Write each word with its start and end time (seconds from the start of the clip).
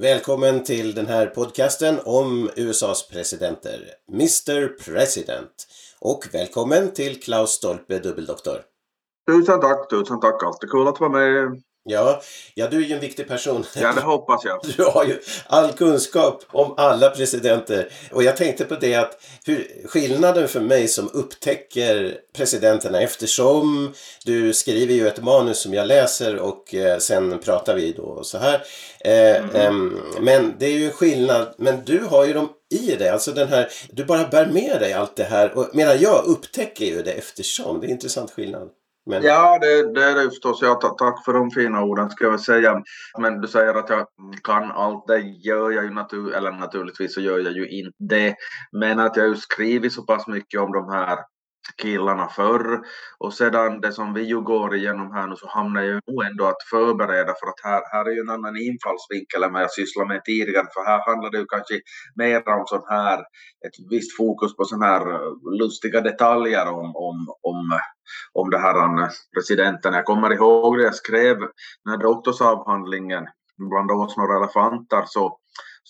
Välkommen 0.00 0.64
till 0.64 0.94
den 0.94 1.06
här 1.06 1.26
podcasten 1.26 1.98
om 2.04 2.50
USAs 2.56 3.08
presidenter, 3.08 3.78
Mr 4.12 4.68
President. 4.84 5.66
Och 6.00 6.24
välkommen 6.32 6.92
till 6.92 7.22
Klaus 7.22 7.50
Stolpe, 7.50 7.98
dubbeldoktor. 7.98 8.58
Tusen 9.30 9.60
tack, 9.60 9.90
tusen 9.90 10.20
tack. 10.20 10.42
Alltid 10.42 10.70
kul 10.70 10.88
att 10.88 11.00
vara 11.00 11.10
med. 11.10 11.62
Ja, 11.84 12.22
ja, 12.54 12.66
du 12.70 12.76
är 12.76 12.88
ju 12.88 12.94
en 12.94 13.00
viktig 13.00 13.28
person. 13.28 13.64
Ja, 13.74 13.92
det 13.92 14.00
hoppas 14.00 14.44
jag. 14.44 14.60
Du 14.76 14.84
har 14.84 15.04
ju 15.04 15.18
all 15.46 15.72
kunskap 15.72 16.42
om 16.48 16.74
alla 16.76 17.10
presidenter. 17.10 17.88
Och 18.12 18.22
jag 18.22 18.36
tänkte 18.36 18.64
på 18.64 18.74
det 18.74 18.94
att 18.94 19.22
hur, 19.44 19.82
skillnaden 19.86 20.48
för 20.48 20.60
mig 20.60 20.88
som 20.88 21.10
upptäcker 21.12 22.16
presidenterna 22.36 23.00
eftersom 23.00 23.92
du 24.24 24.52
skriver 24.52 24.94
ju 24.94 25.08
ett 25.08 25.22
manus 25.22 25.58
som 25.60 25.74
jag 25.74 25.86
läser 25.86 26.36
och 26.36 26.74
eh, 26.74 26.98
sen 26.98 27.38
pratar 27.38 27.74
vi 27.74 27.92
då 27.92 28.24
så 28.24 28.38
här. 28.38 28.62
Eh, 29.00 29.28
Mm. 29.38 29.56
ehm, 29.56 29.98
men 30.20 30.54
det 30.58 30.66
är 30.66 30.70
ju 30.78 30.90
skillnad, 30.90 31.54
men 31.58 31.84
du 31.84 31.98
har 32.04 32.26
ju 32.26 32.32
dem 32.32 32.48
i 32.70 32.94
dig, 32.94 33.08
alltså 33.08 33.32
den 33.32 33.48
här, 33.48 33.68
du 33.90 34.04
bara 34.04 34.28
bär 34.28 34.46
med 34.46 34.80
dig 34.80 34.92
allt 34.92 35.16
det 35.16 35.24
här. 35.24 35.58
Och, 35.58 35.70
medan 35.72 35.98
jag 36.00 36.24
upptäcker 36.26 36.84
ju 36.84 37.02
det 37.02 37.12
eftersom, 37.12 37.80
det 37.80 37.84
är 37.86 37.88
en 37.88 37.94
intressant 37.94 38.30
skillnad. 38.30 38.68
Men, 39.08 39.22
Ja, 39.22 39.58
det, 39.58 39.94
det 39.94 40.04
är 40.04 40.14
det 40.14 40.30
förstås. 40.30 40.58
Ja, 40.62 40.74
tack 40.74 41.24
för 41.24 41.32
de 41.32 41.50
fina 41.50 41.82
orden 41.82 42.10
ska 42.10 42.24
jag 42.24 42.40
säga. 42.40 42.82
Men 43.18 43.40
du 43.40 43.48
säger 43.48 43.74
att 43.74 43.90
jag 43.90 44.06
kan 44.44 44.70
allt. 44.70 45.06
Det 45.06 45.18
gör 45.20 45.70
jag 45.70 45.84
ju 45.84 45.90
natur 45.90 46.34
eller 46.34 46.50
naturligtvis 46.52 47.14
så 47.14 47.20
gör 47.20 47.38
jag 47.38 47.52
ju 47.52 47.68
inte 47.68 47.96
det. 47.98 48.34
Men 48.72 48.98
att 48.98 49.16
jag 49.16 49.28
ju 49.28 49.36
skrivit 49.36 49.92
så 49.92 50.02
pass 50.02 50.26
mycket 50.26 50.60
om 50.60 50.72
de 50.72 50.88
här 50.92 51.18
killarna 51.76 52.28
förr 52.28 52.80
och 53.18 53.34
sedan 53.34 53.80
det 53.80 53.92
som 53.92 54.14
vi 54.14 54.22
ju 54.22 54.40
går 54.40 54.76
igenom 54.76 55.12
här 55.12 55.26
nu 55.26 55.36
så 55.36 55.48
hamnar 55.48 55.82
jag 55.82 55.90
ju 55.90 56.00
nog 56.06 56.24
ändå 56.24 56.44
att 56.44 56.62
förbereda 56.70 57.34
för 57.40 57.46
att 57.46 57.60
här, 57.64 57.82
här 57.92 58.04
är 58.04 58.10
ju 58.10 58.20
en 58.20 58.30
annan 58.30 58.56
infallsvinkel 58.56 59.42
än 59.42 59.52
vad 59.52 59.62
jag 59.62 59.70
sysslar 59.70 60.06
med 60.06 60.24
tidigare 60.24 60.66
för 60.74 60.84
här 60.84 61.00
handlar 61.06 61.30
det 61.30 61.38
ju 61.38 61.46
kanske 61.46 61.80
mer 62.16 62.48
om 62.48 62.66
sån 62.66 62.86
här 62.88 63.18
ett 63.66 63.76
visst 63.90 64.16
fokus 64.16 64.56
på 64.56 64.64
sån 64.64 64.82
här 64.82 65.00
eh, 65.14 65.58
lustiga 65.60 66.00
detaljer 66.00 66.68
om, 66.68 66.96
om, 66.96 67.16
om 67.42 67.72
eh, 67.72 67.86
om 68.32 68.50
det 68.50 68.58
här 68.58 69.02
eh, 69.02 69.08
presidenten. 69.34 69.94
Jag 69.94 70.04
kommer 70.04 70.32
ihåg 70.32 70.78
det 70.78 70.84
jag 70.84 70.94
skrev 70.94 71.36
när 71.84 71.96
doktorsavhandlingen 71.96 73.24
bland 73.70 73.90
oss 73.90 74.16
några 74.16 74.36
elefanter 74.36 75.02
så 75.06 75.38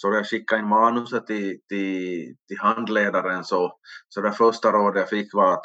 så 0.01 0.15
jag 0.15 0.27
skickade 0.27 0.61
in 0.61 0.69
manuset 0.69 1.27
till, 1.27 1.61
till, 1.69 2.35
till 2.49 2.59
handledaren 2.59 3.45
så, 3.45 3.73
så 4.09 4.21
det 4.21 4.33
första 4.33 4.73
rådet 4.73 5.01
jag 5.01 5.09
fick 5.09 5.35
var 5.35 5.53
att 5.53 5.65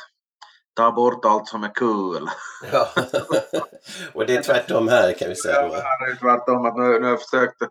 ta 0.73 0.91
bort 0.91 1.25
allt 1.25 1.47
som 1.47 1.63
är 1.63 1.75
kul. 1.75 2.27
ja. 2.71 2.89
och 4.13 4.25
det 4.25 4.35
är 4.35 4.43
tvärtom 4.43 4.87
här 4.87 5.13
kan 5.13 5.29
vi 5.29 5.35
säga 5.35 5.55
Ja, 5.55 5.75
här 5.75 6.07
är 6.07 6.13
det 6.13 6.19
tvärtom 6.19 6.65
att 6.65 6.77
nu, 6.77 6.83
nu, 6.83 7.03
har 7.03 7.09
jag 7.09 7.21
försökt, 7.21 7.61
eh, 7.61 7.69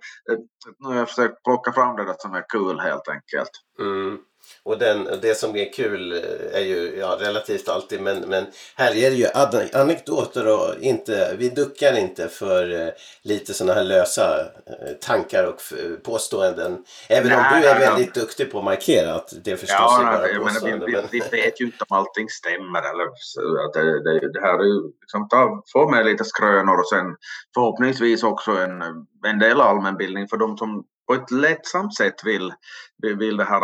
nu 0.78 0.88
har 0.88 0.94
jag 0.94 1.08
försökt 1.08 1.42
plocka 1.44 1.72
fram 1.72 1.96
det 1.96 2.04
där 2.04 2.16
som 2.18 2.34
är 2.34 2.44
kul 2.48 2.80
helt 2.80 3.08
enkelt. 3.08 3.50
Mm. 3.80 4.18
Och 4.64 4.78
den, 4.78 5.08
det 5.22 5.34
som 5.38 5.56
är 5.56 5.72
kul 5.72 6.12
eh, 6.12 6.58
är 6.60 6.60
ju 6.64 6.96
ja, 6.98 7.16
relativt 7.20 7.68
alltid 7.68 8.00
men, 8.00 8.18
men 8.20 8.46
här 8.76 8.96
är 8.96 9.10
det 9.10 9.16
ju 9.16 9.26
anekdoter 9.80 10.48
och 10.48 10.74
inte, 10.80 11.34
vi 11.38 11.48
duckar 11.48 11.98
inte 11.98 12.28
för 12.28 12.80
eh, 12.86 12.88
lite 13.22 13.54
sådana 13.54 13.74
här 13.74 13.84
lösa 13.84 14.40
eh, 14.66 14.92
tankar 15.00 15.44
och 15.46 15.60
påståenden. 16.04 16.84
Även 17.08 17.32
om 17.32 17.38
Nej, 17.38 17.62
du 17.62 17.68
är 17.68 17.78
nej, 17.78 17.88
väldigt 17.88 18.14
duktig 18.14 18.52
på 18.52 18.58
att 18.58 18.64
markera 18.64 19.14
att 19.14 19.32
det 19.44 19.56
förstås 19.56 19.76
Ja, 19.78 20.00
är 20.00 20.04
bara 20.04 20.18
nej, 20.18 20.32
jag 20.34 20.42
påståenden. 20.42 20.86
vi, 20.86 20.92
men- 20.92 21.06
vi, 21.12 21.22
vi 21.30 21.36
vet 21.42 21.60
ju 21.60 21.64
inte 21.64 21.84
om 21.88 21.96
allting 21.96 22.28
stämmer. 22.28 22.80
Eller, 22.90 23.04
att 23.66 23.72
det, 23.72 24.04
det, 24.04 24.32
det 24.32 24.40
här 24.40 24.58
är 24.58 24.64
ju 24.64 24.82
liksom, 25.00 25.28
ta, 25.28 25.62
få 25.72 25.90
med 25.90 26.06
lite 26.06 26.24
skrönor 26.24 26.78
och 26.80 26.88
sen 26.88 27.06
förhoppningsvis 27.54 28.22
också 28.22 28.50
en, 28.50 28.82
en 29.26 29.38
del 29.38 29.60
allmänbildning 29.60 30.28
för 30.28 30.36
de 30.36 30.56
som 30.56 30.84
på 31.06 31.14
ett 31.14 31.30
lättsamt 31.30 31.96
sätt 31.96 32.14
vill, 32.24 32.52
vill, 33.18 33.36
det 33.36 33.44
här 33.44 33.60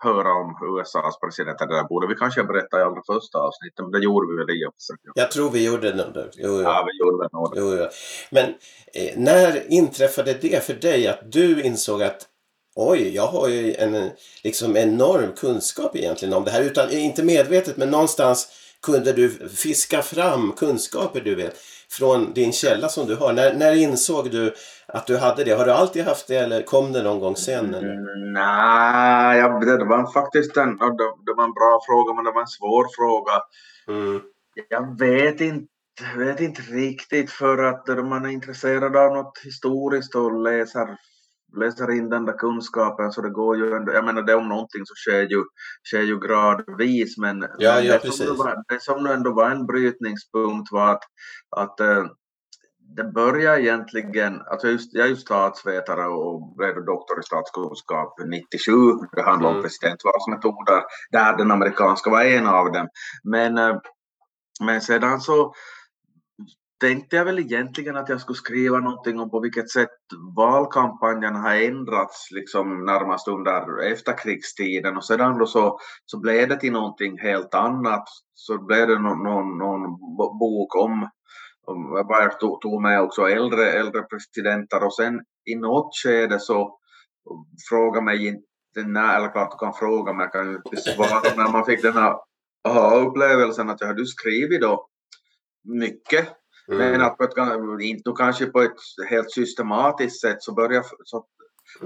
höra 0.00 0.32
om 0.42 0.50
USAs 0.70 1.20
president. 1.20 1.58
Det 1.58 1.66
där 1.66 1.84
borde 1.84 2.06
vi 2.06 2.14
kanske 2.14 2.44
berätta 2.44 2.80
i 2.80 2.82
allra 2.82 3.02
första 3.12 3.38
avsnittet, 3.38 3.80
men 3.82 3.90
det 3.90 3.98
gjorde 3.98 4.26
vi 4.32 4.36
väl 4.38 4.50
i 4.56 4.66
och 4.66 4.74
för 4.74 4.80
sig. 4.80 4.96
Jag 5.14 5.30
tror 5.30 5.50
vi 5.50 5.64
gjorde 5.66 5.92
det. 5.92 6.30
Jo, 6.36 6.48
jo. 6.48 6.62
Ja, 6.62 6.88
vi 6.88 6.98
gjorde 6.98 7.24
det. 7.24 7.28
Jo, 7.60 7.76
jo. 7.78 7.86
Men 8.30 8.44
eh, 8.94 9.12
när 9.16 9.72
inträffade 9.72 10.32
det 10.32 10.64
för 10.64 10.74
dig 10.74 11.06
att 11.06 11.32
du 11.32 11.62
insåg 11.62 12.02
att 12.02 12.26
oj, 12.76 13.14
jag 13.14 13.26
har 13.26 13.48
ju 13.48 13.74
en 13.74 14.10
liksom 14.44 14.76
enorm 14.76 15.32
kunskap 15.32 15.96
egentligen 15.96 16.34
om 16.34 16.44
det 16.44 16.50
här. 16.50 16.62
Utan, 16.62 16.90
inte 16.90 17.22
medvetet, 17.22 17.76
men 17.76 17.90
någonstans 17.90 18.48
kunde 18.82 19.12
du 19.12 19.48
fiska 19.48 20.02
fram 20.02 20.52
kunskaper 20.52 21.20
du 21.20 21.34
vet 21.34 21.56
från 21.90 22.32
din 22.32 22.52
källa 22.52 22.88
som 22.88 23.06
du 23.06 23.16
har. 23.16 23.32
När, 23.32 23.54
när 23.54 23.82
insåg 23.82 24.30
du 24.30 24.54
att 24.88 25.06
du 25.06 25.18
hade 25.18 25.44
det? 25.44 25.52
Har 25.52 25.64
du 25.64 25.72
alltid 25.72 26.04
haft 26.04 26.28
det 26.28 26.36
eller 26.36 26.62
kom 26.62 26.92
det 26.92 27.02
någon 27.02 27.20
gång 27.20 27.36
sen? 27.36 27.74
Eller? 27.74 27.92
Mm, 27.92 28.32
Nej, 28.32 29.42
det, 29.42 29.84
var 29.84 30.12
faktiskt 30.12 30.56
en, 30.56 30.76
det, 30.76 31.10
det 31.26 31.34
var 31.36 31.44
en 31.44 31.52
bra 31.52 31.80
fråga, 31.86 32.14
men 32.14 32.24
det 32.24 32.32
var 32.32 32.40
en 32.40 32.46
svår 32.46 32.86
fråga. 32.96 33.32
Mm. 33.88 34.20
Jag 34.68 34.98
vet 34.98 35.40
inte, 35.40 35.66
vet 36.16 36.40
inte 36.40 36.62
riktigt 36.62 37.30
för 37.30 37.64
att 37.64 38.06
man 38.06 38.24
är 38.24 38.30
intresserad 38.30 38.96
av 38.96 39.14
något 39.14 39.38
historiskt 39.44 40.14
och 40.14 40.42
läser, 40.42 40.96
läser 41.56 41.90
in 41.90 42.10
den 42.10 42.24
där 42.24 42.38
kunskapen 42.38 43.12
så 43.12 43.20
det 43.22 43.30
går 43.30 43.56
ju 43.56 43.76
ändå, 43.76 43.92
jag 43.92 44.04
menar 44.04 44.22
det 44.22 44.34
om 44.34 44.48
någonting 44.48 44.86
så 44.86 44.94
sker 44.94 45.20
ju, 45.20 45.44
sker 45.84 46.02
ju 46.02 46.18
gradvis 46.20 47.18
men, 47.18 47.40
Ja, 47.58 47.74
men 47.74 47.86
ja, 47.86 47.98
det, 48.02 48.12
som 48.12 48.36
var, 48.36 48.64
det 48.68 48.82
som 48.82 49.06
ändå 49.06 49.32
var 49.32 49.50
en 49.50 49.66
brytningspunkt 49.66 50.72
var 50.72 50.92
att, 50.92 51.02
att 51.56 51.80
eh, 51.80 52.04
det 52.96 53.04
började 53.04 53.62
egentligen, 53.62 54.42
alltså 54.50 54.68
just, 54.68 54.94
jag 54.94 55.04
är 55.04 55.08
ju 55.08 55.16
statsvetare 55.16 56.06
och 56.06 56.56
blev 56.56 56.84
doktor 56.84 57.20
i 57.20 57.22
statskunskap 57.22 58.14
97. 58.26 58.72
Det 59.12 59.22
handlar 59.22 59.48
om 59.48 59.54
Mm. 59.54 59.62
presidentvalsmetoder, 59.62 60.82
där 61.10 61.36
den 61.36 61.50
amerikanska 61.50 62.10
var 62.10 62.22
en 62.22 62.46
av 62.46 62.72
dem. 62.72 62.88
Men, 63.24 63.58
eh, 63.58 63.76
men 64.60 64.80
sedan 64.80 65.20
så 65.20 65.54
tänkte 66.80 67.16
jag 67.16 67.24
väl 67.24 67.38
egentligen 67.38 67.96
att 67.96 68.08
jag 68.08 68.20
skulle 68.20 68.36
skriva 68.36 68.78
någonting 68.78 69.20
om 69.20 69.30
på 69.30 69.40
vilket 69.40 69.70
sätt 69.70 69.88
valkampanjen 70.36 71.34
har 71.34 71.54
ändrats 71.54 72.28
liksom 72.30 72.84
närmast 72.84 73.28
under 73.28 73.82
efterkrigstiden 73.92 74.96
och 74.96 75.04
sedan 75.04 75.38
då 75.38 75.46
så, 75.46 75.78
så 76.04 76.20
blev 76.20 76.48
det 76.48 76.56
till 76.56 76.72
någonting 76.72 77.18
helt 77.18 77.54
annat. 77.54 78.04
Så 78.34 78.64
blev 78.64 78.88
det 78.88 78.98
någon, 78.98 79.22
någon, 79.22 79.58
någon 79.58 79.98
bok 80.38 80.76
om, 80.76 81.08
om 81.66 81.92
jag 81.96 82.06
bara 82.06 82.28
tog, 82.28 82.60
tog 82.60 82.82
med 82.82 83.00
också 83.00 83.22
äldre, 83.22 83.72
äldre 83.72 84.02
presidenter 84.02 84.84
och 84.84 84.94
sen 84.94 85.20
i 85.44 85.56
något 85.56 85.90
skede 86.02 86.40
så 86.40 86.78
fråga 87.68 88.00
mig 88.00 88.26
inte 88.26 88.88
när, 88.88 89.16
eller 89.16 89.32
klart 89.32 89.50
du 89.50 89.56
kan 89.56 89.74
fråga 89.74 90.12
men 90.12 90.20
jag 90.20 90.32
kan 90.32 90.50
ju 90.50 90.56
inte 90.56 90.76
svara 90.76 91.36
när 91.36 91.52
man 91.52 91.64
fick 91.64 91.82
den 91.82 91.92
här 91.92 92.14
aha-upplevelsen 92.68 93.70
att 93.70 93.80
jag 93.80 93.88
hade 93.88 94.06
skrivit 94.06 94.60
då 94.60 94.86
mycket 95.64 96.39
men 96.70 96.94
Mm. 96.94 97.06
att 97.06 97.18
på 97.18 97.24
ett, 97.24 97.80
inte 97.80 98.12
kanske 98.16 98.46
på 98.46 98.60
ett 98.60 98.76
helt 99.08 99.30
systematiskt 99.32 100.20
sätt 100.20 100.42
så 100.42 100.54
började 100.54 100.86
så, 101.04 101.26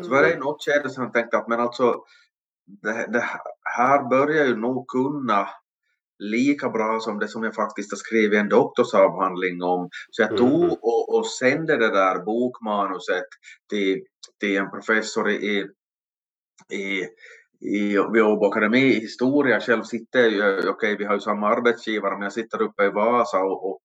så 0.03 0.11
var 0.11 0.23
det 0.23 0.33
i 0.33 0.37
något 0.37 0.65
skede 0.65 0.91
som 0.91 1.05
jag 1.05 1.13
tänkte 1.13 1.39
att 1.39 1.49
men 1.49 1.61
alltså 1.61 2.05
det, 2.83 3.07
det 3.13 3.25
här 3.77 4.09
börjar 4.09 4.45
ju 4.45 4.57
nog 4.57 4.89
kunna 4.89 5.49
lika 6.19 6.69
bra 6.71 7.01
som 7.01 7.19
det 7.19 7.29
som 7.29 7.43
jag 7.43 7.55
faktiskt 7.55 7.93
har 7.93 7.97
skrivit 7.97 8.39
en 8.41 8.49
doktorsavhandling 8.49 9.63
om. 9.63 9.89
Så 10.11 10.23
jag 10.23 10.37
tog 10.37 10.65
Mhm. 10.65 10.71
och, 10.83 11.15
och 11.19 11.27
sände 11.27 11.77
det 11.77 11.89
där 11.91 12.19
bokmanuset 12.25 13.25
till, 13.71 14.03
till 14.41 14.57
en 14.57 14.71
professor 14.71 15.31
i, 15.31 15.69
i, 16.73 17.07
i, 17.61 17.99
vid 18.12 18.23
Åbo 18.23 18.47
Akademi 18.47 18.79
i 18.79 19.01
historia. 19.01 19.61
Själv 19.61 19.83
sitter 19.83 20.31
jag, 20.31 20.59
okej 20.59 20.71
okay, 20.71 20.97
vi 20.97 21.05
har 21.05 21.15
ju 21.15 21.21
samma 21.21 21.49
arbetsgivare, 21.49 22.15
men 22.15 22.23
jag 22.23 22.33
sitter 22.33 22.62
uppe 22.62 22.85
i 22.85 22.89
Vasa 22.89 23.39
och, 23.39 23.71
och, 23.71 23.81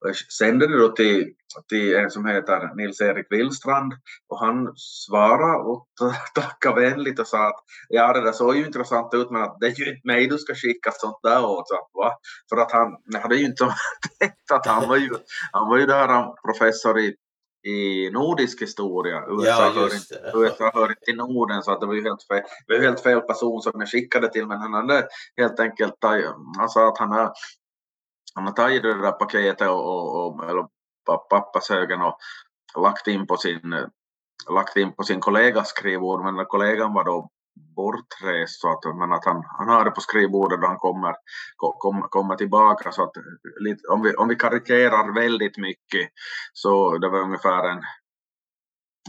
och 0.00 0.16
sänder 0.38 0.68
det 0.68 0.78
då 0.78 0.88
till, 0.88 1.32
till 1.68 1.96
en 1.96 2.10
som 2.10 2.26
heter 2.26 2.74
Nils-Erik 2.76 3.26
Willstrand 3.30 3.92
och 4.28 4.40
han 4.40 4.72
svarade 4.76 5.58
och 5.58 5.86
tackade 6.34 6.80
vänligt 6.80 7.20
och 7.20 7.26
sa 7.26 7.46
att 7.46 7.64
ja 7.88 8.12
det 8.12 8.24
där 8.24 8.32
såg 8.32 8.56
ju 8.56 8.66
intressant 8.66 9.14
ut 9.14 9.30
men 9.30 9.42
att 9.42 9.56
det 9.60 9.66
är 9.66 9.80
ju 9.80 9.90
inte 9.90 10.06
mig 10.06 10.26
du 10.26 10.38
ska 10.38 10.54
skicka 10.54 10.90
sånt 10.94 11.18
där 11.22 11.44
åt. 11.44 11.68
Så, 11.68 11.74
va? 11.94 12.12
För 12.50 12.56
att 12.56 12.72
han 12.72 12.96
hade 13.22 13.36
ju 13.36 13.46
inte 13.46 13.64
tänkt 14.18 14.52
att 14.52 14.66
han 14.66 14.88
var 14.88 14.96
ju, 14.96 15.10
han 15.52 15.68
var 15.68 15.78
ju 15.78 15.86
där 15.86 16.08
professor 16.46 16.98
i 16.98 17.14
i 17.68 18.10
nordisk 18.10 18.62
historia. 18.62 19.24
USA, 19.28 19.46
ja, 19.46 19.72
hör 19.74 19.94
inte, 19.94 20.30
USA 20.34 20.70
hör 20.74 20.88
inte 20.88 21.00
till 21.00 21.16
Norden 21.16 21.62
så 21.62 21.72
att 21.72 21.80
det 21.80 21.86
var 21.86 21.94
ju 21.94 22.02
helt 22.02 22.22
fel, 22.22 22.42
det 22.66 22.76
var 22.76 22.84
helt 22.84 23.02
fel 23.02 23.20
person 23.20 23.62
som 23.62 23.72
jag 23.74 23.88
skickade 23.88 24.28
till 24.28 24.46
men 24.46 24.58
han 24.58 24.74
hade 24.74 25.08
helt 25.36 25.60
enkelt 25.60 25.94
han 26.58 26.68
sa 26.68 26.88
att 26.88 26.98
han 26.98 27.12
har, 27.12 27.32
han 28.34 28.44
har 28.44 28.52
tagit 28.52 28.82
det 28.82 29.02
där 29.02 29.12
paketet 29.12 29.68
och, 29.68 29.86
och, 29.86 30.26
och 30.26 30.50
eller 30.50 30.66
pappashögen 31.30 32.00
och 32.00 32.18
lagt 32.82 33.06
in 33.06 33.26
på 33.26 33.36
sin 33.36 33.74
lagt 34.50 34.76
in 34.76 34.92
på 34.92 35.02
sin 35.02 35.20
kollegas 35.20 35.68
skrivbord 35.68 36.24
men 36.24 36.44
kollegan 36.44 36.94
var 36.94 37.04
då 37.04 37.30
bortrest 37.76 38.60
så 38.60 38.68
att, 38.72 38.96
men 38.96 39.12
att 39.12 39.24
han, 39.24 39.44
han 39.58 39.68
har 39.68 39.84
det 39.84 39.90
på 39.90 40.00
skrivbordet 40.00 40.58
och 40.58 40.68
han 40.68 40.78
kommer, 40.78 41.14
kom, 41.56 42.02
kommer 42.02 42.36
tillbaka 42.36 42.92
så 42.92 43.02
att 43.02 43.12
om 43.88 44.02
vi, 44.02 44.14
om 44.14 44.28
vi 44.28 44.36
karikerar 44.36 45.14
väldigt 45.14 45.58
mycket 45.58 46.08
så 46.52 46.98
det 46.98 47.08
var 47.08 47.18
ungefär 47.18 47.68
en 47.68 47.82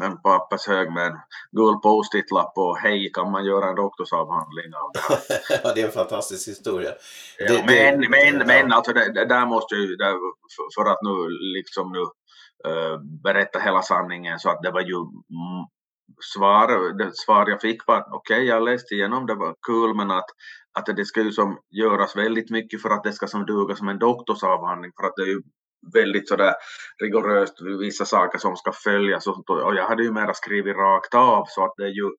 en 0.02 0.22
pappershög 0.22 0.92
med 0.92 1.08
en 1.08 1.18
gul 1.52 1.76
post-it-lapp 1.84 2.54
och 2.56 2.78
hej 2.78 3.12
kan 3.14 3.32
man 3.32 3.46
göra 3.46 3.70
en 3.70 3.76
doktorsavhandling 3.76 4.74
av 4.84 4.92
det 4.94 5.00
här. 5.00 5.20
ja, 5.64 5.74
det 5.74 5.82
är 5.82 5.86
en 5.86 5.92
fantastisk 5.92 6.48
historia. 6.48 6.92
Ja, 7.38 7.48
det, 7.48 7.64
men, 7.66 8.02
det, 8.02 8.10
men, 8.10 8.40
ja. 8.40 8.46
men 8.46 8.72
alltså 8.72 8.94
det, 8.94 9.26
där 9.26 9.46
måste 9.46 9.76
ju, 9.76 9.96
det, 9.96 10.12
för, 10.56 10.82
för 10.82 10.90
att 10.92 11.00
nu 11.02 11.30
liksom 11.58 11.92
nu 11.92 12.00
uh, 12.72 13.00
berätta 13.24 13.60
hela 13.60 13.82
sanningen 13.82 14.40
så 14.40 14.50
att 14.50 14.62
det 14.64 14.72
var 14.72 14.82
ju 14.82 14.96
svar, 16.36 16.98
det 16.98 17.12
svar 17.16 17.50
jag 17.50 17.62
fick 17.62 17.88
var 17.88 18.00
okej, 18.00 18.38
okay, 18.38 18.46
jag 18.46 18.64
läste 18.64 18.96
igenom, 18.96 19.26
det 19.26 19.36
var 19.36 19.56
kul, 19.68 19.96
men 19.96 20.12
att, 20.12 20.30
att 20.80 20.96
det 20.96 21.06
ska 21.06 21.22
ju 21.22 21.32
som 21.32 21.58
göras 21.70 22.16
väldigt 22.16 22.50
mycket 22.50 22.82
för 22.82 22.90
att 22.90 23.04
det 23.04 23.14
ska 23.14 23.28
som 23.28 23.46
duga 23.46 23.76
som 23.76 23.90
en 23.90 24.00
doktorsavhandling, 24.00 24.92
för 25.00 25.08
att 25.08 25.16
det 25.16 25.22
är 25.22 25.28
ju 25.28 25.42
väldigt 25.94 26.30
sådär 26.30 26.54
rigoröst 27.04 27.62
vissa 27.80 28.06
saker 28.06 28.40
som 28.40 28.56
ska 28.56 28.72
följas 28.72 29.28
och, 29.28 29.50
och 29.50 29.76
jag 29.76 29.88
hade 29.88 30.04
ju 30.04 30.12
mera 30.12 30.34
skrivit 30.34 30.76
rakt 30.76 31.16
av 31.16 31.46
så 31.48 31.66
att 31.66 31.74
det 31.78 31.84
är 31.84 31.96
ju 32.02 32.10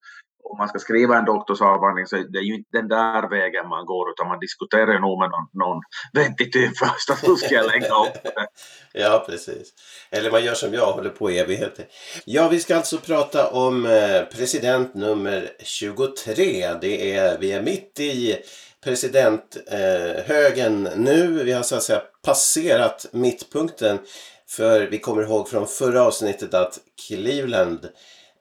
om 0.50 0.58
man 0.58 0.69
ska 0.69 0.79
skriva 0.79 1.19
en 1.19 1.25
doktorsavhandling 1.25 2.06
så 2.06 2.17
det 2.17 2.38
är 2.38 2.43
ju 2.43 2.55
inte 2.55 2.69
den 2.73 2.88
där 2.88 3.29
vägen 3.29 3.69
man 3.69 3.87
går 3.87 4.11
utan 4.11 4.29
man 4.29 4.41
diskuterar 4.41 4.99
nog 4.99 5.19
med 5.19 5.31
någon, 5.31 5.49
någon 5.52 5.82
vettig 6.12 6.55
först 6.79 7.11
att 7.11 7.29
hur 7.29 7.37
ska 7.37 7.55
jag 7.55 7.67
lägga 7.67 7.87
upp 7.87 8.23
det. 8.23 8.47
ja 9.00 9.25
precis. 9.29 9.75
Eller 10.11 10.31
man 10.31 10.44
gör 10.44 10.55
som 10.55 10.75
jag, 10.75 10.93
håller 10.93 11.11
på 11.11 11.31
i 11.31 11.38
evigheter. 11.38 11.85
Ja, 12.25 12.49
vi 12.49 12.61
ska 12.61 12.76
alltså 12.76 12.99
prata 12.99 13.50
om 13.50 13.87
eh, 13.87 14.23
president 14.37 14.94
nummer 14.94 15.50
23. 15.61 16.75
Det 16.81 17.17
är, 17.17 17.38
vi 17.38 17.53
är 17.53 17.62
mitt 17.62 18.00
i 18.00 18.37
presidenthögen 18.85 20.87
eh, 20.87 20.93
nu. 20.96 21.44
Vi 21.44 21.53
har 21.53 21.62
så 21.62 21.76
att 21.76 21.82
säga 21.82 22.03
passerat 22.25 23.06
mittpunkten. 23.12 23.99
För 24.49 24.81
vi 24.81 24.99
kommer 24.99 25.23
ihåg 25.23 25.49
från 25.49 25.67
förra 25.67 26.03
avsnittet 26.03 26.55
att 26.55 26.79
Cleveland 27.08 27.88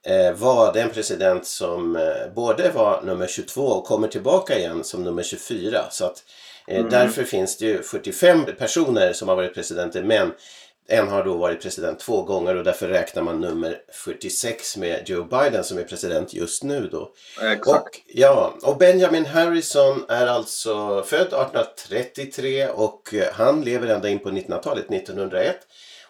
eh, 0.10 0.34
var 0.34 0.74
den 0.74 0.90
president 0.90 1.46
som 1.46 1.96
eh, 1.96 2.34
både 2.36 2.72
var 2.72 3.02
nummer 3.02 3.28
22 3.28 3.62
och 3.62 3.86
kommer 3.86 4.08
tillbaka 4.08 4.58
igen 4.58 4.84
som 4.84 5.04
nummer 5.04 5.24
24. 5.24 5.84
Så 5.92 6.06
att 6.06 6.24
eh, 6.68 6.78
mm. 6.80 6.90
därför 6.90 7.24
finns 7.24 7.58
det 7.58 7.66
ju 7.66 7.84
45 7.84 8.46
personer 8.58 9.14
som 9.14 9.28
har 9.28 9.36
varit 9.36 9.54
presidenter 9.54 10.04
men 10.04 10.32
en 10.92 11.08
har 11.08 11.24
då 11.24 11.38
varit 11.38 11.62
president 11.62 12.00
två 12.00 12.22
gånger 12.22 12.56
och 12.56 12.64
därför 12.64 12.88
räknar 12.88 13.24
man 13.24 13.42
nummer 13.42 13.78
46 13.94 14.78
med 14.78 15.10
Joe 15.10 15.24
Biden 15.24 15.64
som 15.64 15.78
är 15.78 15.84
president 15.84 16.34
just 16.34 16.64
nu 16.64 16.90
då. 16.92 17.12
Exakt. 17.42 17.68
Och, 17.68 18.02
ja, 18.08 18.54
och 18.64 18.78
Benjamin 18.78 19.26
Harrison 19.26 20.06
är 20.08 20.28
alltså 20.28 21.04
född 21.04 21.28
1833 21.28 22.68
och 22.68 23.14
han 23.34 23.62
lever 23.62 23.88
ända 23.88 24.10
in 24.10 24.20
på 24.20 24.30
1900-talet, 24.30 24.92
1901. 24.92 25.58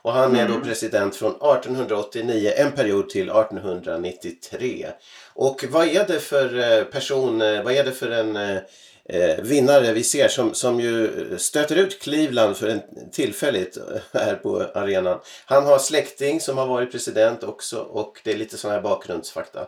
Och 0.02 0.12
han 0.12 0.36
är 0.36 0.48
då 0.48 0.54
mm. 0.54 0.66
president 0.66 1.16
från 1.16 1.32
1889, 1.32 2.52
en 2.56 2.72
period 2.72 3.10
till 3.10 3.30
1893. 3.30 4.88
Och 5.34 5.66
vad 5.70 5.88
är 5.88 6.08
det 6.08 6.20
för 6.20 6.78
eh, 6.78 6.84
person, 6.84 7.42
eh, 7.42 7.64
vad 7.64 7.74
är 7.74 7.84
det 7.84 7.92
för 7.92 8.12
en 8.12 8.36
eh, 8.36 9.44
vinnare 9.44 9.94
vi 9.94 10.04
ser 10.04 10.28
som, 10.28 10.54
som 10.54 10.80
ju 10.80 11.10
stöter 11.38 11.76
ut 11.76 12.02
Cleveland 12.02 12.58
för 12.58 12.68
en 12.68 12.82
tillfälligt 13.12 13.78
här 14.14 14.36
på 14.36 14.66
arenan. 14.76 15.20
Han 15.46 15.66
har 15.66 15.78
släkting 15.78 16.40
som 16.40 16.58
har 16.58 16.68
varit 16.68 16.92
president 16.92 17.44
också 17.44 17.80
och 17.80 18.22
det 18.24 18.32
är 18.32 18.38
lite 18.38 18.58
sådana 18.58 18.76
här 18.76 18.84
bakgrundsfakta. 18.84 19.68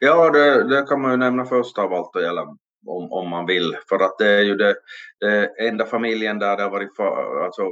Ja, 0.00 0.30
det, 0.30 0.68
det, 0.68 0.82
kan 0.82 1.00
man 1.00 1.10
ju 1.10 1.16
nämna 1.16 1.44
först 1.44 1.78
av 1.78 1.92
allt 1.92 2.16
att 2.16 2.22
gälla 2.22 2.42
om, 2.86 3.12
om 3.12 3.28
man 3.30 3.46
vill. 3.46 3.76
För 3.88 3.96
att 3.96 4.18
det 4.18 4.28
är 4.28 4.42
ju 4.42 4.54
det, 4.54 4.74
det 5.20 5.50
enda 5.68 5.86
familjen 5.86 6.38
där 6.38 6.56
det 6.56 6.62
har 6.62 6.70
varit 6.70 6.96
fa, 6.96 7.04
alltså, 7.44 7.62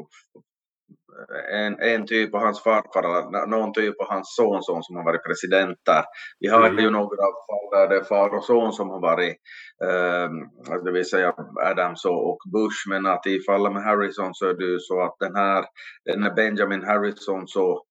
en, 1.52 1.80
en 1.80 2.06
typ 2.06 2.34
av 2.34 2.40
hans 2.40 2.62
farfar 2.62 3.02
eller 3.02 3.46
någon 3.46 3.72
typ 3.72 4.00
av 4.00 4.06
hans 4.08 4.34
sonson 4.36 4.82
som 4.82 4.96
har 4.96 5.04
varit 5.04 5.24
president 5.24 5.78
där. 5.86 6.04
Vi 6.40 6.48
har 6.48 6.66
mm. 6.66 6.84
ju 6.84 6.90
några 6.90 7.26
fall 7.46 7.66
där 7.72 7.88
det 7.88 7.96
är 7.96 8.04
far 8.04 8.34
och 8.34 8.44
son 8.44 8.72
som 8.72 8.90
har 8.90 9.00
varit, 9.00 9.36
eh, 9.84 10.28
det 10.84 10.92
vill 10.92 11.08
säga 11.08 11.34
Adams 11.70 12.04
och 12.04 12.38
Bush, 12.52 12.88
men 12.88 13.06
att 13.06 13.26
i 13.26 13.40
fallet 13.46 13.72
med 13.72 13.82
Harrison 13.82 14.34
så 14.34 14.46
är 14.46 14.54
det 14.54 14.64
ju 14.64 14.78
så 14.78 15.02
att 15.02 15.16
den 15.18 15.36
här, 15.36 15.64
den 16.04 16.22
här 16.22 16.34
Benjamin 16.34 16.84
Harrison 16.84 17.48
så 17.48 17.84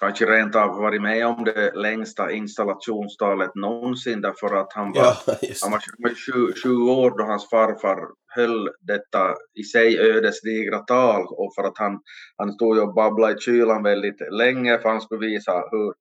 kanske 0.00 0.26
rent 0.26 0.56
av 0.56 0.68
varit 0.68 1.02
med 1.02 1.26
om 1.26 1.44
det 1.44 1.74
längsta 1.74 2.32
installationstalet 2.32 3.54
någonsin 3.54 4.20
därför 4.20 4.56
att 4.56 4.72
han 4.72 4.92
var, 4.92 5.02
ja, 5.04 5.36
han 5.62 5.72
var 5.72 6.14
20, 6.14 6.52
20 6.62 6.92
år 6.92 7.18
då 7.18 7.24
hans 7.24 7.50
farfar 7.50 7.98
höll 8.36 8.68
detta 8.80 9.34
i 9.54 9.62
sig 9.62 9.98
ödesdigra 9.98 10.78
tal 10.78 11.22
och 11.22 11.54
för 11.54 11.62
att 11.62 11.78
han, 11.78 12.00
han 12.36 12.52
stod 12.52 12.78
och 12.78 12.94
babblade 12.94 13.34
i 13.34 13.40
kylan 13.40 13.82
väldigt 13.82 14.20
länge 14.30 14.78
för 14.78 14.88
han 14.88 15.00
skulle 15.00 15.26
visa 15.26 15.52
hur 15.70 15.94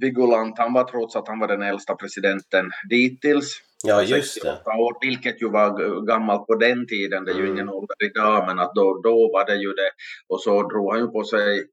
vigulant 0.00 0.58
han 0.58 0.72
var 0.72 0.84
trots 0.84 1.16
att 1.16 1.28
han 1.28 1.38
var 1.38 1.48
den 1.48 1.62
äldsta 1.62 1.94
presidenten 1.94 2.70
dittills. 2.90 3.60
Ja, 3.84 4.02
just 4.02 4.42
det. 4.42 4.50
År, 4.50 5.06
vilket 5.06 5.42
ju 5.42 5.50
var 5.50 6.06
gammalt 6.06 6.46
på 6.46 6.54
den 6.54 6.86
tiden, 6.86 7.24
det 7.24 7.30
är 7.30 7.36
ju 7.36 7.44
mm. 7.44 7.52
ingen 7.52 7.68
ålder 7.68 7.96
idag, 8.04 8.46
men 8.46 8.58
att 8.58 8.74
då, 8.74 9.00
då 9.02 9.32
var 9.32 9.46
det 9.46 9.56
ju 9.56 9.72
det. 9.72 9.90
Och 10.28 10.40
så 10.40 10.68
drog 10.68 10.92
han 10.92 11.00
ju 11.00 11.06
på 11.06 11.24
sig 11.24 11.64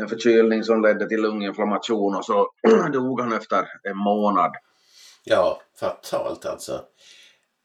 en 0.00 0.08
förkylning 0.08 0.64
som 0.64 0.82
ledde 0.82 1.08
till 1.08 1.22
lunginflammation 1.22 2.14
och 2.14 2.24
så 2.24 2.48
dog 2.92 3.20
han 3.20 3.32
efter 3.32 3.58
en 3.82 3.96
månad. 3.96 4.52
Ja, 5.24 5.60
fatalt 5.80 6.46
alltså. 6.46 6.80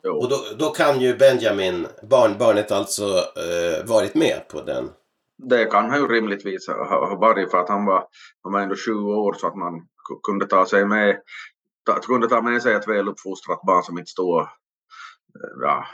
Jo. 0.03 0.11
Och 0.11 0.29
då, 0.29 0.37
då 0.57 0.69
kan 0.69 1.01
ju 1.01 1.17
Benjamin, 1.17 1.87
barnbarnet 2.09 2.71
alltså, 2.71 3.03
eh, 3.17 3.85
varit 3.85 4.15
med 4.15 4.47
på 4.47 4.61
den? 4.61 4.89
Det 5.37 5.65
kan 5.65 5.89
han 5.89 5.99
ju 5.99 6.07
rimligtvis 6.07 6.67
ha, 6.67 7.17
varit 7.21 7.51
för 7.51 7.57
att 7.57 7.69
han 7.69 7.85
var, 7.85 8.05
han 8.43 8.53
var 8.53 8.59
ändå 8.59 8.75
20 8.75 9.13
år 9.13 9.33
så 9.33 9.47
att 9.47 9.55
man 9.55 9.73
kunde 10.23 10.47
ta 10.47 10.65
sig 10.65 10.85
med 10.85 11.21
ta, 11.85 11.99
kunde 11.99 12.27
ta 12.29 12.41
med 12.41 12.61
sig 12.61 12.73
ett 12.73 12.87
väluppfostrat 12.87 13.61
barn 13.61 13.83
som 13.83 13.97
inte 13.97 14.11
stod 14.11 14.47
ja, 15.61 15.85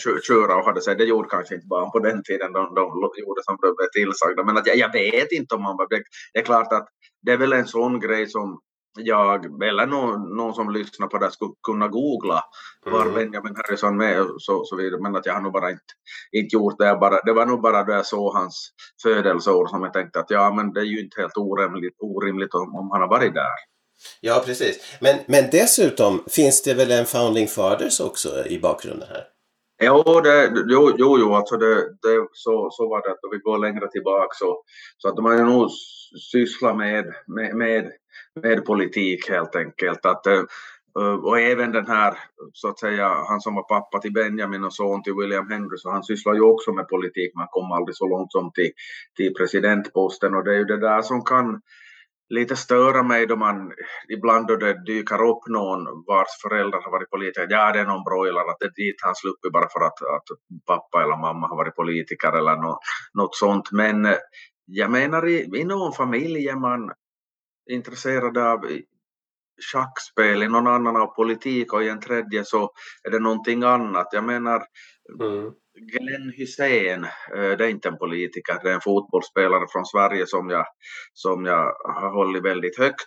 köra 0.26 0.56
och 0.56 0.64
hade 0.64 0.80
sig. 0.80 0.96
Det 0.96 1.04
gjorde 1.04 1.28
kanske 1.28 1.54
inte 1.54 1.66
barn 1.66 1.90
på 1.90 1.98
den 1.98 2.22
tiden. 2.22 2.52
De, 2.52 2.74
de 2.74 2.84
gjorde 3.20 3.42
som 3.44 3.58
de 3.62 3.74
blev 3.76 3.88
tillsagda. 3.92 4.44
Men 4.44 4.56
att 4.56 4.66
jag, 4.66 4.76
jag 4.76 4.92
vet 4.92 5.32
inte 5.32 5.54
om 5.54 5.62
man 5.62 5.76
var... 5.76 5.88
Det, 5.90 6.02
det 6.32 6.38
är 6.38 6.44
klart 6.44 6.72
att 6.72 6.88
det 7.22 7.32
är 7.32 7.36
väl 7.36 7.52
en 7.52 7.66
sån 7.66 8.00
grej 8.00 8.26
som 8.26 8.60
jag 8.96 9.62
eller 9.62 9.86
någon, 9.86 10.36
någon 10.36 10.54
som 10.54 10.70
lyssnar 10.70 11.06
på 11.06 11.18
det 11.18 11.30
skulle 11.30 11.52
kunna 11.62 11.88
googla 11.88 12.44
var 12.84 13.02
mm. 13.02 13.14
Benjamin 13.14 13.56
Harrison 13.56 13.96
med 13.96 14.20
och 14.20 14.42
så, 14.42 14.64
så 14.64 14.76
vidare. 14.76 15.00
Men 15.00 15.16
att 15.16 15.26
jag 15.26 15.34
har 15.34 15.40
nog 15.40 15.52
bara 15.52 15.70
inte, 15.70 15.94
inte 16.32 16.56
gjort 16.56 16.78
det. 16.78 16.96
Bara, 17.00 17.20
det 17.20 17.32
var 17.32 17.46
nog 17.46 17.62
bara 17.62 17.84
då 17.84 17.92
jag 17.92 18.06
såg 18.06 18.34
hans 18.34 18.70
födelseår 19.02 19.66
som 19.66 19.82
jag 19.82 19.92
tänkte 19.92 20.20
att 20.20 20.30
ja 20.30 20.52
men 20.54 20.72
det 20.72 20.80
är 20.80 20.84
ju 20.84 21.00
inte 21.00 21.20
helt 21.20 21.36
orimligt, 21.36 21.96
orimligt 21.98 22.54
om, 22.54 22.74
om 22.74 22.90
han 22.90 23.00
har 23.00 23.08
varit 23.08 23.34
där. 23.34 23.54
Ja, 24.20 24.42
precis. 24.46 24.98
Men, 25.00 25.18
men 25.26 25.50
dessutom 25.52 26.24
finns 26.30 26.62
det 26.62 26.74
väl 26.74 26.90
en 26.90 27.06
Founding 27.06 27.48
Fathers 27.48 28.00
också 28.00 28.46
i 28.46 28.58
bakgrunden 28.58 29.08
här? 29.08 29.24
Jo, 29.82 30.20
det, 30.20 30.52
jo, 30.68 30.94
jo, 30.98 31.18
jo 31.18 31.34
alltså 31.34 31.56
det, 31.56 31.74
det, 31.74 32.28
så, 32.32 32.68
så 32.70 32.88
var 32.88 33.02
det 33.02 33.10
att 33.10 33.32
vi 33.32 33.38
går 33.38 33.58
längre 33.58 33.90
tillbaka 33.90 34.28
så, 34.32 34.62
så 34.98 35.08
att 35.08 35.18
har 35.18 35.34
ju 35.34 35.44
nog 35.44 35.70
sysslat 36.32 36.76
med, 36.76 37.04
med, 37.26 37.56
med, 37.56 37.92
med 38.42 38.64
politik 38.64 39.30
helt 39.30 39.56
enkelt. 39.56 40.06
Att, 40.06 40.26
eh, 40.26 40.42
eh, 40.98 41.14
och 41.24 41.40
även 41.40 41.72
den 41.72 41.86
här, 41.86 42.18
så 42.52 42.68
att 42.68 42.78
säga, 42.78 43.08
han 43.28 43.40
som 43.40 43.54
var 43.54 43.62
pappa 43.62 43.98
till 43.98 44.12
Benjamin 44.12 44.64
och 44.64 44.74
son 44.74 45.02
till 45.02 45.14
William 45.14 45.50
Henry, 45.50 45.76
så 45.76 45.90
han 45.90 46.02
sysslar 46.02 46.34
ju 46.34 46.40
också 46.40 46.72
med 46.72 46.88
politik. 46.88 47.34
Man 47.34 47.48
kom 47.50 47.72
aldrig 47.72 47.96
så 47.96 48.08
långt 48.08 48.32
som 48.32 48.52
till, 48.52 48.70
till 49.16 49.34
presidentposten 49.34 50.34
och 50.34 50.44
det 50.44 50.54
är 50.54 50.58
ju 50.58 50.64
det 50.64 50.80
där 50.80 51.02
som 51.02 51.24
kan 51.24 51.60
lite 52.28 52.56
störa 52.56 53.02
mig 53.02 53.26
då 53.26 53.36
man 53.36 53.72
ibland 54.08 54.46
då 54.46 54.56
det 54.56 54.84
dyker 54.84 55.22
upp 55.22 55.48
någon 55.48 56.04
vars 56.06 56.42
föräldrar 56.42 56.82
har 56.84 56.90
varit 56.90 57.10
politiker. 57.10 57.46
Ja, 57.50 57.72
det 57.72 57.80
är 57.80 57.84
någon 57.84 58.04
broiler, 58.04 58.50
att 58.50 58.56
det 58.60 58.66
är 58.66 58.84
dit 58.86 58.96
han 59.02 59.14
sluppit 59.14 59.52
bara 59.52 59.68
för 59.68 59.80
att, 59.80 60.02
att 60.16 60.28
pappa 60.66 61.02
eller 61.02 61.16
mamma 61.16 61.48
har 61.48 61.56
varit 61.56 61.76
politiker 61.76 62.32
eller 62.38 62.56
något, 62.56 62.78
något 63.14 63.34
sånt. 63.34 63.72
Men 63.72 64.06
eh, 64.06 64.16
jag 64.64 64.90
menar 64.90 65.26
i, 65.26 65.50
i 65.60 65.64
någon 65.64 65.92
familj 65.92 66.48
är 66.48 66.56
man 66.56 66.90
intresserad 67.68 68.38
av 68.38 68.64
schackspel, 69.72 70.42
i 70.42 70.48
någon 70.48 70.66
annan 70.66 70.96
av 70.96 71.06
politik 71.06 71.72
och 71.72 71.84
i 71.84 71.88
en 71.88 72.00
tredje 72.00 72.44
så 72.44 72.70
är 73.04 73.10
det 73.10 73.18
någonting 73.18 73.62
annat. 73.62 74.08
Jag 74.12 74.24
menar, 74.24 74.62
mm. 75.20 75.52
Glenn 75.92 76.32
Hysén, 76.36 77.04
eh, 77.04 77.56
det 77.58 77.64
är 77.64 77.68
inte 77.68 77.88
en 77.88 77.98
politiker, 77.98 78.60
det 78.62 78.70
är 78.70 78.74
en 78.74 78.80
fotbollsspelare 78.80 79.66
från 79.72 79.86
Sverige 79.86 80.26
som 80.26 80.50
jag, 80.50 80.66
som 81.12 81.44
jag 81.44 81.74
har 81.84 82.10
hållit 82.10 82.44
väldigt 82.44 82.78
högt. 82.78 83.06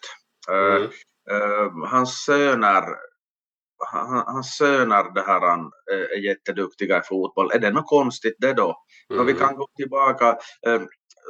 Eh, 0.50 0.76
mm. 0.76 0.90
Uh, 1.32 1.88
hans 1.88 2.24
söner 2.26 2.84
hans 4.26 4.58
söner 4.58 5.14
det 5.14 5.22
här, 5.22 5.42
är 5.92 6.26
jätteduktiga 6.26 7.00
i 7.00 7.02
fotboll. 7.02 7.52
Är 7.52 7.60
det 7.60 7.72
något 7.72 7.88
konstigt 7.90 8.36
det 8.40 8.54
då? 8.54 8.76
Mm. 9.14 9.26
vi 9.26 9.34
kan 9.34 9.56
gå 9.56 9.68
tillbaka 9.76 10.38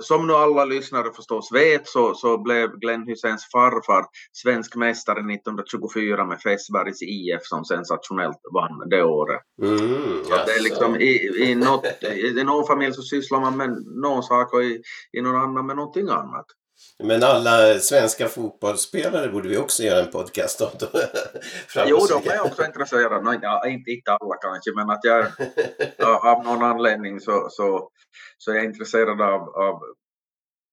som 0.02 0.28
nu 0.28 0.34
alla 0.34 0.66
lyssnare 0.66 1.14
förstås 1.16 1.52
vet 1.52 1.88
så, 1.88 2.14
så 2.14 2.38
blev 2.38 2.80
Glenn 2.80 3.08
Hyséns 3.08 3.52
farfar 3.52 4.06
svensk 4.32 4.76
mästare 4.76 5.20
1924 5.20 6.26
med 6.26 6.42
Fässbergs 6.42 7.02
IF 7.02 7.42
som 7.44 7.66
sensationellt 7.66 8.42
vann 8.54 8.90
det 8.90 9.04
året. 9.04 9.42
Mm, 9.62 10.24
det 10.46 10.52
är 10.52 10.64
liksom 10.64 10.96
i, 10.96 11.12
i, 11.38 11.56
något, 11.56 11.86
i 12.38 12.44
någon 12.44 12.68
familj 12.68 12.94
så 12.94 13.02
sysslar 13.02 13.40
man 13.40 13.58
med 13.58 13.70
någon 14.04 14.24
sak 14.24 14.54
och 14.54 14.64
i, 14.64 14.82
i 15.18 15.22
någon 15.22 15.36
annan 15.36 15.66
med 15.66 15.76
någonting 15.76 16.10
annat. 16.10 16.46
Men 17.04 17.24
alla 17.24 17.80
svenska 17.80 18.28
fotbollsspelare 18.28 19.28
borde 19.28 19.50
vi 19.50 19.58
också 19.58 19.84
göra 19.84 20.00
en 20.00 20.12
podcast 20.12 20.62
om. 20.62 20.70
jo, 21.86 21.98
de 22.10 22.30
är 22.30 22.46
också 22.46 22.66
intresserade. 22.66 23.22
Nej, 23.22 23.40
ja, 23.42 23.68
inte, 23.68 23.92
inte 23.92 24.12
alla 24.12 24.36
kanske, 24.36 24.72
men 24.76 24.90
att 24.90 25.04
jag 25.04 25.26
av 26.24 26.44
någon 26.44 26.64
anledning 26.64 27.20
så, 27.20 27.48
så, 27.50 27.90
så 28.38 28.52
är 28.52 28.56
jag 28.56 28.66
intresserad 28.66 29.22
av, 29.22 29.42
av 29.42 29.82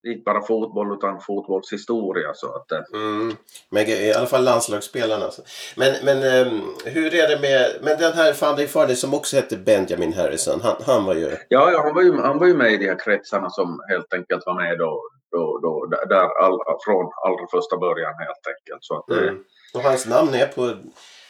inte 0.07 0.23
bara 0.25 0.43
fotboll 0.43 0.93
utan 0.93 1.21
fotbollshistoria. 1.21 2.35
Så 2.35 2.55
att, 2.55 2.73
eh. 2.73 2.81
mm. 2.95 3.37
Men 3.71 3.87
i 3.87 4.13
alla 4.13 4.27
fall 4.27 4.45
landslagsspelarna. 4.45 5.31
Men, 5.77 5.95
men 6.05 6.47
um, 6.47 6.75
hur 6.85 7.15
är 7.15 7.29
det 7.29 7.41
med 7.41 7.77
men 7.83 7.99
den 7.99 8.13
här 8.13 8.33
Fanny 8.33 8.67
Farley 8.67 8.97
som 8.97 9.15
också 9.15 9.37
hette 9.37 9.57
Benjamin 9.57 10.13
Harrison. 10.13 10.61
Han, 10.63 10.77
han 10.87 11.05
var 11.05 11.15
ju... 11.15 11.37
Ja, 11.49 11.73
ja 11.73 11.83
han, 11.83 11.95
var 11.95 12.03
ju, 12.03 12.17
han 12.21 12.39
var 12.39 12.47
ju 12.47 12.55
med 12.55 12.73
i 12.73 12.77
de 12.77 12.87
här 12.87 12.99
kretsarna 12.99 13.51
som 13.51 13.81
helt 13.89 14.13
enkelt 14.13 14.47
var 14.47 14.55
med 14.55 14.79
då 14.79 15.01
då, 15.31 15.59
då, 15.63 15.73
där 16.15 16.29
all, 16.45 16.59
från 16.85 17.07
allra 17.27 17.47
första 17.51 17.77
början 17.77 18.15
helt 18.27 18.47
enkelt. 18.53 18.83
Så 18.89 18.95
att, 18.99 19.11
mm. 19.11 19.45
Och 19.75 19.81
hans 19.81 20.07
namn 20.07 20.35
är 20.35 20.47
på 20.47 20.65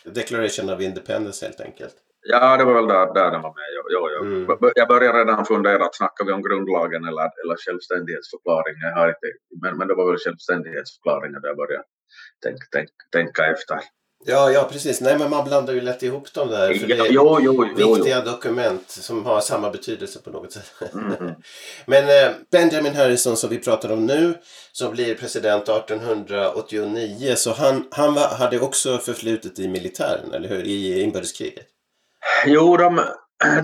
Declaration 0.05 0.71
of 0.71 0.81
Independence 0.81 1.47
helt 1.47 1.61
enkelt? 1.61 1.95
Ja, 2.33 2.57
det 2.57 2.64
var 2.64 2.75
väl 2.75 2.87
där, 2.87 3.14
där 3.14 3.31
den 3.31 3.43
var 3.43 3.55
med. 3.61 3.69
Jo, 3.76 3.83
jo, 3.95 4.02
jo. 4.14 4.21
Mm. 4.25 4.73
Jag 4.75 4.88
började 4.88 5.19
redan 5.19 5.45
fundera, 5.45 5.85
att 5.85 5.95
snackar 5.95 6.25
vi 6.25 6.33
om 6.33 6.43
grundlagen 6.43 7.05
eller, 7.05 7.28
eller 7.43 7.57
självständighetsförklaringen? 7.64 8.88
Jag 8.90 8.97
har 9.00 9.09
inte, 9.09 9.28
men, 9.62 9.78
men 9.78 9.88
det 9.88 9.95
var 9.95 10.07
väl 10.11 10.19
självständighetsförklaringen 10.25 11.40
där 11.40 11.49
jag 11.49 11.57
började 11.57 11.85
tänk, 12.43 12.59
tänk, 12.73 12.88
tänka 13.12 13.47
efter. 13.47 13.78
Ja, 14.25 14.50
ja 14.50 14.68
precis. 14.72 15.00
Nej, 15.00 15.18
men 15.18 15.30
man 15.30 15.44
blandar 15.44 15.75
ju 15.75 15.80
lätt 15.80 16.02
ihop 16.02 16.32
dem 16.32 16.48
där. 16.48 16.75
För 16.75 16.87
det 16.87 16.94
är 16.94 17.12
jo, 17.12 17.38
jo, 17.40 17.66
jo, 17.76 17.94
viktiga 17.94 18.20
dokument 18.20 18.90
som 18.90 19.26
har 19.26 19.40
samma 19.40 19.70
betydelse 19.70 20.18
på 20.20 20.30
något 20.30 20.52
sätt. 20.52 20.72
Mm. 20.94 21.12
men 21.87 22.04
eh, 22.04 22.34
Benjamin 22.52 22.94
Harrison 22.94 23.37
som 23.37 23.50
vi 23.50 23.58
pratar 23.58 23.92
om 23.92 24.06
nu, 24.06 24.34
som 24.72 24.92
blir 24.92 25.14
president 25.14 25.68
1889, 25.68 27.34
så 27.37 27.52
han, 27.52 27.84
han 27.90 28.14
var, 28.14 28.28
hade 28.28 28.60
också 28.60 28.98
förflutet 28.98 29.58
i 29.58 29.68
militären, 29.68 30.34
eller 30.34 30.48
hur? 30.48 30.62
I 30.62 31.02
inbördeskriget. 31.02 31.66
Jo, 32.46 32.76
de, 32.76 33.00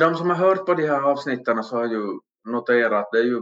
de 0.00 0.14
som 0.14 0.30
har 0.30 0.37
hört 0.37 0.66
på 0.66 0.75
de 0.75 0.87
här 0.87 1.11
avsnitten 1.11 1.64
så 1.64 1.76
har 1.76 1.87
ju 1.87 2.02
noterat 2.52 2.92
att 2.92 3.12
det 3.12 3.18
är 3.18 3.25
ju 3.25 3.40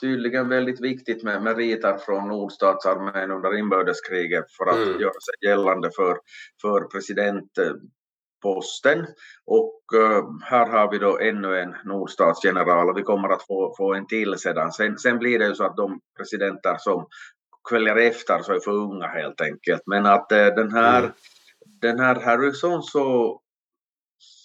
tydligen 0.00 0.48
väldigt 0.48 0.80
viktigt 0.80 1.22
med 1.22 1.42
meriter 1.42 1.98
från 1.98 2.28
nordstatsarmén 2.28 3.30
under 3.30 3.58
inbördeskriget 3.58 4.52
för 4.52 4.66
att 4.66 4.76
mm. 4.76 5.00
göra 5.00 5.12
sig 5.12 5.34
gällande 5.48 5.90
för, 5.96 6.18
för 6.62 6.80
presidentposten. 6.80 9.06
Och 9.46 9.80
uh, 9.94 10.24
här 10.44 10.66
har 10.66 10.90
vi 10.90 10.98
då 10.98 11.18
ännu 11.18 11.58
en 11.58 11.74
nordstatsgeneral 11.84 12.88
och 12.88 12.98
vi 12.98 13.02
kommer 13.02 13.28
att 13.28 13.46
få, 13.46 13.74
få 13.76 13.94
en 13.94 14.06
till 14.06 14.38
sedan. 14.38 14.72
Sen, 14.72 14.98
sen 14.98 15.18
blir 15.18 15.38
det 15.38 15.46
ju 15.46 15.54
så 15.54 15.64
att 15.64 15.76
de 15.76 16.00
presidenter 16.16 16.76
som 16.78 17.06
kväljer 17.68 17.96
efter 17.96 18.42
så 18.42 18.52
är 18.52 18.60
för 18.60 18.72
unga 18.72 19.06
helt 19.06 19.40
enkelt. 19.40 19.82
Men 19.86 20.06
att 20.06 20.32
uh, 20.32 20.38
den 20.38 20.72
här 20.72 20.98
mm. 20.98 21.12
den 21.80 22.00
här 22.00 22.20
Harrison 22.20 22.82
så 22.82 23.38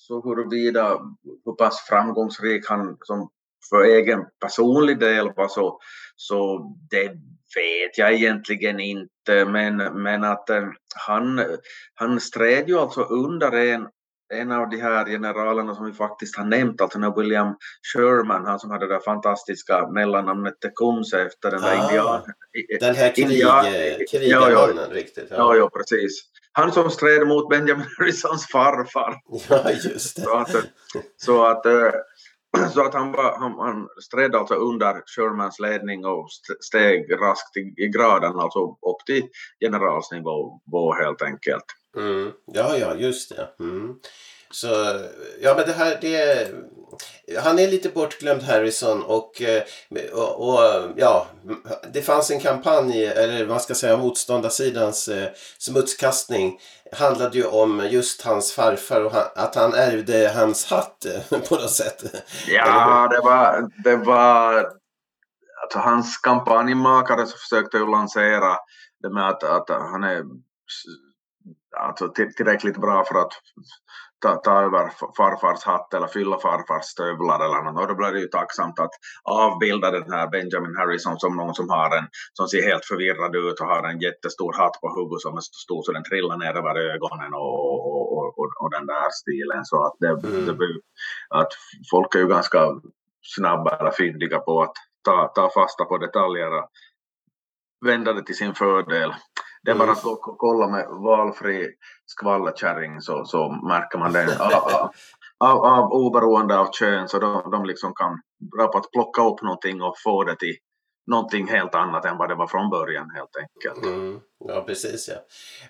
så 0.08 0.22
huruvida 0.22 1.00
hur 1.46 1.56
pass 1.56 1.86
framgångsrik 1.90 2.70
han 2.70 2.98
som 3.02 3.30
för 3.70 3.84
egen 3.84 4.26
personlig 4.42 5.00
del 5.00 5.32
var 5.36 5.48
så, 5.48 5.80
så 6.16 6.60
det 6.90 7.08
vet 7.56 7.98
jag 7.98 8.14
egentligen 8.14 8.80
inte. 8.80 9.46
Men, 9.46 9.78
men 9.78 10.24
att 10.24 10.50
eh, 10.50 10.64
han, 10.96 11.46
han 11.94 12.20
stred 12.20 12.70
ju 12.70 12.80
alltså 12.80 13.02
under 13.02 13.52
en, 13.52 13.88
en 14.34 14.52
av 14.52 14.70
de 14.70 14.78
här 14.78 15.06
generalerna 15.06 15.76
som 15.76 15.86
vi 15.86 15.94
faktiskt 15.94 16.38
har 16.38 16.46
nämnt, 16.46 16.82
alltså 16.82 17.14
William 17.18 17.56
Sherman, 17.94 18.46
han 18.46 18.60
som 18.60 18.72
hade 18.72 18.88
det 18.88 18.94
där 18.94 19.00
fantastiska 19.00 19.88
mellannamnet 19.88 20.60
Tecumseh 20.60 21.26
efter 21.26 21.52
den 21.52 21.62
där 21.62 21.80
ah, 21.80 21.84
indianen. 21.84 22.34
Den 22.80 22.96
här 22.96 23.16
krig, 23.16 23.24
indian, 23.24 23.66
krigarmannen, 24.12 24.76
ja, 24.76 24.88
ja, 24.90 24.96
riktigt. 24.96 25.28
Ja. 25.30 25.36
ja, 25.38 25.56
ja, 25.56 25.70
precis. 25.70 26.22
Han 26.52 26.72
som 26.72 26.90
stred 26.90 27.28
mot 27.28 27.50
Benjamin 27.50 27.86
Harrisons 27.98 28.48
farfar. 28.48 29.16
Ja, 29.50 29.72
just 29.72 30.16
det. 30.16 30.22
Så 30.22 30.38
att, 30.38 30.56
så 31.18 31.46
att 31.46 31.66
eh, 31.66 31.92
så 32.74 32.86
att 32.86 32.94
han, 32.94 33.12
var, 33.12 33.38
han, 33.40 33.60
han 33.60 33.88
stred 34.02 34.36
alltså 34.36 34.54
under 34.54 35.02
Shermans 35.06 35.60
ledning 35.60 36.06
och 36.06 36.28
steg 36.60 37.22
raskt 37.22 37.58
i, 37.58 37.74
i 37.78 37.88
graden, 37.88 38.40
alltså 38.40 38.60
upp 38.70 39.06
till 39.06 39.24
generalsnivå 39.60 40.94
helt 40.94 41.22
enkelt. 41.22 41.66
Mm. 41.98 42.32
Ja, 42.46 42.78
ja, 42.78 42.96
just 42.96 43.36
det. 43.36 43.50
Mm. 43.60 43.96
Så 44.52 44.68
ja, 45.42 45.54
men 45.56 45.66
det 45.66 45.74
här 45.74 45.98
det 46.02 46.48
han 47.40 47.60
är 47.60 47.68
lite 47.68 47.90
bortglömd 47.90 48.44
Harrison 48.44 49.04
och, 49.04 49.42
och, 50.14 50.50
och, 50.50 50.60
ja, 50.96 51.28
det 51.94 52.02
fanns 52.02 52.32
en 52.32 52.40
kampanj, 52.40 53.06
eller 53.06 53.46
vad 53.46 53.62
ska 53.62 53.76
säga, 53.76 53.98
motståndarsidans 53.98 55.08
eh, 55.08 55.30
smutskastning 55.58 56.60
handlade 56.92 57.38
ju 57.38 57.46
om 57.46 57.88
just 57.90 58.22
hans 58.22 58.54
farfar 58.54 59.06
och 59.06 59.12
han, 59.12 59.24
att 59.36 59.56
han 59.56 59.74
ärvde 59.74 60.32
hans 60.36 60.66
hatt 60.66 61.06
eh, 61.06 61.40
på 61.50 61.56
något 61.56 61.72
sätt. 61.72 62.04
Ja, 62.48 63.08
det 63.12 63.20
var, 63.20 63.70
det 63.84 63.96
var 63.96 64.72
alltså 65.62 65.80
hans 65.80 66.18
kampanjmakare 66.18 67.26
så 67.26 67.38
försökte 67.38 67.78
ju 67.78 67.92
lansera 67.92 68.58
det 69.02 69.10
med 69.10 69.30
att, 69.30 69.44
att 69.44 69.70
han 69.70 70.04
är 70.04 70.24
alltså 71.78 72.08
tillräckligt 72.38 72.78
bra 72.78 73.06
för 73.06 73.16
att 73.16 73.34
ta, 74.22 74.36
ta 74.36 74.62
över 74.62 74.92
farfars 75.18 75.64
hatt 75.64 75.94
eller 75.94 76.08
fylla 76.08 76.40
farfars 76.40 76.86
stövlar 76.86 77.40
eller 77.46 77.62
något. 77.64 77.82
Och 77.82 77.88
då 77.88 77.96
blir 77.96 78.12
det 78.12 78.20
ju 78.20 78.28
tacksamt 78.28 78.80
att 78.80 78.96
avbilda 79.24 79.92
den 79.92 80.12
här 80.12 80.28
Benjamin 80.28 80.78
Harrison 80.78 81.20
som 81.20 81.36
någon 81.36 81.56
som 81.56 81.70
har 81.70 81.98
en 81.98 82.08
som 82.34 82.48
ser 82.48 82.62
helt 82.70 82.86
förvirrad 82.86 83.36
ut 83.36 83.60
och 83.60 83.68
har 83.68 83.84
en 83.84 84.00
jättestor 84.00 84.54
hatt 84.54 84.82
på 84.82 84.88
huvudet 84.96 85.22
som 85.22 85.38
är 85.38 85.42
så 85.42 85.54
stor 85.66 85.82
så 85.84 85.92
den 85.92 86.04
trillar 86.04 86.38
ner 86.38 86.54
över 86.62 86.76
ögonen 86.94 87.34
och, 87.34 88.16
och, 88.18 88.40
och, 88.40 88.52
och 88.62 88.72
den 88.72 88.86
där 88.86 89.10
stilen. 89.22 89.66
Så 89.66 89.78
att, 89.86 89.96
det, 90.00 90.08
mm. 90.08 90.46
det 90.46 90.68
att 91.30 91.52
folk 91.92 92.16
är 92.16 92.20
ju 92.20 92.28
ganska 92.28 92.60
snabba 93.36 93.78
eller 93.78 93.92
fyndiga 93.92 94.40
på 94.40 94.62
att 94.62 94.76
ta, 95.06 95.32
ta 95.36 95.50
fasta 95.54 95.86
på 95.86 95.98
detaljer 95.98 96.52
och 96.58 96.70
vända 97.86 98.14
det 98.14 98.24
till 98.24 98.38
sin 98.38 98.54
fördel. 98.54 99.14
Det 99.68 99.72
är 99.72 99.76
bara 99.76 99.92
att 99.92 100.04
kolla 100.22 100.68
med 100.68 100.88
valfri 100.90 101.68
skvallerkärring 102.06 103.02
så, 103.02 103.26
så 103.26 103.50
märker 103.50 103.98
man 103.98 104.14
det. 104.14 104.38
Av, 104.40 104.92
av, 105.40 105.66
av 105.66 105.92
oberoende 105.92 106.60
av 106.60 106.72
kön 106.72 107.08
så 107.08 107.20
de, 107.20 107.52
de 107.52 107.66
liksom 107.66 107.94
kan 107.94 108.22
bra 108.58 108.68
på 108.68 108.78
att 108.78 108.92
plocka 108.92 109.22
upp 109.22 109.42
någonting 109.42 109.82
och 109.82 109.96
få 110.04 110.24
det 110.24 110.36
till 110.36 110.56
någonting 111.08 111.48
helt 111.48 111.76
annat 111.76 112.06
än 112.06 112.18
vad 112.18 112.30
det 112.30 112.36
var 112.36 112.48
från 112.48 112.70
början 112.70 113.10
helt 113.10 113.36
enkelt. 113.38 113.86
Mm, 113.86 114.20
ja 114.48 114.64
precis 114.68 115.10
ja. 115.10 115.16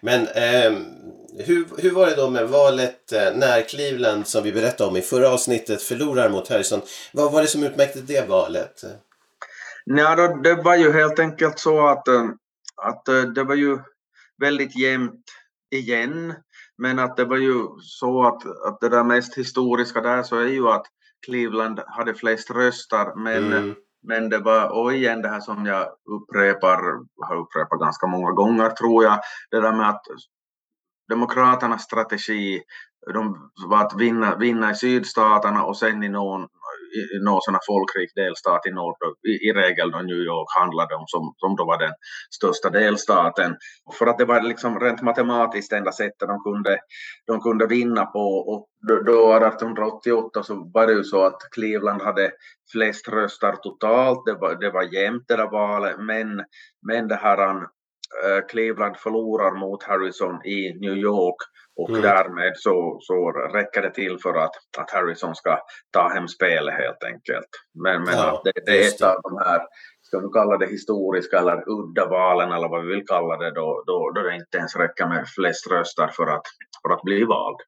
Men 0.02 0.22
eh, 0.22 0.80
hur, 1.46 1.82
hur 1.82 1.92
var 1.92 2.06
det 2.06 2.16
då 2.16 2.30
med 2.30 2.50
valet 2.50 3.14
eh, 3.14 3.36
när 3.36 3.62
Cleveland 3.62 4.28
som 4.28 4.44
vi 4.44 4.52
berättade 4.52 4.90
om 4.90 4.98
i 4.98 5.02
förra 5.02 5.30
avsnittet 5.30 5.82
förlorar 5.82 6.30
mot 6.30 6.50
Harrison. 6.50 6.82
Vad 7.14 7.32
var 7.32 7.42
det 7.42 7.48
som 7.48 7.64
utmärkte 7.64 8.00
det 8.02 8.30
valet? 8.30 8.82
Ja, 9.86 10.16
då, 10.16 10.28
det 10.28 10.56
var 10.56 10.76
ju 10.76 10.92
helt 10.92 11.20
enkelt 11.20 11.60
så 11.60 11.88
att 11.88 12.08
eh, 12.08 12.24
att 12.82 13.08
eh, 13.08 13.22
det 13.22 13.44
var 13.44 13.56
ju 13.56 13.80
väldigt 14.38 14.80
jämnt 14.80 15.24
igen. 15.72 16.34
Men 16.78 17.00
att 17.00 17.18
det 17.18 17.26
var 17.26 17.38
ju 17.38 17.68
så 17.80 18.24
att, 18.28 18.46
att 18.46 18.80
det 18.80 18.90
där 18.90 19.04
mest 19.04 19.38
historiska 19.38 20.02
där 20.02 20.24
så 20.24 20.36
är 20.40 20.48
ju 20.48 20.68
att 20.68 20.86
Cleveland 21.26 21.80
hade 21.88 22.14
flest 22.14 22.52
röster 22.52 23.16
men, 23.16 23.54
mm. 23.54 23.76
men 24.04 24.30
det 24.30 24.40
var 24.40 24.70
och 24.70 24.94
igen 24.94 25.22
det 25.22 25.30
här 25.30 25.40
som 25.40 25.66
jag 25.66 25.88
upprepar, 26.10 26.80
har 27.28 27.36
upprepat 27.36 27.80
ganska 27.80 28.08
många 28.08 28.32
gånger 28.32 28.70
tror 28.70 29.04
jag, 29.04 29.20
det 29.52 29.62
där 29.62 29.74
med 29.74 29.90
att 29.90 30.04
Demokraternas 31.10 31.84
strategi 31.84 32.64
de 33.14 33.52
var 33.68 33.86
att 33.86 33.96
vinna, 33.98 34.36
vinna 34.36 34.72
i 34.72 34.76
sydstaterna 34.76 35.64
och 35.64 35.78
sen 35.78 36.04
i 36.04 36.10
någon 36.10 36.48
någon 37.22 37.42
sån 37.42 37.60
folkrik 37.68 38.12
delstat 38.16 38.66
i 38.66 38.72
norr, 38.72 38.96
i, 39.32 39.34
i 39.48 39.54
regel 39.54 39.92
då 39.92 40.00
New 40.00 40.22
York 40.32 40.50
handlade 40.60 40.96
om, 40.96 41.04
som, 41.08 41.34
som 41.38 41.56
då 41.56 41.66
var 41.66 41.80
den 41.80 41.94
största 42.38 42.70
delstaten. 42.70 43.56
För 43.98 44.08
att 44.08 44.18
det 44.18 44.26
var 44.26 44.42
liksom 44.42 44.80
rent 44.80 45.02
matematiskt 45.02 45.74
enda 45.74 45.92
sättet 45.92 46.28
de 46.28 46.44
kunde, 46.44 46.78
de 47.28 47.42
kunde 47.42 47.68
vinna 47.68 48.06
på. 48.06 48.26
Och 48.52 48.68
då, 48.88 48.96
då 48.96 49.34
1888 49.34 50.44
så 50.44 50.72
var 50.74 50.88
det 50.88 50.94
ju 50.94 51.04
så 51.04 51.26
att 51.26 51.42
Cleveland 51.56 52.02
hade 52.02 52.32
flest 52.72 53.08
röster 53.08 53.52
totalt, 53.52 54.26
det 54.26 54.34
var, 54.34 54.56
det 54.56 54.72
var 54.72 54.84
jämnt 54.84 55.24
det 55.28 55.36
där 55.36 55.52
valet, 55.52 55.96
men, 56.00 56.44
men 56.88 57.08
det 57.08 57.16
här 57.16 57.56
uh, 57.56 58.48
Cleveland 58.50 58.98
förlorar 58.98 59.60
mot 59.60 59.84
Harrison 59.84 60.46
i 60.46 60.80
New 60.80 60.98
York 60.98 61.38
och 61.78 61.90
mm. 61.90 62.02
därmed 62.02 62.54
så, 62.56 62.98
så 63.02 63.32
räcker 63.32 63.82
det 63.82 63.94
till 63.94 64.18
för 64.24 64.34
att, 64.34 64.56
att 64.78 64.92
Harrison 64.92 65.36
ska 65.36 65.60
ta 65.94 66.10
hem 66.10 66.28
spelet 66.28 66.74
helt 66.74 67.04
enkelt. 67.04 67.52
Men, 67.84 68.04
men 68.04 68.16
ja, 68.16 68.42
det, 68.44 68.52
det 68.66 68.84
är 68.84 68.88
ett 68.88 69.02
av 69.02 69.22
de 69.24 69.38
här, 69.38 69.62
ska 70.02 70.20
vi 70.20 70.28
kalla 70.34 70.58
det 70.58 70.68
historiska 70.68 71.40
eller 71.40 71.64
udda 71.70 72.06
valen 72.10 72.52
eller 72.52 72.70
vad 72.70 72.86
vi 72.86 72.96
vill 72.96 73.08
kalla 73.08 73.38
det, 73.38 73.52
då, 73.52 73.84
då, 73.88 74.12
då 74.16 74.22
det 74.22 74.36
inte 74.36 74.58
ens 74.58 74.76
räcker 74.76 75.08
med 75.08 75.28
flest 75.36 75.72
röster 75.72 76.08
för 76.08 76.28
att, 76.28 76.48
för 76.82 76.94
att 76.94 77.02
bli 77.02 77.24
vald. 77.24 77.60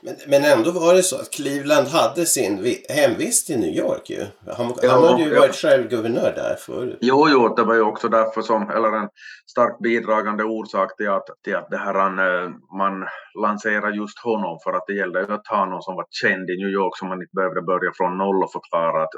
Men, 0.00 0.16
men 0.26 0.44
ändå 0.44 0.70
var 0.70 0.94
det 0.94 1.02
så 1.02 1.16
att 1.16 1.30
Cleveland 1.30 1.88
hade 1.88 2.26
sin 2.26 2.76
hemvist 2.88 3.50
i 3.50 3.56
New 3.56 3.70
York 3.70 4.10
ju. 4.10 4.26
Han, 4.56 4.74
ja, 4.82 4.90
han 4.90 5.04
hade 5.04 5.22
ju 5.22 5.34
ja. 5.34 5.40
varit 5.40 5.54
själv 5.54 5.88
guvernör 5.88 6.32
där 6.36 6.54
förut. 6.54 6.98
Jo, 7.00 7.28
jo, 7.28 7.54
det 7.54 7.62
var 7.62 7.74
ju 7.74 7.80
också 7.80 8.08
därför 8.08 8.42
som, 8.42 8.70
eller 8.70 8.92
en 8.92 9.08
starkt 9.50 9.82
bidragande 9.82 10.44
orsak 10.44 10.96
till 10.96 11.08
att, 11.08 11.26
till 11.44 11.56
att 11.56 11.70
det 11.70 11.76
här, 11.76 11.94
eh, 11.94 12.50
man 12.78 13.06
lanserar 13.42 13.92
just 13.92 14.18
honom 14.18 14.58
för 14.64 14.72
att 14.72 14.84
det 14.86 14.94
gällde 14.94 15.34
att 15.34 15.46
ha 15.46 15.64
någon 15.64 15.82
som 15.82 15.96
var 15.96 16.06
känd 16.10 16.50
i 16.50 16.56
New 16.56 16.70
York 16.70 16.98
som 16.98 17.08
man 17.08 17.22
inte 17.22 17.34
behövde 17.36 17.62
börja 17.62 17.92
från 17.96 18.18
noll 18.18 18.44
och 18.44 18.52
förklara 18.52 19.02
att 19.02 19.10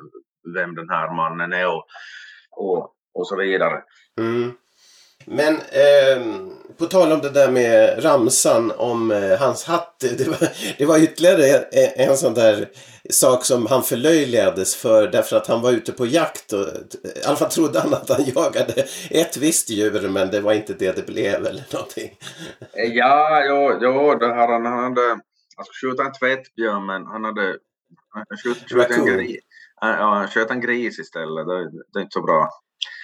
vem 0.55 0.75
den 0.75 0.91
här 0.91 1.17
mannen 1.17 1.53
är 1.53 1.69
och, 1.69 1.85
och, 2.57 2.93
och 3.15 3.29
så 3.29 3.37
vidare. 3.37 3.83
Mm. 4.21 4.53
Men 5.31 5.55
eh, 5.55 6.49
på 6.79 6.87
tal 6.87 7.13
om 7.13 7.21
det 7.21 7.31
där 7.31 7.51
med 7.51 8.05
ramsan 8.05 8.73
om 8.77 9.11
eh, 9.11 9.39
hans 9.39 9.65
hatt. 9.65 9.95
Det 10.19 10.29
var, 10.29 10.49
det 10.79 10.87
var 10.87 10.99
ytterligare 10.99 11.59
en, 11.59 12.09
en 12.09 12.17
sån 12.17 12.35
där 12.35 12.69
sak 13.11 13.45
som 13.45 13.67
han 13.67 13.83
förlöjligades 13.83 14.77
för 14.77 15.09
därför 15.09 15.37
att 15.37 15.47
han 15.47 15.63
var 15.63 15.73
ute 15.73 15.93
på 15.93 16.07
jakt. 16.07 16.53
Och, 16.53 16.67
I 17.05 17.27
alla 17.27 17.37
fall 17.37 17.51
trodde 17.51 17.81
han 17.81 17.95
att 17.95 18.09
han 18.09 18.25
jagade 18.25 18.85
ett 19.11 19.37
visst 19.37 19.71
djur 19.71 20.09
men 20.09 20.31
det 20.31 20.41
var 20.41 20.53
inte 20.53 20.73
det 20.73 20.97
det 20.97 21.07
blev 21.07 21.47
eller 21.47 21.65
någonting. 21.73 22.11
Ja, 22.75 23.45
jo, 23.45 23.79
jo 23.83 24.15
det 24.15 24.35
här, 24.35 24.49
han 24.49 24.67
hade 24.67 25.11
alltså, 25.57 25.73
skjutit 25.81 26.01
en 26.01 26.13
tvättbjörn 26.13 26.87
men 26.87 27.07
han 27.07 27.25
hade 27.25 27.57
skjutit, 28.45 28.73
skjutit 28.73 28.99
en 28.99 29.07
gris. 29.07 29.41
Ja, 29.81 30.15
han 30.15 30.29
sköt 30.29 30.51
en 30.51 30.61
gris 30.61 30.99
istället. 30.99 31.47
Det, 31.47 31.71
det 31.93 31.99
är 31.99 32.03
inte 32.03 32.15
så 32.15 32.23
bra. 32.23 32.51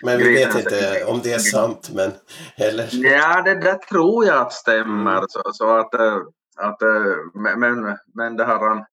Men 0.03 0.19
vi 0.19 0.35
vet 0.35 0.55
inte 0.55 1.05
om 1.05 1.21
det 1.23 1.33
är 1.33 1.39
sant. 1.39 1.91
Men, 1.95 2.13
eller? 2.57 2.89
Ja, 2.93 3.43
det, 3.43 3.55
det 3.55 3.75
tror 3.75 4.27
jag 4.27 4.37
att 4.37 4.53
stämmer. 4.53 5.17
Mm. 5.17 5.25
Så, 5.29 5.43
så, 5.53 5.77
att, 5.79 5.95
eh, 5.95 6.19
att, 6.57 6.83
eh, 6.83 7.59
men, 7.59 7.97
men 8.15 8.37
det 8.37 8.45
här 8.45 8.85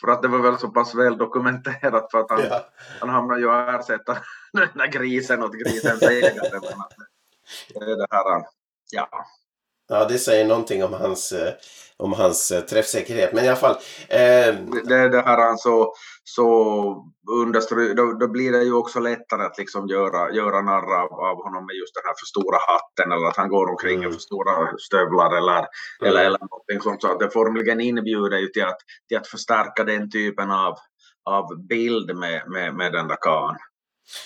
för 0.00 0.12
att 0.12 0.22
det 0.22 0.28
var 0.28 0.38
väl 0.38 0.58
så 0.58 0.68
pass 0.68 0.94
väl 0.94 1.18
dokumenterat 1.18 2.10
för 2.10 2.18
att 2.18 2.30
han, 2.30 2.40
ja. 2.50 2.66
han 3.00 3.08
hamnade 3.08 3.40
ju 3.40 3.50
att 3.50 3.80
ersätta 3.80 4.12
den 4.52 4.68
där 4.74 4.86
grisen 4.86 5.42
åt 5.42 5.54
grisens 5.54 6.02
ägare. 6.02 6.60
det 7.74 8.06
här, 8.10 8.44
ja. 8.90 9.08
Ja, 9.88 10.04
det 10.04 10.18
säger 10.18 10.44
någonting 10.44 10.84
om 10.84 10.92
hans, 10.92 11.32
eh, 11.32 11.54
om 11.96 12.12
hans 12.12 12.48
träffsäkerhet. 12.70 13.32
Men 13.32 13.44
i 13.44 13.48
alla 13.48 13.56
fall. 13.56 13.76
Eh... 14.08 14.54
Det, 14.84 15.08
det 15.08 15.22
här 15.22 15.38
alltså, 15.38 15.92
så 16.24 16.46
understry, 17.30 17.94
då, 17.94 18.12
då, 18.12 18.28
blir 18.28 18.52
det 18.52 18.62
ju 18.62 18.72
också 18.72 19.00
lättare 19.00 19.42
att 19.42 19.58
liksom 19.58 19.88
göra, 19.88 20.30
göra 20.32 20.60
narr 20.62 21.02
av, 21.02 21.12
av 21.12 21.36
honom 21.44 21.66
med 21.66 21.76
just 21.76 21.94
den 21.94 22.02
här 22.06 22.14
för 22.20 22.26
stora 22.26 22.58
hatten 22.68 23.12
eller 23.12 23.26
att 23.26 23.36
han 23.36 23.48
går 23.48 23.70
omkring 23.70 23.98
mm. 23.98 24.10
i 24.10 24.12
för 24.12 24.20
stora 24.20 24.78
stövlar 24.78 25.36
eller, 25.36 25.58
mm. 25.58 25.66
eller, 26.02 26.20
eller 26.20 26.38
någonting 26.38 26.80
sånt. 26.80 27.02
Så 27.02 27.12
att 27.12 27.20
det 27.20 27.30
formligen 27.30 27.80
inbjuder 27.80 28.38
ju 28.38 28.46
till 28.46 28.64
att, 28.64 28.78
till 29.08 29.18
att 29.18 29.26
förstärka 29.26 29.84
den 29.84 30.10
typen 30.10 30.50
av, 30.50 30.74
av 31.30 31.44
bild 31.68 32.16
med, 32.16 32.42
med, 32.46 32.74
med 32.74 32.92
den 32.92 33.08
där 33.08 33.18
kan. 33.20 33.56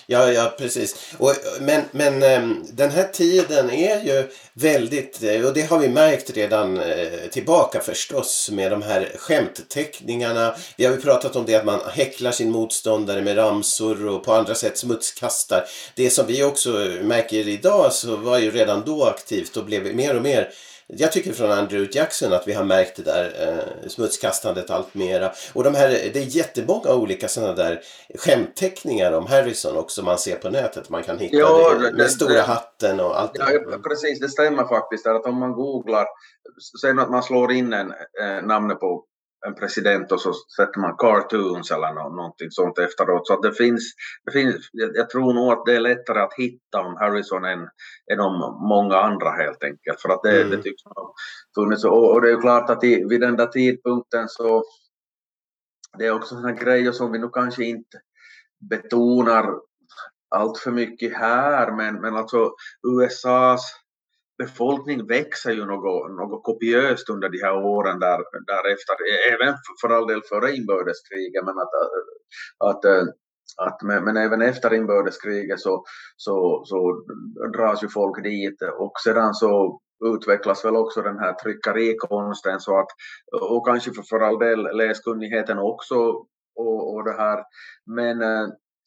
Ja, 0.07 0.33
ja 0.33 0.55
precis. 0.59 1.14
Och, 1.19 1.35
men 1.61 1.83
men 1.91 2.23
ehm, 2.23 2.64
den 2.73 2.91
här 2.91 3.09
tiden 3.12 3.71
är 3.71 4.05
ju 4.05 4.29
väldigt, 4.53 5.23
eh, 5.23 5.47
och 5.47 5.55
det 5.55 5.62
har 5.62 5.79
vi 5.79 5.88
märkt 5.88 6.31
redan 6.31 6.81
eh, 6.81 7.09
tillbaka 7.31 7.81
förstås 7.81 8.51
med 8.53 8.71
de 8.71 8.83
här 8.83 9.12
skämtteckningarna. 9.19 10.55
Vi 10.77 10.85
har 10.85 10.93
ju 10.93 11.01
pratat 11.01 11.37
om 11.37 11.47
det 11.47 11.55
att 11.55 11.64
man 11.64 11.81
häcklar 11.93 12.33
sin 12.33 12.51
motståndare 12.51 13.23
med 13.23 13.37
ramsor 13.37 14.07
och 14.07 14.25
på 14.25 14.33
andra 14.33 14.55
sätt 14.55 14.79
smutskastar. 14.79 15.64
Det 15.95 16.11
som 16.11 16.27
vi 16.27 16.43
också 16.43 16.71
märker 17.03 17.49
idag 17.49 17.93
så 17.93 18.17
var 18.17 18.38
ju 18.38 18.51
redan 18.51 18.83
då 18.87 19.05
aktivt 19.05 19.57
och 19.57 19.64
blev 19.64 19.97
mer 19.97 20.17
och 20.17 20.23
mer 20.23 20.53
jag 20.90 21.12
tycker 21.12 21.33
från 21.33 21.51
Andrew 21.51 21.98
Jackson 21.98 22.33
att 22.33 22.48
vi 22.48 22.53
har 22.53 22.64
märkt 22.64 22.96
det 22.96 23.03
där 23.03 23.48
eh, 23.48 23.88
smutskastandet 23.88 24.70
allt 24.70 24.94
mera. 24.94 25.33
Och 25.53 25.64
de 25.64 25.74
här, 25.74 25.88
det 25.88 26.16
är 26.16 26.37
jättemånga 26.37 26.94
olika 26.94 27.29
sådana 27.29 27.53
där 27.53 27.81
skämtteckningar 28.14 29.12
om 29.12 29.27
Harrison 29.27 29.77
också 29.77 30.03
man 30.03 30.18
ser 30.18 30.37
på 30.37 30.51
nätet. 30.51 30.90
Man 30.90 31.03
kan 31.03 31.18
hitta 31.18 31.37
ja, 31.37 31.74
det, 31.74 31.90
den 31.90 32.09
stora 32.09 32.33
det, 32.33 32.42
hatten 32.42 33.01
och 33.01 33.20
allt 33.20 33.31
ja, 33.35 33.44
det. 33.44 33.79
Precis, 33.79 34.20
det 34.20 34.29
stämmer 34.29 34.64
faktiskt. 34.64 35.07
Att 35.07 35.27
om 35.27 35.38
man 35.40 35.53
googlar, 35.53 36.07
sen 36.81 36.98
att 36.98 37.11
man 37.11 37.22
slår 37.22 37.53
in 37.53 37.72
en, 37.72 37.90
eh, 37.90 38.42
namnet 38.42 38.81
på 38.81 39.05
en 39.46 39.55
president 39.55 40.12
och 40.12 40.20
så 40.20 40.33
sätter 40.57 40.81
man 40.81 40.96
cartoons 40.96 41.70
eller 41.70 41.94
någonting 41.94 42.51
sånt 42.51 42.79
efteråt. 42.79 43.27
Så 43.27 43.40
det 43.40 43.53
finns, 43.53 43.94
det 44.24 44.33
finns 44.33 44.68
jag 44.72 45.11
tror 45.11 45.35
nog 45.35 45.53
att 45.53 45.66
det 45.66 45.77
är 45.77 45.81
lättare 45.81 46.20
att 46.20 46.35
hitta 46.37 46.81
om 46.81 46.96
Harrison 46.96 47.44
än, 47.44 47.68
än 48.12 48.20
om 48.20 48.68
många 48.68 48.96
andra 48.96 49.31
helt 49.31 49.64
enkelt. 49.64 50.01
För 50.01 50.09
att 50.09 50.22
det, 50.22 50.40
mm. 50.40 50.51
det 50.51 50.62
tycks 50.62 50.85
ha 50.85 51.14
funnits. 51.55 51.85
Och, 51.85 52.12
och, 52.12 52.22
det 52.22 52.29
är 52.29 52.33
ju 52.33 52.40
klart 52.40 52.70
att 52.70 52.85
i, 52.85 53.05
vid 53.05 53.20
den 53.20 53.37
där 53.37 53.46
tidpunkten 53.46 54.29
så 54.29 54.64
det 55.98 56.07
är 56.07 56.14
också 56.14 56.35
sådana 56.35 56.53
grejer 56.53 56.92
som 56.92 57.12
vi 57.12 57.18
nu 57.18 57.29
kanske 57.29 57.64
inte 57.64 57.98
betonar 58.70 59.55
allt 60.31 60.59
för 60.59 60.70
mycket 60.70 61.18
här, 61.18 61.72
men, 61.72 62.01
men 62.01 62.16
alltså 62.16 62.53
USAs 62.88 63.74
befolkning 64.38 65.07
växer 65.07 65.53
ju 65.53 65.64
något, 65.64 66.11
något 66.11 66.44
kopiöst 66.44 67.11
under 67.11 67.29
de 67.29 67.38
här 67.42 67.57
åren 67.57 67.98
där, 67.98 68.18
därefter, 68.46 68.96
även 69.33 69.55
för 69.81 69.88
all 69.88 70.07
del 70.07 70.22
före 70.22 70.57
inbördeskriget, 70.57 71.44
men 71.44 71.59
att, 71.59 71.74
att, 72.68 72.85
att 73.57 73.83
men, 73.83 74.05
men 74.05 74.16
även 74.16 74.42
efter 74.42 74.74
inbördeskriget 74.74 75.61
så, 75.61 75.85
så, 76.16 76.62
så 76.64 77.05
dras 77.57 77.85
ju 77.85 77.88
folk 77.88 78.22
dit. 78.22 78.62
Och 78.79 78.92
sedan 79.05 79.35
så 79.35 79.81
utvecklas 80.14 80.64
väl 80.64 80.77
också 80.77 81.03
den 81.03 81.18
här 81.18 81.33
tryckerikonsten 81.33 82.61
så 82.61 82.79
att, 82.79 82.88
och 83.40 83.66
kanske 83.66 83.92
för, 83.92 84.03
för 84.03 84.20
all 84.20 84.38
del 84.38 84.77
läskunnigheten 84.77 85.59
också 85.59 85.94
och, 86.57 86.94
och 86.94 87.05
det 87.05 87.12
här, 87.12 87.44
men, 87.87 88.18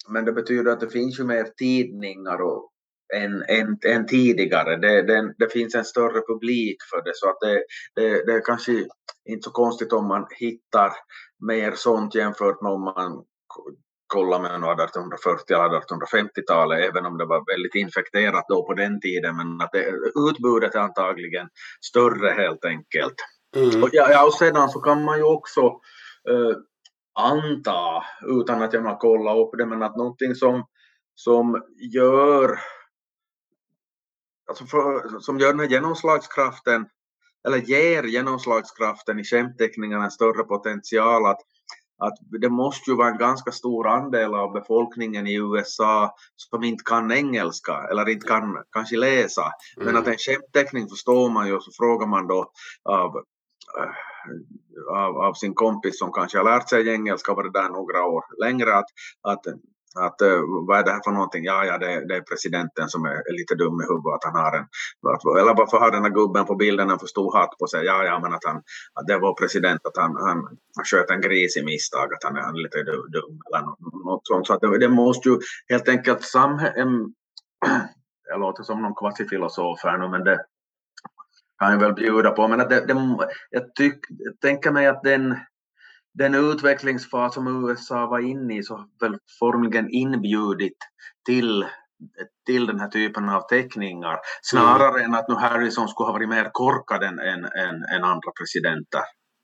men 0.09 0.25
det 0.25 0.31
betyder 0.31 0.71
att 0.71 0.79
det 0.79 0.89
finns 0.89 1.19
ju 1.19 1.23
mer 1.23 1.43
tidningar 1.43 2.41
och, 2.41 2.70
än, 3.15 3.43
än, 3.47 3.77
än 3.85 4.07
tidigare. 4.07 4.75
Det, 4.75 5.01
det, 5.01 5.33
det, 5.37 5.49
finns 5.49 5.75
en 5.75 5.85
större 5.85 6.21
publik 6.27 6.77
för 6.89 7.01
det 7.03 7.11
så 7.15 7.29
att 7.29 7.39
det, 7.39 7.63
det, 7.95 8.25
det 8.25 8.33
är 8.33 8.45
kanske 8.45 8.71
inte 9.29 9.43
så 9.43 9.51
konstigt 9.51 9.93
om 9.93 10.07
man 10.07 10.25
hittar 10.39 10.91
mer 11.47 11.71
sånt 11.71 12.15
jämfört 12.15 12.61
med 12.61 12.71
om 12.71 12.83
man 12.83 13.23
kollar 14.07 14.39
med 14.39 14.51
1840 14.51 15.55
eller 15.55 15.79
1850-talet, 15.79 16.79
även 16.89 17.05
om 17.05 17.17
det 17.17 17.25
var 17.25 17.51
väldigt 17.53 17.75
infekterat 17.75 18.45
då 18.47 18.67
på 18.67 18.73
den 18.73 18.99
tiden, 18.99 19.37
men 19.37 19.61
att 19.61 19.71
det, 19.71 19.85
utbudet 20.29 20.75
är 20.75 20.79
antagligen 20.79 21.47
större 21.89 22.29
helt 22.29 22.65
enkelt. 22.65 23.15
Mm. 23.55 23.83
Och, 23.83 23.89
ja, 23.91 24.25
och 24.25 24.33
sedan 24.33 24.69
så 24.69 24.79
kan 24.79 25.03
man 25.03 25.17
ju 25.17 25.23
också 25.23 25.61
uh, 26.29 26.55
anta, 27.19 28.03
utan 28.27 28.61
att 28.61 28.73
jag 28.73 28.81
har 28.81 28.97
kollat 28.97 29.37
upp 29.37 29.57
det, 29.57 29.65
men 29.65 29.83
att 29.83 29.97
någonting 29.97 30.35
som, 30.35 30.63
som 31.15 31.63
gör 31.93 32.59
alltså 34.51 34.65
för, 34.65 35.19
som 35.19 35.39
gör 35.39 35.47
den 35.47 35.59
här 35.59 35.67
genomslagskraften, 35.67 36.85
eller 37.47 37.57
ger 37.57 38.03
genomslagskraften 38.03 39.19
i 39.19 39.23
skämtteckningarna 39.23 40.03
en 40.03 40.11
större 40.11 40.43
potential 40.43 41.25
att, 41.25 41.39
att 41.97 42.17
det 42.41 42.49
måste 42.49 42.91
ju 42.91 42.97
vara 42.97 43.09
en 43.09 43.17
ganska 43.17 43.51
stor 43.51 43.87
andel 43.87 44.33
av 44.33 44.53
befolkningen 44.53 45.27
i 45.27 45.35
USA 45.35 46.15
som 46.35 46.63
inte 46.63 46.83
kan 46.83 47.11
engelska 47.11 47.87
eller 47.91 48.09
inte 48.09 48.27
kan 48.27 48.57
kanske 48.71 48.97
läsa. 48.97 49.41
Mm. 49.41 49.85
Men 49.85 49.97
att 49.97 50.07
en 50.07 50.17
skämtteckning 50.17 50.89
förstår 50.89 51.29
man 51.29 51.47
ju 51.47 51.55
och 51.55 51.63
så 51.63 51.71
frågar 51.77 52.07
man 52.07 52.27
då 52.27 52.51
av, 52.83 53.15
äh, 53.79 54.97
av, 54.97 55.17
av, 55.17 55.33
sin 55.33 55.53
kompis 55.53 55.99
som 55.99 56.11
kanske 56.11 56.37
har 56.37 56.45
lärt 56.45 56.69
sig 56.69 56.89
engelska 56.89 57.31
och 57.31 57.37
varit 57.37 57.53
där 57.53 57.69
några 57.69 58.05
år 58.05 58.23
längre 58.43 58.77
att, 58.77 58.89
att 59.21 59.45
att 59.99 60.21
uh, 60.21 60.41
vad 60.67 60.79
är 60.79 60.83
det 60.83 60.91
här 60.91 61.01
för 61.03 61.11
någonting? 61.11 61.43
Ja, 61.43 61.65
ja, 61.65 61.77
det, 61.77 62.07
det 62.07 62.15
är 62.15 62.21
presidenten 62.21 62.89
som 62.89 63.05
är, 63.05 63.17
är, 63.29 63.33
lite 63.39 63.55
dum 63.55 63.81
i 63.81 63.85
huvudet, 63.89 64.15
att 64.15 64.23
han 64.23 64.35
har 64.43 64.53
en, 64.57 64.65
eller 65.41 65.55
varför 65.55 65.77
har 65.79 65.91
den 65.91 66.03
här 66.03 66.09
gubben 66.09 66.45
på 66.45 66.55
bilden 66.55 66.89
en 66.89 66.99
för 66.99 67.07
stor 67.07 67.37
hatt 67.37 67.57
på 67.59 67.67
sig? 67.67 67.85
Ja, 67.85 68.03
ja, 68.03 68.19
men 68.19 68.33
att, 68.33 68.45
han, 68.45 68.57
att 68.93 69.07
det 69.07 69.17
var 69.17 69.33
president, 69.33 69.85
att 69.85 69.97
han, 69.97 70.15
han, 70.15 70.37
han 70.75 70.85
sköt 70.85 71.09
en 71.09 71.21
gris 71.21 71.57
i 71.57 71.63
misstag, 71.65 72.13
att 72.13 72.23
han 72.23 72.37
är, 72.37 72.41
han 72.41 72.55
är 72.55 72.59
lite 72.59 72.83
dum, 72.83 73.39
eller 73.47 73.65
något, 74.05 74.27
sånt. 74.27 74.47
Så 74.47 74.53
att 74.53 74.61
det, 74.61 74.79
det 74.79 74.89
måste 74.89 75.29
ju 75.29 75.39
helt 75.69 75.89
enkelt 75.89 76.23
samhället, 76.23 76.75
jag 78.29 78.39
låter 78.39 78.63
som 78.63 78.81
någon 78.81 78.95
kvasifilosof 78.95 79.79
här 79.83 79.97
nu, 79.97 80.09
men 80.09 80.23
det 80.23 80.45
kan 81.59 81.71
jag 81.71 81.79
väl 81.79 81.93
bjuda 81.93 82.31
på, 82.31 82.47
men 82.47 82.61
att 82.61 82.69
det, 82.69 82.85
det, 82.85 83.17
jag, 83.49 83.75
tyck, 83.75 83.99
jag 84.09 84.39
tänker 84.39 84.71
mig 84.71 84.87
att 84.87 85.03
den 85.03 85.35
den 86.13 86.35
utvecklingsfas 86.35 87.33
som 87.33 87.65
USA 87.69 88.05
var 88.07 88.19
inne 88.19 88.57
i 88.57 88.63
så 88.63 88.85
väl 89.01 89.17
formligen 89.39 89.89
inbjudit 89.89 90.77
till, 91.25 91.65
till 92.45 92.65
den 92.65 92.79
här 92.79 92.87
typen 92.87 93.29
av 93.29 93.41
teckningar 93.41 94.19
snarare 94.41 94.99
mm. 94.99 95.05
än 95.05 95.15
att 95.19 95.27
nu 95.27 95.35
Harrison 95.35 95.87
skulle 95.87 96.07
ha 96.07 96.13
varit 96.13 96.29
mer 96.29 96.49
korkad 96.53 97.03
än, 97.03 97.19
än, 97.19 97.45
än, 97.45 97.83
än 97.95 98.03
andra 98.03 98.31
presidenter. 98.39 99.01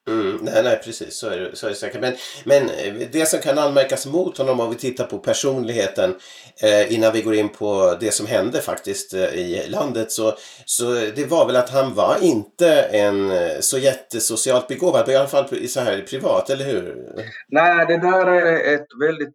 Mm, 0.08 0.38
nej, 0.42 0.64
nej, 0.64 0.82
precis. 0.84 1.18
Så 1.18 1.28
är, 1.28 1.40
det, 1.40 1.56
så 1.56 1.66
är 1.66 1.70
det 1.70 1.76
säkert. 1.76 2.02
Men, 2.02 2.14
men 2.46 2.70
eh, 2.70 3.08
det 3.12 3.26
som 3.26 3.40
kan 3.40 3.58
anmärkas 3.58 4.06
mot 4.06 4.38
honom 4.38 4.60
om 4.60 4.70
vi 4.70 4.76
tittar 4.76 5.06
på 5.06 5.18
personligheten 5.18 6.16
eh, 6.64 6.94
innan 6.94 7.14
vi 7.14 7.22
går 7.22 7.34
in 7.34 7.50
på 7.50 7.98
det 8.00 8.12
som 8.12 8.28
hände 8.28 8.62
faktiskt 8.62 9.14
eh, 9.14 9.34
i 9.34 9.70
landet 9.70 10.12
så, 10.12 10.34
så 10.66 10.86
det 11.16 11.30
var 11.30 11.46
väl 11.46 11.56
att 11.56 11.70
han 11.70 11.94
var 11.94 12.18
inte 12.22 12.82
en 12.82 13.32
eh, 13.32 13.60
så 13.60 13.78
jättesocialt 13.78 14.68
begåvad, 14.68 15.10
i 15.10 15.16
alla 15.16 15.28
fall 15.28 15.68
så 15.68 15.80
här 15.80 16.02
privat, 16.02 16.50
eller 16.50 16.66
hur? 16.66 17.14
Nej, 17.48 17.86
det 17.86 17.98
där 17.98 18.28
är 18.28 18.76
ett 18.76 18.88
väldigt 19.02 19.34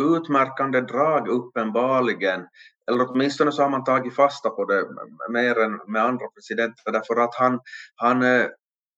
utmärkande 0.00 0.80
drag 0.80 1.28
uppenbarligen 1.28 2.40
eller 2.90 3.10
åtminstone 3.10 3.52
så 3.52 3.62
har 3.62 3.70
man 3.70 3.84
tagit 3.84 4.14
fasta 4.14 4.50
på 4.50 4.64
det 4.64 4.84
mer 5.32 5.58
än 5.58 5.80
med 5.86 6.04
andra 6.04 6.26
presidenter 6.34 6.92
därför 6.92 7.16
att 7.16 7.34
han, 7.34 7.60
han 7.96 8.22
eh, 8.22 8.46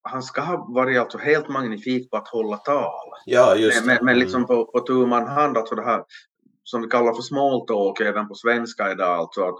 han 0.03 0.23
ska 0.23 0.41
ha 0.41 0.67
varit 0.75 0.99
alltså 0.99 1.19
helt 1.19 1.49
magnifik 1.49 2.11
på 2.11 2.17
att 2.17 2.29
hålla 2.29 2.57
tal. 2.57 3.09
Ja, 3.25 3.57
just 3.57 3.87
Men, 3.87 3.99
men 4.03 4.19
liksom 4.19 4.47
på, 4.47 4.65
på 4.65 4.81
tu 4.81 5.07
man 5.07 5.27
hand, 5.27 5.57
alltså 5.57 5.75
det 5.75 5.85
här 5.85 6.05
som 6.71 6.83
vi 6.83 6.89
kallar 6.89 7.15
för 7.15 7.23
small 7.23 7.67
talk 7.67 8.01
även 8.01 8.29
på 8.29 8.35
svenska 8.35 8.93
idag, 8.93 9.19
alltså 9.19 9.43
att, 9.43 9.59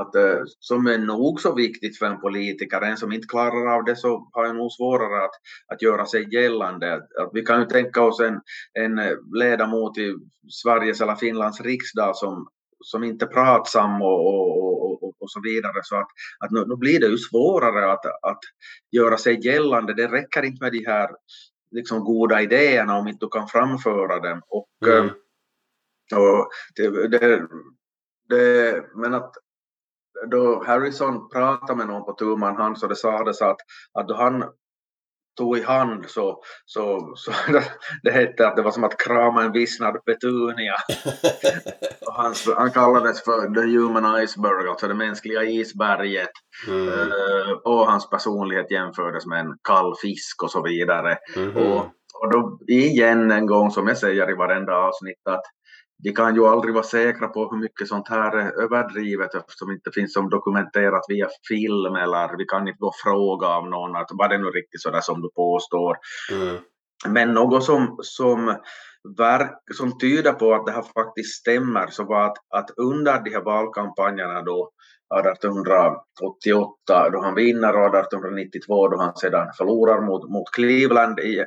att, 0.00 0.14
eh, 0.14 0.42
som 0.58 0.86
är 0.86 0.98
nog 0.98 1.40
så 1.40 1.54
viktigt 1.54 1.98
för 1.98 2.06
en 2.06 2.20
politiker. 2.20 2.80
En 2.80 2.96
som 2.96 3.12
inte 3.12 3.26
klarar 3.26 3.74
av 3.76 3.84
det 3.84 3.96
så 3.96 4.28
har 4.32 4.52
nog 4.52 4.72
svårare 4.72 5.24
att, 5.24 5.34
att 5.72 5.82
göra 5.82 6.06
sig 6.06 6.34
gällande. 6.34 6.94
Att 6.94 7.30
vi 7.32 7.42
kan 7.42 7.60
ju 7.60 7.66
tänka 7.66 8.02
oss 8.02 8.20
en, 8.20 8.40
en 8.72 9.00
ledamot 9.34 9.98
i 9.98 10.14
Sveriges 10.50 11.00
eller 11.00 11.14
Finlands 11.14 11.60
riksdag 11.60 12.16
som, 12.16 12.48
som 12.84 13.04
inte 13.04 13.24
är 13.24 13.28
pratsam 13.28 14.02
och, 14.02 14.26
och, 14.26 14.58
och, 14.58 15.02
och, 15.24 15.30
så 15.30 15.40
vidare. 15.40 15.80
Så 15.82 15.96
att, 15.96 16.08
att 16.38 16.50
nu, 16.50 16.64
nu, 16.66 16.76
blir 16.76 17.00
det 17.00 17.06
ju 17.06 17.18
svårare 17.18 17.92
att, 17.92 18.06
att 18.06 18.40
göra 18.90 19.18
sig 19.18 19.46
gällande. 19.46 19.94
Det 19.94 20.08
räcker 20.08 20.42
inte 20.42 20.64
med 20.64 20.72
de 20.72 20.84
här 20.86 21.10
liksom, 21.70 22.04
goda 22.04 22.42
idéerna 22.42 22.96
om 22.96 23.08
inte 23.08 23.26
du 23.26 23.30
kan 23.30 23.48
framföra 23.48 24.20
dem. 24.20 24.42
Och, 24.48 24.68
mm. 24.86 25.06
Eh, 25.06 26.18
och 26.18 26.48
det, 26.76 27.08
det, 27.08 27.48
det, 28.28 28.84
men 28.94 29.14
att 29.14 29.34
då 30.30 30.64
Harrison 30.66 31.28
pratade 31.28 31.76
med 31.76 31.86
någon 31.86 32.04
på 32.04 32.12
tu 32.12 32.36
man 32.36 32.56
hand 32.56 32.78
så 32.78 32.86
det 32.86 32.96
sades 32.96 33.42
att, 33.42 33.56
att 33.92 34.08
då 34.08 34.14
han 34.14 34.44
tog 35.36 35.58
i 35.58 35.62
hand 35.62 36.04
så, 36.08 36.42
så, 36.66 37.12
så 37.16 37.32
det 38.02 38.10
hette 38.10 38.48
att 38.48 38.56
det 38.56 38.62
var 38.62 38.70
som 38.70 38.84
att 38.84 38.98
krama 38.98 39.42
en 39.42 39.52
vissnad 39.52 40.04
petunia. 40.04 40.74
och 42.06 42.14
han, 42.14 42.34
han 42.56 42.70
kallades 42.70 43.24
för 43.24 43.54
the 43.54 43.60
human 43.60 44.22
iceberg, 44.22 44.68
alltså 44.68 44.88
det 44.88 44.94
mänskliga 44.94 45.42
isberget. 45.42 46.30
Mm. 46.68 46.88
Uh, 46.88 47.52
och 47.64 47.90
hans 47.90 48.10
personlighet 48.10 48.70
jämfördes 48.70 49.26
med 49.26 49.40
en 49.40 49.56
kall 49.68 49.94
fisk 50.02 50.42
och 50.42 50.50
så 50.50 50.62
vidare. 50.62 51.16
Mm. 51.36 51.56
Och, 51.56 51.78
och 52.22 52.30
då 52.32 52.58
igen 52.68 53.30
en 53.30 53.46
gång 53.46 53.70
som 53.70 53.88
jag 53.88 53.98
säger 53.98 54.30
i 54.30 54.34
varenda 54.34 54.72
avsnitt 54.72 55.26
att 55.30 55.42
vi 56.04 56.12
kan 56.12 56.34
ju 56.34 56.46
aldrig 56.46 56.74
vara 56.74 56.84
säkra 56.84 57.28
på 57.28 57.50
hur 57.50 57.58
mycket 57.58 57.88
sånt 57.88 58.08
här 58.08 58.36
är 58.36 58.62
överdrivet 58.62 59.34
eftersom 59.34 59.68
det 59.68 59.74
inte 59.74 59.90
finns 59.90 60.12
som 60.12 60.30
dokumenterat 60.30 61.04
via 61.08 61.28
film 61.48 61.94
eller 61.94 62.36
vi 62.38 62.44
kan 62.44 62.68
inte 62.68 62.78
gå 62.78 62.86
och 62.86 62.94
fråga 63.04 63.46
av 63.46 63.68
någon 63.68 63.96
att 63.96 64.08
var 64.10 64.28
det 64.28 64.38
nu 64.38 64.44
riktigt 64.44 64.82
så 64.82 64.90
där 64.90 65.00
som 65.00 65.22
du 65.22 65.28
påstår. 65.34 65.96
Mm. 66.32 66.56
Men 67.08 67.34
något 67.34 67.64
som, 67.64 67.98
som, 68.02 68.46
verk, 69.18 69.52
som 69.74 69.98
tyder 69.98 70.32
på 70.32 70.54
att 70.54 70.66
det 70.66 70.72
här 70.72 70.84
faktiskt 70.94 71.40
stämmer 71.40 71.86
så 71.86 72.04
var 72.04 72.26
att, 72.26 72.36
att 72.48 72.70
under 72.76 73.20
de 73.20 73.30
här 73.30 73.44
valkampanjerna 73.44 74.42
då 74.42 74.70
1888 75.20 77.10
då 77.12 77.20
han 77.22 77.34
vinner 77.34 77.76
och 77.76 77.96
1892 77.96 78.88
då 78.88 78.96
han 78.96 79.16
sedan 79.16 79.52
förlorar 79.58 80.00
mot, 80.00 80.30
mot 80.30 80.50
Cleveland 80.52 81.20
i, 81.20 81.44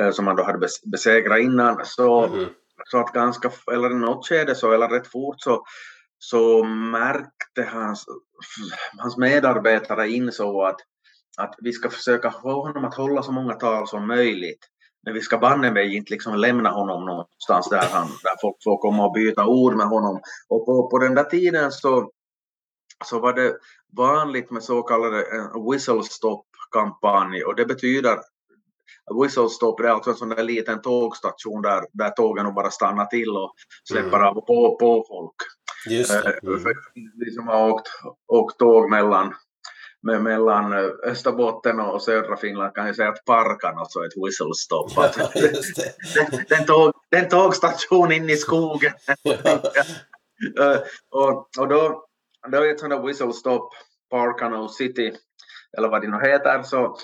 eh, 0.00 0.10
som 0.10 0.26
han 0.26 0.36
då 0.36 0.42
hade 0.42 0.68
besegrat 0.92 1.40
innan 1.40 1.80
så 1.84 2.26
mm 2.26 2.48
så 2.84 2.98
att 2.98 3.12
ganska, 3.12 3.50
eller 3.72 3.90
i 3.90 3.94
något 3.94 4.28
skede 4.28 4.54
så, 4.54 4.72
eller 4.72 4.88
rätt 4.88 5.06
fort 5.06 5.40
så, 5.40 5.64
så 6.18 6.64
märkte 6.64 7.62
hans, 7.62 8.06
hans 8.98 9.16
medarbetare 9.16 10.08
insåg 10.08 10.64
att, 10.64 10.80
att 11.38 11.54
vi 11.58 11.72
ska 11.72 11.90
försöka 11.90 12.30
få 12.30 12.62
honom 12.66 12.84
att 12.84 12.94
hålla 12.94 13.22
så 13.22 13.32
många 13.32 13.54
tal 13.54 13.88
som 13.88 14.06
möjligt. 14.06 14.66
Men 15.04 15.14
vi 15.14 15.20
ska 15.20 15.38
banne 15.38 15.70
mig 15.70 15.96
inte 15.96 16.12
liksom 16.12 16.34
lämna 16.34 16.70
honom 16.70 17.04
någonstans 17.04 17.68
där, 17.70 17.88
han, 17.92 18.06
där 18.06 18.40
folk 18.40 18.56
får 18.64 18.78
komma 18.78 19.06
och 19.06 19.12
byta 19.12 19.46
ord 19.46 19.74
med 19.76 19.86
honom. 19.86 20.20
Och 20.48 20.66
på, 20.66 20.90
på 20.90 20.98
den 20.98 21.14
där 21.14 21.24
tiden 21.24 21.72
så, 21.72 22.10
så 23.04 23.20
var 23.20 23.32
det 23.32 23.56
vanligt 23.96 24.50
med 24.50 24.62
så 24.62 24.82
kallade 24.82 25.18
eh, 25.18 25.70
whistle 25.70 26.02
stop 26.02 26.44
kampanj 26.72 27.44
och 27.44 27.56
det 27.56 27.66
betyder 27.66 28.18
Whistle 29.14 29.48
Stop 29.48 29.76
det 29.78 29.88
är 29.88 29.92
alltså 29.92 30.10
en 30.10 30.16
sån 30.16 30.28
där 30.28 30.42
liten 30.42 30.82
tågstation 30.82 31.62
där, 31.62 31.82
där 31.92 32.10
tågen 32.10 32.54
bara 32.54 32.70
stannar 32.70 33.06
till 33.06 33.30
och 33.30 33.54
släpper 33.84 34.16
mm. 34.16 34.28
av 34.28 34.34
på, 34.34 34.76
på 34.80 35.04
folk. 35.08 35.34
Just 35.88 36.22
det. 36.22 36.38
Mm. 36.42 36.62
Vi 37.14 37.30
som 37.30 37.48
har 37.48 37.70
åkt, 37.70 37.88
åkt 38.26 38.58
tåg 38.58 38.90
mellan, 38.90 39.34
med, 40.02 40.22
mellan 40.22 40.72
eh, 40.72 40.90
Österbotten 41.04 41.80
och 41.80 42.02
södra 42.02 42.36
Finland 42.36 42.74
kan 42.74 42.86
jag 42.86 42.96
säga 42.96 43.08
att 43.08 43.24
Parkan 43.24 43.78
alltså 43.78 43.98
är 43.98 44.06
ett 44.06 44.26
whistle 44.26 44.54
stop. 44.56 44.88
Ja, 44.96 45.10
den, 46.30 46.44
den, 46.48 46.66
tåg, 46.66 46.92
den 47.10 47.28
tågstation 47.28 48.12
in 48.12 48.30
i 48.30 48.36
skogen. 48.36 48.92
Eh, 50.60 50.78
och, 51.10 51.48
och 51.58 51.68
då, 51.68 52.06
då 52.52 52.58
är 52.58 52.70
ett 52.70 52.80
sånt 52.80 52.90
där 52.90 53.06
whistle 53.06 53.32
stop, 53.32 53.70
Parkano 54.10 54.68
City, 54.68 55.12
eller 55.78 55.88
vad 55.88 56.02
det 56.02 56.08
nu 56.08 56.30
heter, 56.30 56.62
så 56.62 56.96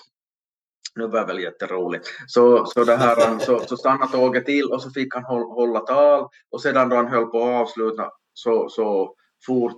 nu 0.95 1.07
var 1.07 1.21
det 1.21 1.27
väl 1.27 1.43
jätteroligt. 1.43 2.09
Så, 2.27 2.67
så, 2.67 2.85
det 2.85 2.97
här, 2.97 3.39
så, 3.39 3.59
så 3.59 3.77
stannade 3.77 4.13
tåget 4.13 4.47
till 4.47 4.73
och 4.73 4.83
så 4.83 4.91
fick 4.91 5.15
han 5.15 5.25
hålla 5.25 5.81
tal. 5.81 6.29
Och 6.51 6.61
sedan 6.61 6.89
då 6.89 6.97
han 6.97 7.09
höll 7.09 7.27
på 7.27 7.39
att 7.39 7.61
avsluta 7.61 8.11
så, 8.35 8.69
så 8.69 9.15
for, 9.47 9.73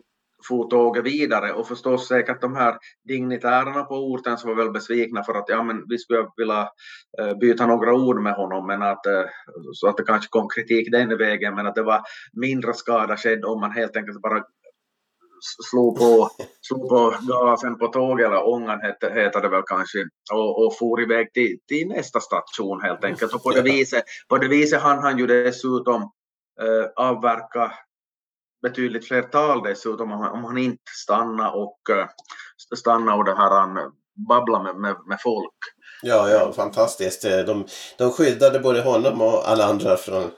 for 0.49 0.69
tåget 0.71 1.05
vidare. 1.05 1.53
Och 1.53 1.69
förstås 1.69 2.09
säkert 2.09 2.41
de 2.41 2.57
här 2.57 2.77
dignitärerna 3.09 3.83
på 3.83 3.95
orten 3.95 4.39
som 4.39 4.51
var 4.51 4.57
väl 4.57 4.73
besvikna 4.73 5.25
för 5.25 5.35
att 5.35 5.49
ja 5.49 5.63
men 5.63 5.85
vi 5.89 5.99
skulle 5.99 6.27
vilja 6.37 6.69
eh, 7.21 7.37
byta 7.39 7.67
några 7.67 7.95
ord 7.95 8.23
med 8.23 8.35
honom. 8.35 8.67
Men 8.67 8.83
att 8.83 9.07
eh, 9.07 9.25
så 9.73 9.89
att 9.89 9.97
det 9.97 10.05
kanske 10.05 10.29
kom 10.31 10.49
kritik 10.49 10.93
den 10.93 11.19
vägen. 11.19 11.55
Men 11.55 11.67
att 11.67 11.75
det 11.75 11.83
var 11.83 12.01
mindre 12.33 12.75
skada 12.75 13.17
skedd 13.17 13.45
om 13.45 13.61
man 13.61 13.73
helt 13.73 13.97
enkelt 13.97 14.23
bara 14.23 14.43
slog 15.71 15.99
på, 15.99 16.29
slog 16.61 16.89
på 16.89 17.15
gasen 17.21 17.79
på 17.79 17.87
tåget, 17.87 18.27
eller 18.27 18.49
ångan 18.49 18.81
hette, 18.81 19.11
heter 19.15 19.41
det 19.41 19.49
väl 19.49 19.63
kanske, 19.67 19.99
och, 20.33 20.67
och 20.67 20.79
for 20.79 21.03
iväg 21.03 21.33
till, 21.33 21.59
till 21.69 21.89
nästa 21.89 22.21
station 22.21 22.81
helt 22.81 23.05
enkelt. 23.05 23.35
Och 23.35 23.43
på 23.43 23.51
det 23.51 23.63
viset, 23.63 24.05
på 24.29 24.39
det 24.39 24.49
viset 24.49 24.83
hann 24.83 24.99
han 24.99 25.19
ju 25.19 25.27
dessutom 25.27 26.03
äh, 26.63 27.05
avverka 27.07 27.73
betydligt 28.63 29.09
fler 29.09 29.23
tal 29.23 29.63
dessutom 29.63 30.13
om, 30.13 30.21
om 30.21 30.45
han 30.45 30.59
inte 30.59 30.93
stannade 31.05 31.51
och, 31.51 31.91
äh, 31.91 32.09
stannade 32.77 33.19
och 33.19 33.25
det 33.25 33.37
här, 33.37 33.51
han 33.51 33.93
babbla 34.29 34.63
med, 34.63 34.77
med, 34.77 34.97
med 35.07 35.19
folk. 35.23 35.59
Ja, 36.07 36.31
ja, 36.31 36.53
fantastiskt. 36.53 37.23
De, 37.23 37.67
de 37.99 38.13
skyddade 38.13 38.61
både 38.61 38.81
honom 38.81 39.21
och 39.21 39.49
alla 39.49 39.65
andra 39.65 39.97
från 39.97 40.31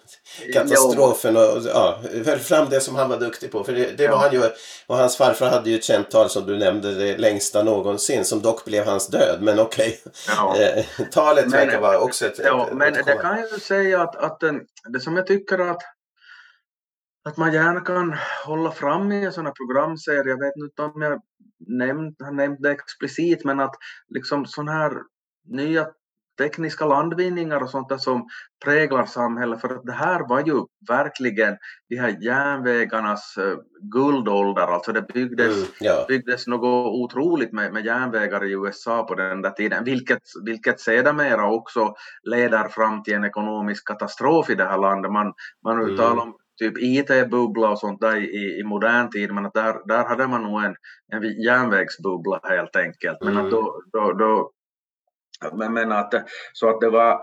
katastrofen 0.53 1.37
och 1.37 1.43
ja, 1.65 1.99
höll 2.27 2.39
fram 2.39 2.69
det 2.71 2.81
som 2.81 2.97
han 2.97 3.09
var 3.09 3.17
duktig 3.17 3.53
på. 3.53 3.65
För 3.65 3.73
det, 3.73 3.97
det 3.97 4.05
ja. 4.05 4.11
var 4.11 4.19
han 4.19 4.33
ju, 4.33 4.43
och 4.87 4.97
hans 4.97 5.17
farfar 5.17 5.51
hade 5.51 5.71
ju 5.71 5.77
ett 5.77 5.85
känt 5.85 6.11
tal 6.11 6.31
som 6.31 6.47
du 6.47 6.59
nämnde, 6.59 6.95
det 6.95 7.19
längsta 7.19 7.63
någonsin, 7.63 8.25
som 8.25 8.43
dock 8.43 8.65
blev 8.65 8.85
hans 8.85 9.09
död. 9.09 9.39
Men 9.41 9.59
okej, 9.59 10.01
okay. 10.05 10.13
ja. 10.37 10.57
Eh, 10.67 10.85
talet 11.13 11.53
verkar 11.53 11.81
vara 11.81 11.99
också 11.99 12.27
ett... 12.27 12.41
Ja, 12.45 12.67
ett, 12.67 12.77
men 12.77 12.95
ett, 12.95 13.07
det 13.07 13.17
kan 13.17 13.39
jag 13.39 13.51
ju 13.53 13.59
säga 13.59 14.03
att, 14.03 14.17
att 14.17 14.41
det 14.93 15.01
som 15.01 15.17
jag 15.17 15.27
tycker 15.27 15.59
att 15.59 15.83
att 17.29 17.37
man 17.37 17.53
gärna 17.53 17.81
kan 17.81 18.17
hålla 18.47 18.71
fram 18.71 19.13
i 19.13 19.25
en 19.25 19.33
sån 19.33 19.47
här 19.47 19.53
programserie. 19.53 20.31
Jag 20.31 20.45
vet 20.45 20.57
inte 20.57 20.83
om 20.83 21.03
jag 21.03 21.23
nämnt, 21.59 22.17
har 22.23 22.33
nämnt 22.33 22.63
det 22.63 22.71
explicit, 22.71 23.45
men 23.45 23.61
att 23.61 23.75
liksom 24.09 24.47
sån 24.47 24.69
här 24.69 24.93
nya 25.49 25.87
tekniska 26.39 26.87
landvinningar 26.87 27.63
och 27.63 27.71
sånt 27.71 27.89
där 27.89 27.99
som 27.99 28.29
präglar 28.65 29.07
samhället. 29.07 29.61
För 29.61 29.69
att 29.69 29.87
det 29.87 29.93
här 29.93 30.29
var 30.29 30.41
ju 30.47 30.65
verkligen 30.89 31.57
de 31.89 31.97
här 31.97 32.17
järnvägarnas 32.21 33.35
uh, 33.39 33.59
guldålder. 33.93 34.67
Alltså 34.67 34.93
det 34.93 35.03
byggdes, 35.03 35.57
mm, 35.57 35.69
ja. 35.81 36.05
byggdes 36.09 36.47
något 36.47 36.95
otroligt 36.95 37.53
med, 37.53 37.73
med 37.73 37.85
järnvägar 37.85 38.45
i 38.45 38.53
USA 38.53 39.03
på 39.03 39.15
den 39.15 39.43
där 39.43 39.51
tiden, 39.51 39.85
vilket, 39.85 40.23
vilket 40.45 40.81
sedermera 40.81 41.51
också 41.51 41.95
leder 42.23 42.69
fram 42.69 43.03
till 43.03 43.15
en 43.15 43.25
ekonomisk 43.25 43.87
katastrof 43.87 44.51
i 44.51 44.55
det 44.55 44.65
här 44.65 44.79
landet. 44.79 45.13
Man, 45.13 45.33
man 45.65 45.81
mm. 45.81 45.97
talar 45.97 46.23
om 46.23 46.37
typ 46.59 46.79
IT-bubbla 46.79 47.71
och 47.71 47.79
sånt 47.79 48.01
där 48.01 48.17
i, 48.17 48.61
i 48.61 48.65
modern 48.65 49.11
tid, 49.11 49.35
men 49.35 49.47
att 49.47 49.55
där, 49.55 49.89
där 49.89 50.05
hade 50.05 50.27
man 50.27 50.43
nog 50.43 50.65
en, 50.65 50.75
en 51.13 51.43
järnvägsbubbla 51.43 52.41
helt 52.43 52.77
enkelt. 52.77 53.19
Men 53.21 53.37
att 53.37 53.51
då, 53.51 53.83
då, 53.93 54.13
då 54.13 54.53
men, 55.53 55.73
men 55.73 55.93
att, 55.93 56.15
så 56.53 56.71
att 56.71 56.81
det 56.81 56.91
var, 56.91 57.21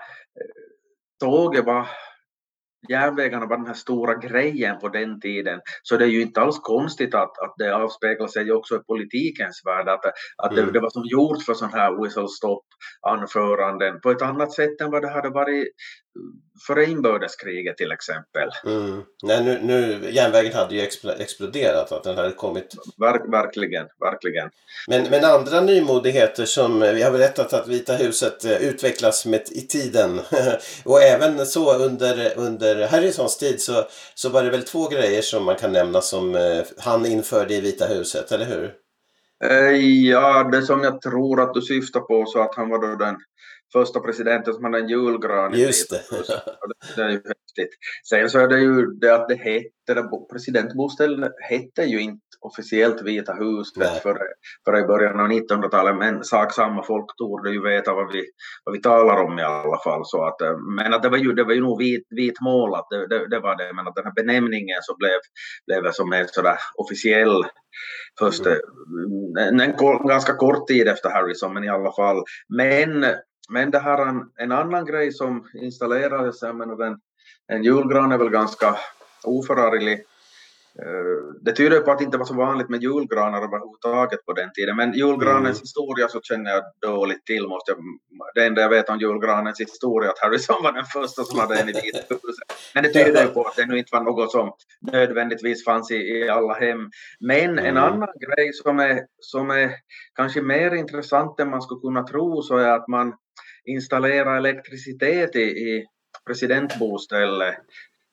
tåget 1.20 1.66
var 1.66 1.88
järnvägarna 2.90 3.46
var 3.46 3.58
den 3.58 3.68
här 3.68 3.74
stora 3.74 4.16
grejen 4.16 4.80
på 4.80 4.90
den 4.90 5.20
tiden, 5.20 5.62
så 5.84 5.98
det 5.98 6.06
är 6.06 6.10
ju 6.10 6.22
inte 6.22 6.42
alls 6.42 6.60
konstigt 6.60 7.16
att, 7.16 7.40
att 7.40 7.54
det 7.58 7.76
avspeglar 7.76 8.28
sig 8.28 8.52
också 8.52 8.76
i 8.76 8.80
politikens 8.80 9.62
värld, 9.66 9.90
att, 9.90 10.06
att 10.38 10.52
mm. 10.52 10.66
det, 10.66 10.72
det, 10.72 10.80
var 10.80 10.90
som 10.90 11.04
gjort 11.06 11.44
för 11.44 11.54
sån 11.54 11.74
här 11.74 12.04
whistle 12.04 12.28
stop-anföranden 12.28 14.02
på 14.02 14.12
ett 14.12 14.22
annat 14.22 14.52
sätt 14.52 14.82
än 14.82 14.92
vad 14.92 15.02
det 15.02 15.10
hade 15.10 15.30
varit 15.30 15.68
före 16.68 16.86
inbördeskriget 16.86 17.78
till 17.78 17.92
exempel. 17.92 18.50
Mm. 18.66 19.02
Nej, 19.24 19.44
nu, 19.44 19.60
nu, 19.64 20.10
järnvägen 20.12 20.54
hade 20.54 20.76
ju 20.76 20.82
exploderat, 21.20 21.92
att 21.92 22.04
den 22.04 22.18
hade 22.18 22.32
kommit... 22.32 22.76
Verk, 22.98 23.22
verkligen, 23.32 23.88
verkligen. 24.00 24.50
Men, 24.88 25.04
men 25.10 25.26
andra 25.26 25.62
nymodigheter 25.62 26.46
som 26.46 26.80
vi 26.80 27.02
har 27.02 27.12
berättat 27.12 27.54
att 27.54 27.68
Vita 27.68 27.94
huset 27.94 28.46
eh, 28.46 28.58
utvecklas 28.58 29.26
med 29.26 29.42
i 29.52 29.62
tiden 29.62 30.20
och 30.86 31.02
även 31.02 31.46
så 31.46 31.74
under, 31.78 32.34
under 32.38 32.88
Harrisons 32.88 33.38
tid 33.38 33.62
så, 33.62 33.88
så 34.16 34.30
var 34.30 34.44
det 34.44 34.50
väl 34.50 34.64
två 34.64 34.88
grejer 34.88 35.22
som 35.22 35.46
man 35.46 35.56
kan 35.56 35.74
nämna 35.74 36.02
som 36.02 36.36
eh, 36.36 36.64
han 36.78 37.06
införde 37.06 37.54
i 37.54 37.62
Vita 37.62 37.86
huset, 37.86 38.32
eller 38.32 38.46
hur? 38.46 38.74
Eh, 39.44 39.76
ja, 40.10 40.44
det 40.44 40.62
som 40.62 40.84
jag 40.84 41.02
tror 41.02 41.42
att 41.42 41.54
du 41.54 41.62
syftar 41.62 42.00
på 42.00 42.26
så 42.26 42.42
att 42.42 42.56
han 42.56 42.70
var 42.70 42.88
då 42.88 42.96
den 42.96 43.16
första 43.74 44.00
presidenten 44.00 44.54
som 44.54 44.64
hade 44.64 44.80
en 44.80 44.88
julgran. 44.88 45.54
Just 45.54 45.90
det. 45.90 46.02
det 46.96 47.02
är 47.02 47.10
ju 47.10 47.16
häftigt. 47.16 47.78
Sen 48.10 48.30
så 48.30 48.40
är 48.40 48.48
det 48.48 48.60
ju 48.60 48.86
det 48.86 49.16
att 49.16 49.28
det 49.28 49.36
hette, 49.36 50.10
presidentbostaden 50.32 51.32
hette 51.50 51.84
ju 51.84 52.02
inte 52.02 52.24
officiellt 52.44 53.02
Vita 53.02 53.34
huset 53.34 54.02
före 54.04 54.28
för 54.66 54.80
i 54.80 54.84
början 54.84 55.20
av 55.20 55.28
1900-talet, 55.28 55.98
men 55.98 56.24
sak 56.24 56.54
samma 56.54 56.84
folk 56.84 57.06
torde 57.18 57.52
ju 57.52 57.64
veta 57.64 57.94
vad 57.94 58.14
vi, 58.14 58.26
vad 58.64 58.74
vi 58.74 58.82
talar 58.82 59.24
om 59.24 59.40
i 59.40 59.44
alla 59.44 59.80
fall. 59.84 60.02
Så 60.06 60.24
att, 60.28 60.42
eh, 60.42 60.58
men 60.58 60.94
att 60.94 61.04
det 61.04 61.10
var 61.10 61.18
ju, 61.18 61.34
det 61.34 61.44
var 61.44 61.54
ju 61.54 61.62
nog 61.62 61.80
vit, 61.80 62.08
vitmålat, 62.10 62.88
det, 62.90 63.08
det, 63.08 63.28
det 63.28 63.40
var 63.40 63.56
det, 63.58 63.74
men 63.74 63.88
att 63.88 63.96
den 63.96 64.06
här 64.06 64.14
benämningen 64.14 64.80
så 64.82 64.96
blev, 64.98 65.20
blev 65.68 65.92
som 65.92 66.14
en 66.14 66.28
sådär 66.28 66.58
officiell 66.78 67.44
först 68.20 68.46
mm. 68.46 68.60
en, 69.40 69.60
en, 69.60 70.08
ganska 70.08 70.34
kort 70.34 70.68
tid 70.68 70.88
efter 70.88 71.10
Harrison, 71.10 71.54
men 71.54 71.64
i 71.64 71.70
alla 71.70 71.92
fall. 71.92 72.24
Men 72.58 73.06
men 73.50 73.72
det 73.72 73.80
här 73.80 74.06
en, 74.08 74.32
en 74.36 74.52
annan 74.52 74.86
grej 74.86 75.12
som 75.12 75.48
installerades, 75.54 76.42
jag 76.42 76.56
menar 76.56 76.76
den, 76.76 77.00
en 77.48 77.64
julgran 77.64 78.12
är 78.12 78.18
väl 78.18 78.30
ganska 78.30 78.76
oförarglig. 79.24 80.06
Eh, 80.82 81.36
det 81.42 81.52
tyder 81.52 81.80
på 81.80 81.92
att 81.92 81.98
det 81.98 82.04
inte 82.04 82.18
var 82.18 82.26
så 82.26 82.34
vanligt 82.34 82.70
med 82.70 82.84
julgranar 82.84 83.38
överhuvudtaget 83.38 84.26
på 84.26 84.34
den 84.34 84.52
tiden. 84.54 84.76
Men 84.76 84.94
julgranens 84.94 85.58
mm. 85.58 85.62
historia 85.62 86.08
så 86.08 86.22
känner 86.22 86.52
jag 86.52 86.64
dåligt 86.82 87.26
till. 87.26 87.48
Måste 87.48 87.72
jag, 87.72 87.80
det 88.36 88.46
enda 88.46 88.62
jag 88.62 88.70
vet 88.70 88.90
om 88.90 89.00
julgranens 89.00 89.60
historia 89.60 90.10
är 90.10 90.14
att 90.14 90.20
Harrison 90.20 90.64
var 90.64 90.72
den 90.72 90.86
första 90.86 91.24
som 91.24 91.40
hade 91.40 91.56
en 91.60 91.70
i 91.70 91.74
Vita 91.74 92.00
huset. 92.10 92.48
Men 92.74 92.84
det 92.84 92.90
tyder 92.90 93.28
på 93.28 93.44
att 93.44 93.56
det 93.56 93.66
nu 93.66 93.78
inte 93.78 93.96
var 93.96 94.04
något 94.04 94.32
som 94.32 94.52
nödvändigtvis 94.92 95.66
fanns 95.66 95.92
i, 95.92 95.96
i 95.96 96.30
alla 96.30 96.54
hem. 96.54 96.90
Men 97.20 97.50
mm. 97.50 97.66
en 97.66 97.78
annan 97.78 98.14
grej 98.28 98.54
som 98.54 98.80
är, 98.80 99.02
som 99.20 99.50
är 99.50 99.72
kanske 100.16 100.42
mer 100.42 100.76
intressant 100.76 101.40
än 101.40 101.50
man 101.50 101.62
skulle 101.62 101.82
kunna 101.82 102.04
tro 102.04 102.42
så 102.42 102.58
är 102.58 102.70
att 102.70 102.88
man 102.88 103.14
installera 103.66 104.38
elektricitet 104.38 105.36
i, 105.36 105.44
i 105.44 105.86
presidentbostället. 106.26 107.56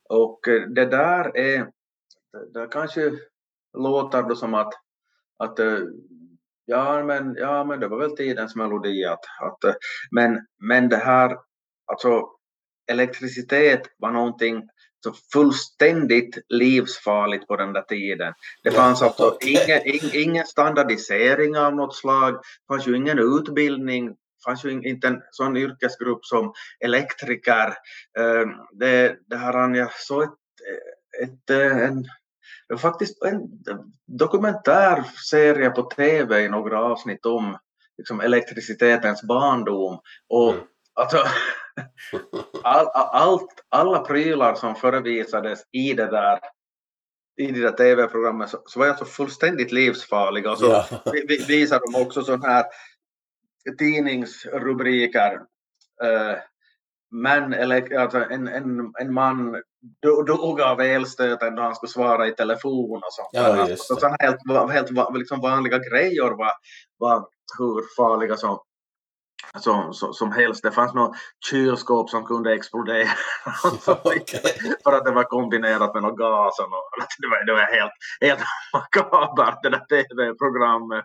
Och 0.08 0.48
eh, 0.48 0.62
det 0.62 0.86
där 0.86 1.36
är, 1.36 1.66
det 2.54 2.68
kanske 2.70 3.12
låter 3.78 4.22
då 4.22 4.36
som 4.36 4.54
att, 4.54 4.72
att 5.38 5.58
eh, 5.58 5.78
ja 6.64 7.04
men, 7.04 7.34
ja 7.38 7.64
men 7.64 7.80
det 7.80 7.88
var 7.88 7.98
väl 7.98 8.16
tidens 8.16 8.56
melodi 8.56 9.04
att, 9.04 9.24
att 9.40 9.64
eh, 9.64 9.74
men, 10.10 10.46
men 10.58 10.88
det 10.88 10.96
här, 10.96 11.36
alltså 11.86 12.28
elektricitet 12.90 13.82
var 13.98 14.10
någonting 14.10 14.68
så 15.04 15.12
fullständigt 15.32 16.38
livsfarligt 16.48 17.46
på 17.46 17.56
den 17.56 17.72
där 17.72 17.82
tiden. 17.82 18.34
Det 18.62 18.70
fanns 18.70 19.02
alltså 19.02 19.38
ingen, 19.40 19.80
ingen 20.14 20.46
standardisering 20.46 21.56
av 21.56 21.74
något 21.74 21.96
slag, 21.96 22.34
det 22.34 22.74
fanns 22.74 22.88
ju 22.88 22.96
ingen 22.96 23.18
utbildning 23.18 24.16
fanns 24.44 24.64
ju 24.64 24.70
inte 24.70 25.08
en 25.08 25.22
sån 25.30 25.56
yrkesgrupp 25.56 26.24
som 26.24 26.52
elektriker. 26.84 27.66
Eh, 28.18 28.46
det, 28.72 29.16
det 29.26 29.36
har 29.36 29.76
jag 29.76 29.92
såg 29.92 30.22
ett, 30.22 30.30
ett, 31.22 31.50
en, 31.50 32.02
det 32.02 32.08
faktiskt 32.78 33.22
en 33.22 33.48
dokumentärserie 34.06 35.70
på 35.70 35.82
tv 35.82 36.44
i 36.44 36.48
några 36.48 36.84
avsnitt 36.84 37.26
om 37.26 37.58
liksom, 37.98 38.20
elektricitetens 38.20 39.22
barndom. 39.22 40.00
Och 40.28 40.52
mm. 40.52 40.64
alltså, 40.94 41.16
all, 42.62 42.86
allt, 42.94 43.64
alla 43.68 43.98
prylar 43.98 44.54
som 44.54 44.74
förevisades 44.74 45.62
i 45.72 45.92
det 45.94 46.06
där 46.06 46.38
i 47.36 47.52
de 47.52 47.60
där 47.60 47.72
tv-programmen 47.72 48.48
så, 48.48 48.62
så 48.66 48.78
var 48.78 48.86
jag 48.86 48.98
så 48.98 49.04
fullständigt 49.04 49.72
livsfarliga 49.72 50.50
och 50.50 50.58
så 50.58 50.66
ja. 50.66 51.12
visade 51.48 51.82
de 51.92 52.02
också 52.02 52.22
sån 52.22 52.42
här 52.42 52.64
tidningsrubriker. 53.78 55.34
Uh, 56.04 56.38
men, 57.10 57.52
eller, 57.52 57.98
alltså 57.98 58.18
en, 58.30 58.48
en, 58.48 58.92
en 59.00 59.12
man 59.12 59.62
dog 60.26 60.60
av 60.60 60.80
elstöten 60.80 61.54
då 61.54 61.62
han 61.62 61.74
skulle 61.74 61.90
svara 61.90 62.28
i 62.28 62.32
telefon 62.32 63.02
och 63.04 63.12
sånt. 63.12 63.28
Ja, 63.32 63.68
just 63.68 63.86
så, 63.86 64.16
helt, 64.20 64.38
helt 64.72 64.90
liksom 65.14 65.40
vanliga 65.40 65.78
grejer 65.78 66.30
var, 66.30 66.52
var 66.98 67.26
hur 67.58 67.96
farliga 67.96 68.36
som 68.36 68.58
som, 69.58 69.94
som, 69.94 70.14
som 70.14 70.32
helst. 70.32 70.62
Det 70.62 70.70
fanns 70.70 70.94
något 70.94 71.16
kylskåp 71.50 72.10
som 72.10 72.24
kunde 72.24 72.54
explodera 72.54 73.08
okay. 74.04 74.40
för 74.84 74.92
att 74.92 75.04
det 75.04 75.10
var 75.10 75.24
kombinerat 75.24 75.94
med 75.94 76.02
något 76.02 76.18
gas. 76.18 76.58
Och 76.58 76.70
något, 76.70 77.08
det, 77.18 77.28
var, 77.28 77.46
det 77.46 77.52
var 77.52 77.78
helt, 77.78 77.92
helt 78.20 78.40
makabert 78.72 79.62
det 79.62 79.70
där 79.70 79.84
tv-programmet. 79.88 81.04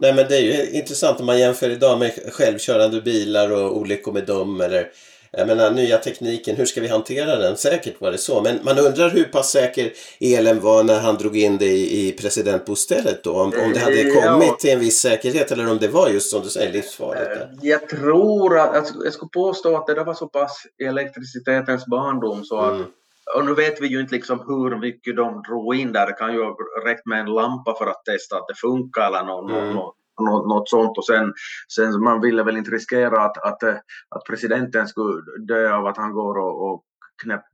Nej 0.00 0.14
men 0.14 0.28
det 0.28 0.36
är 0.36 0.40
ju 0.40 0.78
intressant 0.78 1.20
om 1.20 1.26
man 1.26 1.38
jämför 1.38 1.70
idag 1.70 1.98
med 1.98 2.12
självkörande 2.32 3.00
bilar 3.00 3.52
och 3.52 3.76
olyckor 3.76 4.12
med 4.12 4.26
dem 4.26 4.60
eller 4.60 4.90
jag 5.36 5.46
menar 5.46 5.70
nya 5.70 5.98
tekniken, 5.98 6.56
hur 6.56 6.64
ska 6.64 6.80
vi 6.80 6.88
hantera 6.88 7.36
den? 7.36 7.56
Säkert 7.56 8.00
var 8.00 8.12
det 8.12 8.18
så. 8.18 8.42
Men 8.42 8.58
man 8.62 8.78
undrar 8.78 9.10
hur 9.10 9.24
pass 9.24 9.50
säker 9.50 9.92
elen 10.20 10.60
var 10.60 10.84
när 10.84 11.00
han 11.00 11.14
drog 11.14 11.36
in 11.36 11.58
det 11.58 11.64
i, 11.64 12.08
i 12.08 12.12
presidentbostädet 12.12 13.24
då? 13.24 13.32
Om, 13.32 13.52
om 13.64 13.72
det 13.72 13.78
hade 13.78 14.10
kommit 14.10 14.48
ja. 14.48 14.56
till 14.60 14.70
en 14.70 14.80
viss 14.80 15.00
säkerhet 15.00 15.52
eller 15.52 15.70
om 15.70 15.78
det 15.78 15.88
var 15.88 16.08
just 16.08 16.30
som 16.30 16.42
du 16.42 16.48
säger 16.48 16.72
livsfarligt? 16.72 17.30
Där. 17.30 17.50
Jag 17.62 17.88
tror 17.88 18.58
att, 18.58 18.92
jag 19.04 19.12
skulle 19.12 19.30
påstå 19.32 19.76
att 19.76 19.86
det 19.86 19.94
där 19.94 20.04
var 20.04 20.14
så 20.14 20.26
pass 20.26 20.62
elektricitetens 20.84 21.86
barndom 21.86 22.44
så 22.44 22.58
att 22.58 22.74
mm. 22.74 22.86
Och 23.36 23.44
nu 23.44 23.54
vet 23.54 23.80
vi 23.80 23.86
ju 23.86 24.00
inte 24.00 24.14
liksom 24.14 24.38
hur 24.46 24.78
mycket 24.80 25.16
de 25.16 25.42
drog 25.42 25.74
in 25.74 25.92
där. 25.92 26.06
Det 26.06 26.12
kan 26.12 26.32
ju 26.32 26.44
ha 26.44 26.56
räckt 26.84 27.06
med 27.06 27.20
en 27.20 27.26
lampa 27.26 27.74
för 27.78 27.86
att 27.86 28.04
testa 28.04 28.36
att 28.36 28.48
det 28.48 28.54
funkar 28.54 29.06
eller 29.08 29.24
något, 29.24 29.50
mm. 29.50 29.76
Något, 30.20 30.48
något 30.48 30.68
sånt. 30.68 30.98
Och 30.98 31.06
sen, 31.06 31.32
sen 31.74 32.02
man 32.02 32.20
ville 32.20 32.42
väl 32.42 32.56
inte 32.56 32.70
riskera 32.70 33.24
att, 33.24 33.38
att, 33.38 33.62
att 34.08 34.24
presidenten 34.28 34.88
skulle 34.88 35.22
dö 35.48 35.74
av 35.74 35.86
att 35.86 35.96
han 35.96 36.12
går 36.12 36.38
och, 36.38 36.70
och 36.70 36.84
knäpp, 37.22 37.44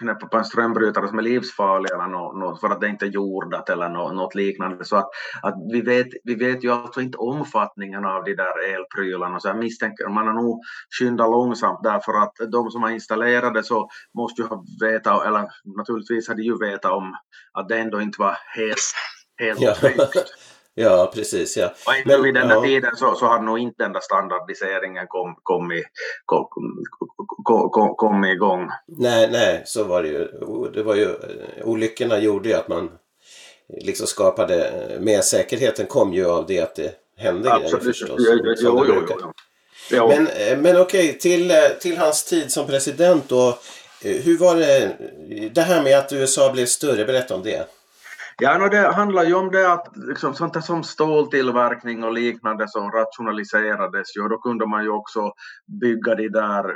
knäppa 0.00 0.26
på 0.26 0.36
en 0.36 0.44
strömbrytare 0.44 1.08
som 1.08 1.18
är 1.18 1.22
livsfarlig 1.22 1.90
eller 1.90 2.08
något, 2.08 2.60
för 2.60 2.68
att 2.68 2.80
det 2.80 2.88
inte 2.88 3.06
är 3.06 3.10
jordat 3.10 3.70
eller 3.70 3.88
något, 3.88 4.14
något 4.14 4.34
liknande. 4.34 4.84
Så 4.84 4.96
att, 4.96 5.08
att 5.42 5.54
vi, 5.72 5.80
vet, 5.80 6.06
vi 6.24 6.34
vet 6.34 6.64
ju 6.64 6.70
alltså 6.70 7.00
inte 7.00 7.18
omfattningen 7.18 8.04
av 8.04 8.24
de 8.24 8.34
där 8.34 8.74
elprylarna. 8.74 9.40
Så 9.40 9.48
jag 9.48 9.58
misstänker 9.58 10.08
man 10.08 10.26
har 10.26 10.34
nog 10.34 10.60
skyndat 10.98 11.30
långsamt 11.30 11.80
därför 11.82 12.12
att 12.12 12.32
de 12.52 12.70
som 12.70 12.82
har 12.82 12.90
installerat 12.90 13.54
det 13.54 13.62
så 13.62 13.88
måste 14.18 14.42
ju 14.42 14.48
ha 14.48 14.64
vetat, 14.80 15.26
eller 15.26 15.48
naturligtvis 15.76 16.28
hade 16.28 16.42
ju 16.42 16.58
vetat 16.58 16.92
om 16.92 17.14
att 17.52 17.68
det 17.68 17.78
ändå 17.78 18.00
inte 18.00 18.20
var 18.20 18.38
helt, 18.56 18.92
helt 19.40 19.60
ja. 19.60 19.74
tryggt. 19.74 20.37
Ja, 20.80 21.10
precis. 21.14 21.56
Ja. 21.56 21.66
Och 21.66 21.92
Men, 22.06 22.22
vid 22.22 22.34
den 22.34 22.48
ja. 22.48 22.62
tiden 22.62 22.96
så, 22.96 23.14
så 23.14 23.26
hade 23.26 23.44
nog 23.44 23.58
inte 23.58 23.82
den 23.82 23.92
där 23.92 24.00
standardiseringen 24.00 25.06
kommit 25.42 25.84
kom, 26.26 26.48
kom, 26.50 26.84
kom, 27.44 27.70
kom, 27.70 27.94
kom 27.96 28.24
igång. 28.24 28.68
Nej, 28.86 29.28
nej, 29.32 29.62
så 29.66 29.84
var 29.84 30.02
det 30.02 30.08
ju. 30.08 30.24
Det 30.74 30.82
var 30.82 30.94
ju 30.94 31.08
olyckorna 31.64 32.18
gjorde 32.18 32.48
ju 32.48 32.54
att 32.54 32.68
man 32.68 32.90
liksom 33.80 34.06
skapade, 34.06 34.72
mer 35.00 35.20
säkerheten 35.20 35.86
kom 35.86 36.12
ju 36.14 36.26
av 36.26 36.46
det 36.46 36.60
att 36.60 36.74
det 36.74 36.94
hände 37.16 37.52
Absolut. 37.52 37.70
grejer 37.82 37.92
förstås. 37.92 38.16
Jo, 38.18 38.54
jo, 38.88 39.04
jo, 39.10 39.32
Ja. 39.90 40.08
Men, 40.08 40.26
eh, 40.26 40.58
men 40.58 40.76
okej, 40.80 41.18
till, 41.18 41.50
eh, 41.50 41.56
till 41.80 41.98
hans 41.98 42.24
tid 42.24 42.52
som 42.52 42.66
president 42.66 43.28
då. 43.28 43.48
eh, 44.04 44.16
Hur 44.24 44.38
var 44.38 44.56
det, 44.56 44.96
det 45.54 45.60
här 45.60 45.82
med 45.82 45.98
att 45.98 46.12
USA 46.12 46.52
blev 46.52 46.66
större, 46.66 47.04
berätta 47.04 47.34
om 47.34 47.42
det. 47.42 47.66
Ja, 48.40 48.58
no, 48.58 48.68
det 48.68 48.92
handlar 48.92 49.24
ju 49.24 49.34
om 49.34 49.50
det 49.50 49.72
att 49.72 49.96
liksom, 49.96 50.34
sånt 50.34 50.54
där 50.54 50.60
som 50.60 50.82
ståltillverkning 50.82 52.04
och 52.04 52.12
liknande 52.12 52.68
som 52.68 52.90
rationaliserades 52.90 54.16
ju. 54.16 54.28
Då 54.28 54.38
kunde 54.38 54.66
man 54.66 54.84
ju 54.84 54.90
också 54.90 55.32
bygga 55.80 56.14
de 56.14 56.28
där 56.28 56.74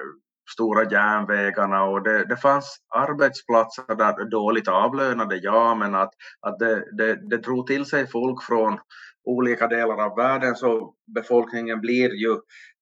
stora 0.53 0.90
järnvägarna 0.90 1.85
och 1.85 2.03
det, 2.03 2.25
det 2.25 2.37
fanns 2.37 2.77
arbetsplatser 2.94 3.94
där 3.94 4.31
dåligt 4.31 4.68
avlönade, 4.68 5.37
ja, 5.37 5.75
men 5.75 5.94
att, 5.94 6.11
att 6.46 6.59
det, 6.59 6.85
det, 6.98 7.29
det 7.31 7.37
drog 7.37 7.66
till 7.66 7.85
sig 7.85 8.07
folk 8.07 8.42
från 8.42 8.79
olika 9.25 9.66
delar 9.66 10.05
av 10.05 10.16
världen 10.16 10.55
så 10.55 10.94
befolkningen 11.14 11.81
blir 11.81 12.14
ju 12.14 12.37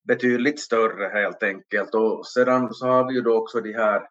betydligt 0.07 0.59
större 0.59 1.19
helt 1.19 1.43
enkelt. 1.43 1.95
Och 1.95 2.27
sedan 2.27 2.73
så 2.73 2.87
har 2.87 3.07
vi 3.07 3.13
ju 3.13 3.21
då 3.21 3.37
också 3.37 3.61
de 3.61 3.73
här 3.73 4.01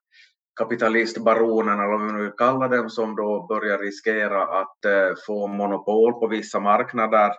kapitalistbaronerna, 0.61 1.83
eller 1.83 1.93
vad 1.93 2.07
vi 2.07 2.13
nu 2.13 2.23
vill 2.23 2.33
kalla 2.39 2.69
dem, 2.69 2.91
som 2.91 3.17
då 3.17 3.47
börjar 3.49 3.79
riskera 3.79 4.43
att 4.43 4.85
eh, 4.85 5.15
få 5.27 5.47
monopol 5.47 6.13
på 6.13 6.27
vissa 6.27 6.61
marknader. 6.61 7.31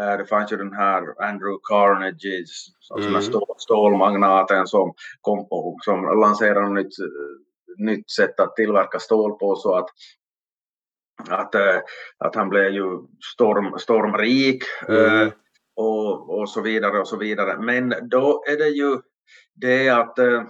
Eh, 0.00 0.16
det 0.18 0.26
fanns 0.26 0.52
ju 0.52 0.56
den 0.56 0.72
här 0.72 1.00
Andrew 1.22 1.58
Carnegie, 1.68 2.44
alltså 2.90 3.08
Mm. 3.08 3.12
den 3.12 3.22
stål, 3.22 3.54
stålmagnaten 3.58 4.66
som, 4.66 4.94
kom 5.20 5.48
på, 5.48 5.78
som 5.82 6.20
lanserade 6.20 6.66
ett 6.66 6.72
nytt, 6.86 6.94
nytt 7.78 8.10
sätt 8.10 8.40
att 8.40 8.56
tillverka 8.56 8.98
stål 8.98 9.38
på 9.38 9.56
så 9.56 9.74
att 9.74 9.88
att, 11.28 11.54
eh, 11.54 11.76
att 12.18 12.34
han 12.34 12.48
blev 12.48 12.68
ju 12.72 12.98
storm, 13.34 13.78
stormrik 13.78 14.62
Mm. 14.88 15.20
eh, 15.26 15.32
och, 15.76 16.38
och 16.38 16.48
så 16.50 16.60
vidare 16.60 16.98
och 17.00 17.08
så 17.08 17.16
vidare. 17.16 17.58
Men 17.58 17.94
då 18.02 18.44
är 18.46 18.56
det 18.56 18.68
ju 18.68 18.98
det 19.54 19.88
att 19.88 20.18
eh, 20.18 20.42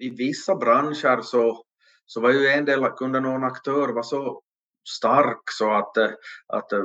i 0.00 0.10
vissa 0.10 0.54
branscher 0.54 1.22
så, 1.22 1.64
så 2.06 2.20
var 2.20 2.30
ju 2.30 2.48
en 2.48 2.64
del, 2.64 2.84
kunde 2.84 3.20
någon 3.20 3.44
aktör 3.44 3.88
vara 3.88 4.02
så 4.02 4.42
stark 4.88 5.40
så 5.58 5.70
att, 5.70 5.96
eh, 5.96 6.10
att 6.52 6.72
eh, 6.72 6.84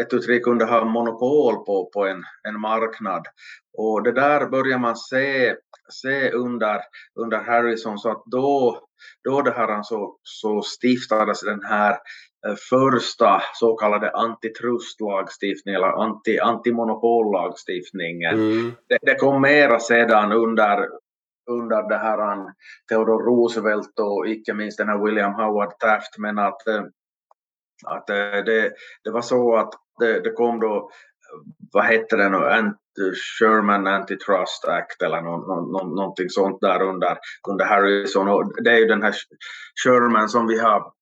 ett 0.00 0.14
ut 0.14 0.22
tre 0.26 0.38
kunde 0.38 0.64
ha 0.64 0.84
monopol 0.84 1.64
på, 1.64 1.90
på 1.94 2.06
en, 2.06 2.24
en 2.48 2.60
marknad. 2.60 3.26
Och 3.78 4.02
det 4.02 4.12
där 4.12 4.46
börjar 4.46 4.78
man 4.78 4.96
se, 4.96 5.54
se 6.02 6.30
under, 6.30 6.80
under 7.20 7.38
Harrison 7.38 7.98
så 7.98 8.10
att 8.10 8.22
då, 8.26 8.80
då 9.24 9.42
det 9.42 9.50
här 9.50 9.82
så, 9.82 10.16
så 10.22 10.62
stiftades 10.62 11.40
den 11.40 11.64
här 11.64 11.92
eh, 12.46 12.54
första 12.70 13.42
så 13.54 13.76
kallade 13.76 14.10
antitrustlagstiftningen 14.10 15.82
eller 15.82 16.02
anti, 16.02 16.38
antimonopollagstiftningen. 16.38 18.34
Mm. 18.34 18.72
Det, 18.88 18.98
det 19.02 19.14
kom 19.14 19.42
mera 19.42 19.80
sedan 19.80 20.32
under, 20.32 20.88
under 21.50 21.88
det 21.88 21.98
här 21.98 22.38
Theodore 22.88 23.24
Roosevelt 23.24 23.98
och 24.00 24.28
icke 24.28 24.54
minst 24.54 24.78
den 24.78 24.88
här 24.88 25.04
William 25.04 25.34
Howard 25.34 25.78
Taft 25.78 26.18
men 26.18 26.38
att, 26.38 26.66
eh, 26.66 26.82
att 27.86 28.10
eh, 28.10 28.16
det, 28.16 28.72
det 29.04 29.10
var 29.10 29.22
så 29.22 29.56
att 29.56 29.74
det, 29.98 30.20
det 30.20 30.30
kom 30.30 30.60
då 30.60 30.90
vad 31.72 31.84
hette 31.84 32.16
det 32.16 32.28
nu, 32.28 32.36
Ant, 32.36 32.76
Sherman 33.38 33.86
Antitrust 33.86 34.64
Act 34.64 35.02
eller 35.02 35.22
nå, 35.22 35.36
nå, 35.36 35.60
nå, 35.60 35.94
någonting 35.94 36.28
sånt 36.28 36.60
där 36.60 36.82
under, 36.82 37.18
under 37.48 37.64
Harrison. 37.64 38.28
Och 38.28 38.62
det 38.64 38.70
är 38.70 38.78
ju 38.78 38.86
den 38.86 39.02
här 39.02 39.14
Sherman 39.84 40.28
som 40.28 40.46
vi 40.46 40.58
har 40.58 40.92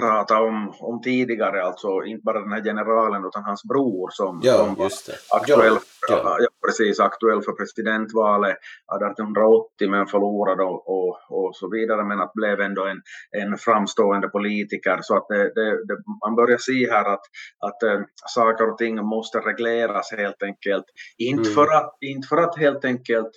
pratat 0.00 0.40
om, 0.40 0.74
om 0.80 1.02
tidigare, 1.02 1.64
alltså 1.64 2.04
inte 2.04 2.22
bara 2.24 2.40
den 2.40 2.52
här 2.52 2.62
generalen 2.62 3.24
utan 3.24 3.44
hans 3.44 3.64
bror 3.64 4.08
som, 4.12 4.40
Ja, 4.42 4.56
som 4.56 4.74
var 4.74 4.90
aktuell, 5.30 5.78
Ja, 6.08 6.36
ja. 6.40 6.48
precis, 6.66 7.00
aktuell 7.00 7.42
för 7.42 7.52
presidentvalet 7.52 8.56
1880 8.96 9.90
men 9.90 10.06
förlorade 10.06 10.62
och, 10.62 10.88
och, 10.88 11.18
och 11.30 11.56
så 11.56 11.70
vidare 11.70 12.04
men 12.04 12.20
att 12.20 12.32
blev 12.32 12.60
ändå 12.60 12.86
en, 12.86 13.00
en 13.30 13.58
framstående 13.58 14.28
politiker 14.28 14.98
så 15.02 15.16
att 15.16 15.28
det, 15.28 15.42
det, 15.54 15.70
det, 15.86 15.96
man 16.26 16.34
börjar 16.36 16.58
se 16.58 16.90
här 16.90 17.04
att, 17.04 17.22
att 17.66 17.82
äh, 17.82 18.00
saker 18.34 18.70
och 18.70 18.78
ting 18.78 19.04
måste 19.04 19.38
regleras 19.38 20.12
helt 20.12 20.42
enkelt. 20.42 20.84
Inte, 21.18 21.48
Mm. 21.50 21.54
för 21.54 21.76
att, 21.76 21.96
inte 22.00 22.28
för 22.28 22.36
att 22.36 22.58
helt 22.58 22.84
enkelt 22.84 23.30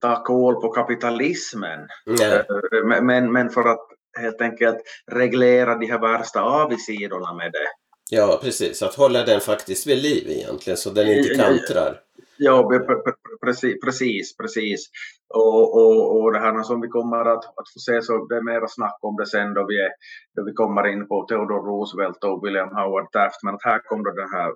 ta 0.00 0.22
koll 0.24 0.54
på 0.60 0.68
kapitalismen 0.68 1.88
Nej. 2.06 2.32
eh, 2.36 2.84
men, 2.84 3.06
men, 3.06 3.32
men 3.32 3.50
för 3.50 3.64
att 3.64 3.86
helt 4.18 4.40
enkelt 4.40 4.78
reglera 5.12 5.74
de 5.74 5.86
här 5.86 6.00
värsta 6.00 6.42
avigsidorna 6.42 7.34
med 7.34 7.52
det. 7.52 7.68
Ja, 8.10 8.38
precis. 8.42 8.82
Att 8.82 8.94
hålla 8.94 9.22
den 9.24 9.40
faktiskt 9.40 9.86
vid 9.86 10.02
liv 10.02 10.24
egentligen 10.28 10.76
så 10.76 10.90
den 10.90 11.08
inte 11.08 11.34
kantrar. 11.34 12.00
Ja, 12.38 12.68
pre- 12.70 12.86
pre- 12.86 13.02
pre- 13.02 13.38
precis, 13.44 13.80
precis, 13.84 14.36
precis. 14.36 14.86
Och, 15.34 15.76
och, 15.76 16.16
och 16.22 16.32
det 16.32 16.38
här 16.38 16.62
som 16.62 16.80
vi 16.80 16.88
kommer 16.88 17.24
att, 17.32 17.44
att 17.44 17.72
få 17.74 17.78
se, 17.86 18.02
så 18.02 18.26
det 18.26 18.36
är 18.36 18.42
mera 18.42 18.68
snack 18.68 18.98
om 19.00 19.16
det 19.16 19.26
sen 19.26 19.54
då 19.54 19.66
vi, 19.68 19.80
är, 19.82 19.90
då 20.36 20.44
vi 20.44 20.52
kommer 20.52 20.86
in 20.86 21.08
på 21.08 21.22
Theodore 21.22 21.66
Roosevelt 21.70 22.24
och 22.24 22.46
William 22.46 22.68
Howard 22.68 23.12
Taft. 23.12 23.42
Men 23.42 23.54
att 23.54 23.64
här 23.64 23.78
kom 23.78 24.02
då 24.04 24.10
den 24.10 24.32
här 24.32 24.52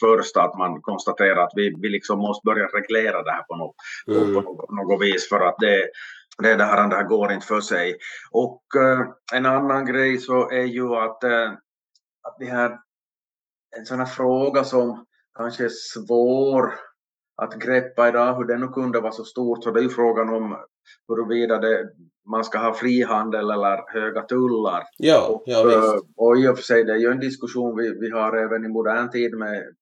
första, 0.00 0.42
att 0.42 0.58
man 0.58 0.80
konstaterar 0.82 1.36
att 1.44 1.52
vi, 1.54 1.74
vi 1.82 1.88
liksom 1.88 2.18
måste 2.18 2.44
börja 2.44 2.66
reglera 2.66 3.22
det 3.22 3.30
här 3.30 3.42
på 3.42 3.56
något, 3.56 3.76
Mm. 4.08 4.34
på 4.34 4.40
något, 4.40 4.70
något 4.70 5.02
vis 5.02 5.28
för 5.28 5.40
att 5.40 5.56
det, 5.58 5.88
det, 6.42 6.54
det, 6.54 6.64
här, 6.64 6.88
det 6.88 6.96
här 6.96 7.08
går 7.08 7.32
inte 7.32 7.46
för 7.46 7.60
sig. 7.60 7.96
Och 8.30 8.62
eh, 8.76 9.00
en 9.34 9.46
annan 9.46 9.86
grej 9.86 10.18
så 10.18 10.50
är 10.50 10.64
ju 10.64 10.94
att, 10.94 11.24
eh, 11.24 11.50
att 12.28 12.36
det 12.38 12.46
här, 12.46 12.78
en 13.78 13.86
sån 13.86 13.98
här 13.98 14.06
fråga 14.06 14.64
som 14.64 15.04
kanske 15.36 15.64
är 15.64 15.68
svår 15.68 16.74
att 17.42 17.54
greppa 17.54 18.08
idag, 18.08 18.36
hur 18.36 18.44
det 18.44 18.58
nu 18.58 18.68
kunde 18.68 19.00
vara 19.00 19.12
så 19.12 19.24
stort, 19.24 19.64
så 19.64 19.70
det 19.70 19.80
är 19.80 19.82
ju 19.82 19.88
frågan 19.88 20.28
om 20.28 20.56
huruvida 21.08 21.58
det, 21.58 21.88
man 22.30 22.44
ska 22.44 22.58
ha 22.58 22.74
frihandel 22.74 23.50
eller 23.50 23.92
höga 23.92 24.22
tullar. 24.22 24.82
Ja, 24.98 25.28
Och, 25.28 25.42
ja 25.46 25.64
visst. 25.64 25.76
eh, 25.78 26.00
och 26.16 26.38
i 26.38 26.48
och 26.48 26.56
för 26.56 26.62
sig, 26.62 26.84
det 26.84 26.92
är 26.92 26.96
ju 26.96 27.10
en 27.10 27.20
diskussion 27.20 27.76
vi, 27.76 27.98
vi 28.00 28.10
har 28.10 28.36
även 28.36 28.64
i 28.64 28.68
modern 28.68 29.10
tid 29.10 29.36
med 29.38 29.74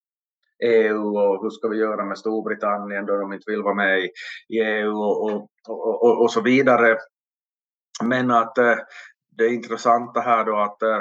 EU 0.64 1.16
och 1.18 1.42
hur 1.42 1.50
ska 1.50 1.68
vi 1.68 1.78
göra 1.78 2.04
med 2.04 2.18
Storbritannien 2.18 3.06
då 3.06 3.16
de 3.16 3.32
inte 3.32 3.50
vill 3.50 3.62
vara 3.62 3.74
med 3.74 3.98
i, 4.00 4.10
i 4.48 4.58
EU 4.60 4.92
och, 4.96 5.24
och, 5.24 5.48
och, 5.68 6.02
och, 6.02 6.22
och 6.22 6.30
så 6.30 6.40
vidare. 6.40 6.98
Men 8.04 8.30
att 8.30 8.58
eh, 8.58 8.76
det 9.36 9.48
intressanta 9.48 10.20
här 10.20 10.44
då 10.44 10.56
att 10.56 10.82
eh, 10.82 11.00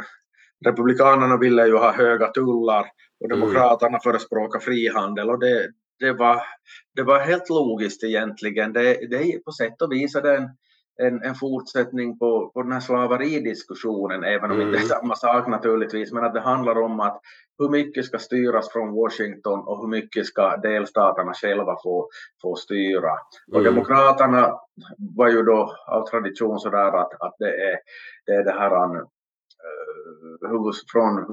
Republikanerna 0.66 1.38
ville 1.38 1.68
ju 1.68 1.78
ha 1.78 1.92
höga 1.92 2.28
tullar 2.28 2.86
och 3.20 3.26
Mm. 3.26 3.40
Demokraterna 3.40 4.00
förespråkar 4.04 4.60
frihandel 4.60 5.30
och 5.30 5.40
det, 5.40 5.70
det, 6.00 6.14
var, 6.14 6.42
det 6.96 7.04
var 7.04 7.20
helt 7.20 7.50
logiskt 7.50 8.04
egentligen. 8.04 8.74
Det, 8.74 9.10
det 9.10 9.46
på 9.46 9.52
sätt 9.52 9.82
och 9.82 9.92
vis 9.92 10.16
är 10.16 10.22
det 10.22 10.38
en, 10.38 10.50
en, 11.02 11.24
en 11.24 11.36
fortsättning 11.36 12.20
på, 12.20 12.52
på 12.54 12.62
den 12.62 12.72
här 12.72 12.80
slaveridiskussionen, 12.80 14.24
även 14.24 14.52
om 14.52 14.58
det 14.58 14.64
inte 14.64 14.78
är 14.78 14.86
Mm. 14.86 14.88
samma 15.02 15.16
sak 15.16 15.48
naturligtvis, 15.48 16.12
men 16.12 16.24
att 16.24 16.34
det 16.34 16.42
handlar 16.42 16.82
om 16.82 17.00
att 17.00 17.22
hur 17.58 17.70
mycket 17.70 18.06
ska 18.06 18.18
styras 18.20 18.72
från 18.72 18.96
Washington 18.96 19.60
och 19.60 19.78
hur 19.82 19.88
mycket 19.88 20.26
ska 20.26 20.58
delstaterna 20.58 21.34
själva 21.34 21.76
få, 21.84 22.10
få 22.42 22.56
styra. 22.56 23.12
Och 23.54 23.60
Mm. 23.60 23.64
Demokraterna 23.64 24.54
var 25.16 25.30
ju 25.30 25.44
då 25.44 25.76
av 25.88 26.08
tradition 26.10 26.60
sådär 26.60 26.98
att, 27.02 27.22
att 27.22 27.36
det, 27.40 27.50
är, 27.70 27.78
det 28.26 28.32
är 28.32 28.44
det 28.44 28.52
här 28.52 28.72
Eh, 29.64 30.72
från 30.92 31.26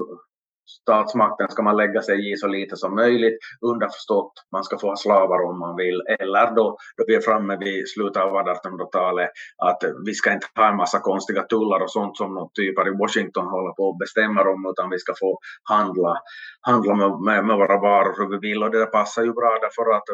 statsmakten 0.69 1.47
ska 1.49 1.61
man 1.63 1.77
lägga 1.77 2.01
sig 2.01 2.31
i 2.31 2.37
så 2.37 2.47
lite 2.47 2.75
som 2.75 2.95
möjligt, 2.95 3.37
underförstått 3.61 4.33
man 4.51 4.63
ska 4.63 4.77
få 4.79 4.87
ha 4.87 4.95
slavar 4.95 5.49
om 5.49 5.59
man 5.59 5.75
vill, 5.75 6.01
eller 6.19 6.55
då, 6.55 6.77
då 6.97 7.03
vi 7.07 7.15
är 7.15 7.21
framme 7.21 7.57
vid 7.57 7.89
slutet 7.89 8.23
av 8.23 8.33
1800-talet 8.33 9.29
att 9.57 9.83
vi 10.05 10.13
ska 10.13 10.33
inte 10.33 10.47
ha 10.55 10.69
en 10.69 10.77
massa 10.77 10.99
konstiga 10.99 11.43
tullar 11.43 11.79
och 11.83 11.91
sånt 11.91 12.17
som 12.17 12.33
någon 12.33 12.49
typer 12.53 12.87
i 12.87 12.97
Washington 12.97 13.47
håller 13.47 13.71
på 13.71 13.83
och 13.83 13.97
bestämmer 13.97 14.47
om, 14.47 14.65
utan 14.71 14.89
vi 14.89 14.99
ska 14.99 15.13
få 15.19 15.39
handla, 15.63 16.13
handla 16.61 16.95
med, 16.95 17.11
med, 17.21 17.45
med 17.45 17.57
våra 17.57 17.79
varor 17.79 18.15
hur 18.17 18.29
vi 18.29 18.49
vill. 18.49 18.63
Och 18.63 18.71
det 18.71 18.85
passar 18.85 19.23
ju 19.23 19.33
bra 19.33 19.59
därför 19.61 19.95
att, 19.97 20.09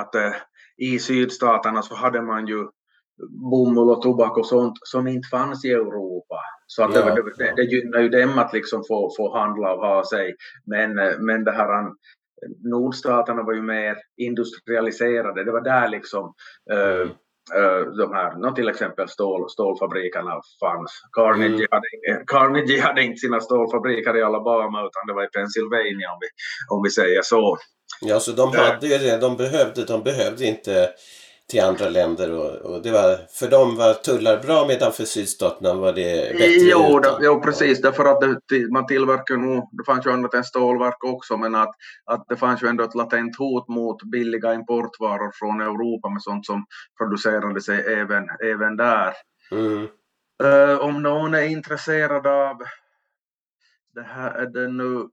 att 0.00 0.14
eh, 0.14 0.34
i 0.76 0.98
sydstaterna 0.98 1.82
så 1.82 1.94
hade 1.94 2.22
man 2.22 2.46
ju 2.46 2.68
bomull 3.30 3.90
och 3.90 4.02
tobak 4.02 4.36
och 4.38 4.46
sånt 4.46 4.74
som 4.82 5.08
inte 5.08 5.28
fanns 5.28 5.64
i 5.64 5.70
Europa. 5.72 6.36
Så 6.66 6.82
att 6.84 6.94
Ja, 6.94 7.14
det, 7.14 7.22
det, 7.38 7.52
det 7.56 7.62
gynnar 7.62 8.00
ju 8.00 8.08
dem 8.08 8.38
att 8.38 8.52
liksom 8.52 8.84
få, 8.88 9.10
få 9.16 9.38
handla 9.38 9.74
och 9.74 9.80
ha 9.80 10.04
sig. 10.04 10.34
Men, 10.66 10.98
eh, 10.98 11.18
men 11.18 11.44
det 11.44 11.52
här 11.52 11.88
nordstaterna 12.64 13.42
var 13.42 13.52
ju 13.52 13.62
mer 13.62 13.96
industrialiserade. 14.16 15.44
Det 15.44 15.52
var 15.52 15.60
där 15.60 15.88
liksom 15.88 16.34
Mm. 16.72 17.00
eh, 17.56 17.80
de 17.98 18.12
här, 18.12 18.36
nå 18.38 18.52
till 18.54 18.68
exempel 18.68 19.08
stål, 19.08 19.50
stålfabrikerna 19.50 20.40
fanns. 20.60 21.02
Carnegie, 21.16 21.66
Mm. 21.66 21.68
hade, 21.70 22.24
Carnegie 22.26 22.82
hade 22.82 23.02
inte 23.02 23.16
sina 23.16 23.40
stålfabriker 23.40 24.16
i 24.16 24.22
Alabama 24.22 24.78
utan 24.80 25.06
det 25.06 25.12
var 25.14 25.24
i 25.24 25.28
Pennsylvania 25.28 26.08
om 26.12 26.18
vi, 26.20 26.28
om 26.76 26.82
vi 26.82 26.90
säger 26.90 27.22
så. 27.22 27.56
Ja, 28.00 28.20
så 28.20 28.32
de 28.32 28.52
hade 28.56 28.86
ju 28.86 28.98
det 28.98 29.20
de 29.20 29.36
behövde. 29.36 29.84
De 29.84 30.02
behövde 30.02 30.44
inte 30.44 30.90
till 31.52 31.62
andra 31.62 31.88
länder 31.88 32.32
och, 32.32 32.50
och, 32.50 32.82
det 32.82 32.90
var, 32.90 33.18
för 33.30 33.50
dem 33.50 33.76
var 33.76 33.94
tullar 33.94 34.42
bra 34.42 34.66
medan 34.66 34.92
för 34.92 35.04
sydstaterna 35.04 35.74
var 35.74 35.92
det 35.92 36.32
bättre 36.32 36.46
Jo, 36.46 36.98
det, 36.98 37.18
jo 37.20 37.40
precis, 37.40 37.80
därför 37.80 38.04
att 38.04 38.20
det, 38.20 38.72
man 38.72 38.86
tillverkar 38.86 39.36
nog, 39.36 39.68
det 39.72 39.84
fanns 39.86 40.06
ju 40.06 40.10
annat 40.10 40.34
än 40.34 40.44
stålverk 40.44 41.04
också, 41.04 41.36
men 41.36 41.54
att, 41.54 41.74
att 42.04 42.24
det 42.28 42.36
fanns 42.36 42.62
ju 42.62 42.68
ändå 42.68 42.84
ett 42.84 42.94
latent 42.94 43.36
hot 43.38 43.68
mot 43.68 44.02
billiga 44.02 44.54
importvaror 44.54 45.30
från 45.34 45.60
Europa 45.60 46.08
med 46.08 46.22
sånt 46.22 46.46
som 46.46 46.64
producerades 46.98 47.68
även, 47.68 48.24
även 48.44 48.76
där. 48.76 49.12
Mm. 49.50 49.88
Uh, 50.44 50.78
om 50.78 51.02
någon 51.02 51.34
är 51.34 51.42
intresserad 51.42 52.26
av 52.26 52.56
det 53.94 54.02
här 54.02 54.30
är 54.30 54.46
det 54.46 54.68
nu 54.68 55.08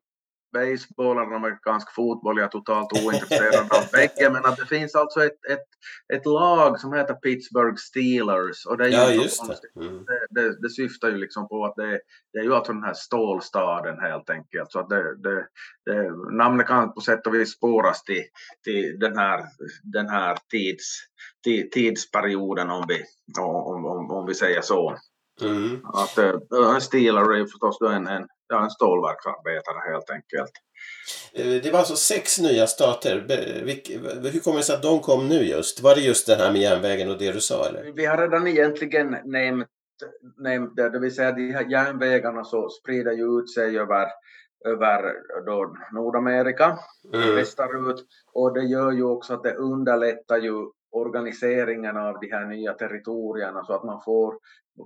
baseball 0.54 1.18
eller 1.18 1.36
amerikansk 1.36 1.96
fotboll, 1.96 2.38
jag 2.38 2.46
är 2.46 2.50
totalt 2.50 3.06
ointresserad 3.06 3.72
av 3.72 3.84
bägge, 3.92 4.30
men 4.30 4.46
att 4.46 4.58
det 4.58 4.66
finns 4.66 4.96
alltså 4.96 5.24
ett, 5.24 5.46
ett, 5.50 5.68
ett 6.14 6.26
lag 6.26 6.80
som 6.80 6.94
heter 6.94 7.14
Pittsburgh 7.14 7.76
Steelers 7.78 8.66
och 8.66 8.78
det 8.78 8.84
är 8.84 8.88
ju 8.88 8.96
Ja, 8.96 9.12
inte 9.12 9.24
just 9.24 9.44
det. 9.48 9.82
Mm. 9.82 10.06
Det, 10.06 10.42
det, 10.42 10.62
det 10.62 10.70
syftar 10.70 11.10
ju 11.10 11.18
liksom 11.18 11.48
på 11.48 11.66
att 11.66 11.76
det, 11.76 12.00
det 12.34 12.40
är 12.40 12.44
ju 12.44 12.54
alltså 12.54 12.74
den 12.74 12.84
här 12.84 12.94
stålstaden 12.94 14.00
helt 14.00 14.30
enkelt. 14.30 14.72
Så 14.72 14.80
att 14.80 14.90
det, 14.90 15.48
namnet 16.32 16.68
kan 16.68 16.94
på 16.94 17.02
sätt 17.02 17.28
och 17.28 17.36
vis 17.36 17.52
spåras 17.52 18.04
till, 18.04 18.24
till 18.64 19.00
den 19.00 19.18
här, 19.18 19.46
den 19.84 20.10
här 20.10 20.38
tids, 20.52 20.86
tid, 21.44 21.72
tidsperioden 21.72 22.70
om 22.70 22.86
vi, 22.88 23.04
om, 23.42 23.86
om, 23.86 24.12
om 24.12 24.26
vi 24.26 24.34
säger 24.34 24.62
så. 24.62 24.98
Mm. 25.42 25.86
Att, 25.86 26.18
en 26.18 26.82
Steeler 26.82 27.34
är 27.34 27.38
ju 27.38 27.48
förstås 27.48 27.82
en, 27.82 28.08
en, 28.08 28.28
ja, 28.50 28.64
en 28.64 28.70
stålverksarbetare 28.70 29.92
helt 29.92 30.10
enkelt. 30.10 30.52
Eh, 31.34 31.62
Det 31.64 31.72
var 31.72 31.80
alltså 31.80 31.96
sex 31.96 32.40
nya 32.40 32.68
stater. 32.68 33.26
Hur 34.32 34.40
kommer 34.40 34.58
det 34.58 34.64
sig 34.64 34.76
att 34.76 34.82
de 34.84 35.00
kom 35.00 35.28
nu 35.28 35.44
just? 35.44 35.82
Var 35.82 35.96
det 35.96 36.02
just 36.02 36.28
den 36.28 36.40
här 36.40 36.52
med 36.52 36.62
järnvägen 36.62 37.10
och 37.12 37.18
det 37.18 37.32
du 37.32 37.42
sa 37.42 37.66
eller? 37.68 37.92
Vi 37.96 38.06
har 38.06 38.18
redan 38.18 38.48
egentligen 38.48 39.18
nämnt, 39.26 39.68
nämnt 40.38 40.76
det, 40.76 40.90
det 40.90 41.00
vill 41.00 41.16
säga 41.16 41.32
de 41.32 41.52
här 41.52 41.66
järnvägarna 41.72 42.44
så 42.44 42.70
sprider 42.70 43.12
ju 43.12 43.40
ut 43.40 43.54
sig 43.54 43.80
över, 43.80 44.08
över 44.66 45.14
då 45.46 45.76
Nordamerika, 45.94 46.78
Mm. 47.14 47.36
västerut 47.36 48.06
och 48.34 48.54
det 48.54 48.64
gör 48.64 48.92
ju 48.92 49.04
också 49.04 49.34
att 49.34 49.44
det 49.44 49.54
underlättar 49.56 50.38
ju 50.38 50.54
organiseringen 50.92 51.98
av 51.98 52.20
de 52.22 52.32
här 52.32 52.46
nya 52.46 52.74
territorierna 52.74 53.64
så 53.64 53.74
att 53.74 53.84
man 53.84 54.02
får, 54.06 54.34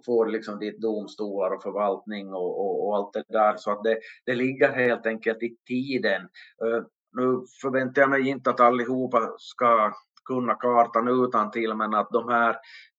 får 0.06 0.28
liksom 0.28 0.60
dit 0.60 0.82
domstolar 0.82 1.56
och 1.56 1.64
förvaltning 1.64 2.34
och, 2.34 2.60
och, 2.60 2.88
och 2.88 2.96
allt 2.96 3.14
det 3.14 3.24
där 3.30 3.56
så 3.58 3.72
att 3.72 3.84
det, 3.84 3.98
det 4.26 4.36
ligger 4.36 4.72
helt 4.72 5.06
enkelt 5.06 5.44
i 5.44 5.56
tiden. 5.68 6.22
Uh, 6.66 6.84
nu 7.12 7.44
förväntar 7.62 8.02
jag 8.02 8.10
mig 8.10 8.30
inte 8.30 8.50
att 8.50 8.60
allihopa 8.60 9.34
ska 9.38 9.94
kunna 10.26 10.54
kartan 10.56 11.08
utan 11.08 11.52
till 11.52 11.74
men 11.76 11.94
att 11.94 12.10
de 12.12 12.30
här 12.30 12.56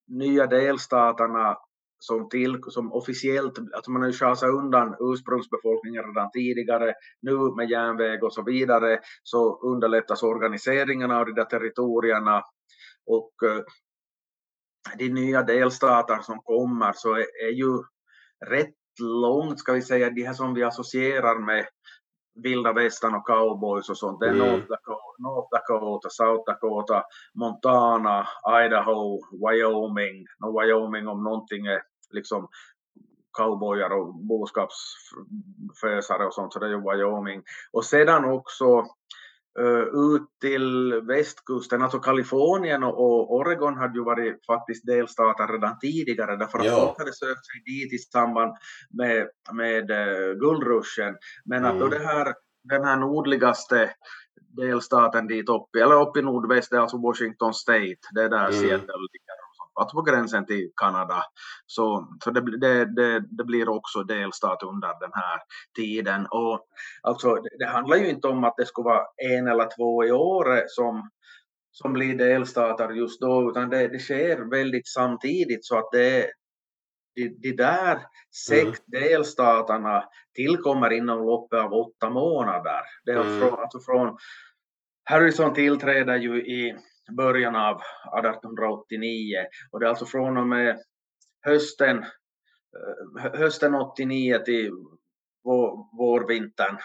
nya 0.08 0.46
delstaterna 0.46 1.56
som, 1.98 2.28
till, 2.28 2.58
som 2.68 2.92
officiellt, 2.92 3.58
alltså 3.58 3.90
man 3.90 4.02
har 4.02 4.08
ju 4.08 4.12
schasat 4.12 4.48
undan 4.48 4.96
ursprungsbefolkningen 5.00 6.02
redan 6.04 6.30
tidigare, 6.30 6.94
nu 7.22 7.36
med 7.56 7.70
järnväg 7.70 8.24
och 8.24 8.32
så 8.32 8.42
vidare 8.42 8.98
så 9.22 9.58
underlättas 9.72 10.22
organiseringen 10.22 11.10
av 11.10 11.26
de 11.26 11.32
där 11.32 11.44
territorierna 11.44 12.42
och 13.06 13.32
eh, 13.44 13.62
de 14.98 15.08
nya 15.08 15.42
delstater 15.42 16.18
som 16.22 16.38
kommer 16.38 16.92
så 16.92 17.14
är, 17.14 17.26
är 17.46 17.50
ju 17.52 17.78
rätt 18.46 18.74
långt, 19.00 19.58
ska 19.58 19.72
vi 19.72 19.82
säga, 19.82 20.10
de 20.10 20.22
här 20.22 20.32
som 20.32 20.54
vi 20.54 20.62
associerar 20.62 21.38
med 21.38 21.66
vilda 22.34 22.72
västern 22.72 23.14
och 23.14 23.26
cowboys 23.26 23.88
och 23.88 23.98
sånt. 23.98 24.20
Det 24.20 24.26
är 24.26 24.32
Mm. 24.32 24.46
North, 24.46 24.66
Dakota, 24.68 25.14
North 25.18 25.48
Dakota, 25.50 26.08
South 26.10 26.42
Dakota, 26.46 27.04
Montana, 27.34 28.26
Idaho, 28.66 29.20
Wyoming. 29.32 30.26
No, 30.38 30.60
Wyoming 30.60 31.08
om 31.08 31.24
någonting 31.24 31.66
är 31.66 31.82
liksom 32.10 32.48
cowboyar 33.38 33.90
och 33.90 34.14
boskapsfösare 34.14 36.26
och 36.26 36.34
sånt, 36.34 36.52
så 36.52 36.58
det 36.58 36.66
är 36.66 36.70
ju 36.70 36.80
Wyoming. 36.80 37.42
Och 37.72 37.84
sedan 37.84 38.24
också 38.24 38.86
ut 39.92 40.28
till 40.40 40.94
västkusten, 41.02 41.82
alltså 41.82 41.98
Kalifornien 41.98 42.84
och, 42.84 43.34
Oregon 43.34 43.76
hade 43.76 43.98
ju 43.98 44.04
varit 44.04 44.46
faktiskt 44.46 44.86
delstater 44.86 45.52
redan 45.52 45.78
tidigare 45.78 46.36
därför 46.36 46.58
att 46.58 46.64
Ja. 46.64 46.86
folk 46.86 46.98
hade 46.98 47.12
sökt 47.12 47.46
sig 47.46 47.62
dit 47.64 47.92
i 47.92 47.98
samband 47.98 48.56
med, 48.90 49.28
med 49.52 49.90
uh, 49.90 50.34
guldruschen. 50.34 51.16
Men 51.44 51.64
att 51.64 51.78
då 51.78 51.86
Mm. 51.86 51.98
det 51.98 52.06
här, 52.06 52.34
den 52.64 52.84
här 52.84 52.96
nordligaste 52.96 53.90
delstaten 54.56 55.26
dit 55.26 55.48
uppe, 55.48 55.82
eller 55.82 56.00
uppe 56.08 56.18
i 56.18 56.22
nordväst, 56.22 56.70
det 56.70 56.76
är 56.76 56.80
alltså 56.80 56.98
Washington 56.98 57.54
State, 57.54 57.96
det 58.14 58.22
är 58.22 58.28
där 58.28 58.38
Mm. 58.48 58.52
Seattle 58.52 58.96
ligger. 59.12 59.43
Alltså 59.80 59.96
på 59.96 60.02
gränsen 60.02 60.46
till 60.46 60.70
Kanada. 60.76 61.22
Så, 61.66 62.08
så 62.24 62.30
det, 62.30 62.42
blir- 62.42 62.58
det, 62.58 62.84
det, 62.84 63.20
det 63.20 63.44
blir 63.44 63.68
också 63.68 64.02
delstat 64.02 64.62
under 64.62 64.88
den 65.00 65.10
här 65.14 65.40
tiden. 65.76 66.26
Och 66.30 66.66
alltså, 67.02 67.34
det, 67.58 67.66
handlar 67.66 67.96
ju 67.96 68.08
inte 68.08 68.28
om 68.28 68.44
att 68.44 68.54
det 68.56 68.66
skulle 68.66 68.84
vara 68.84 69.06
en 69.16 69.48
eller 69.48 69.68
två 69.76 70.04
i 70.04 70.12
året 70.12 70.70
som, 70.70 71.10
som 71.72 71.92
blir 71.92 72.14
delstater 72.18 72.90
just 72.90 73.20
då, 73.20 73.50
utan 73.50 73.70
det, 73.70 73.88
det 73.88 73.98
sker 73.98 74.50
väldigt 74.50 74.88
samtidigt 74.88 75.64
så 75.66 75.78
att 75.78 75.88
det 75.92 76.30
de, 77.16 77.28
de 77.28 77.52
där 77.52 77.98
sex 78.48 78.62
Mm. 78.62 78.74
delstaterna 78.86 80.04
tillkommer 80.34 80.90
inom 80.92 81.26
loppet 81.26 81.60
av 81.60 81.72
åtta 81.72 82.10
månader. 82.10 82.80
Det 83.04 83.12
är 83.12 83.20
Mm. 83.20 83.40
från, 83.40 83.58
alltså 83.60 83.80
från 83.80 84.16
Harrison 85.04 85.54
tillträder 85.54 86.16
ju 86.16 86.36
i 86.36 86.76
början 87.16 87.56
av 87.56 87.76
1889 88.18 89.36
och 89.70 89.80
det 89.80 89.86
är 89.86 89.90
alltså 89.90 90.06
från 90.06 90.36
och 90.36 90.46
med 90.46 90.78
hösten, 91.40 91.98
eh, 91.98 93.22
hö- 93.22 93.36
hösten 93.36 93.74
89 93.74 94.38
till 94.38 94.70
vår, 95.44 95.96
vårvintern 95.98 96.78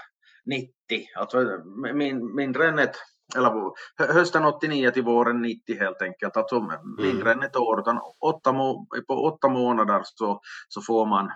90, 0.45 0.72
alltså 1.15 1.61
min, 1.93 2.36
mindre 2.36 2.67
än 2.67 2.80
ett 2.80 2.95
eller 3.36 3.72
hösten 4.13 4.45
89 4.45 4.91
till 4.91 5.03
våren 5.03 5.41
90 5.41 5.80
helt 5.80 6.01
enkelt, 6.01 6.38
alltså 6.38 6.80
mindre 6.97 7.32
än 7.32 7.43
ett 7.43 7.55
år, 7.55 7.80
utan 7.80 7.99
åtta 8.20 8.53
på 9.07 9.13
åtta 9.13 9.49
månader 9.49 10.01
så, 10.03 10.41
så 10.67 10.82
får 10.82 11.05
man 11.05 11.32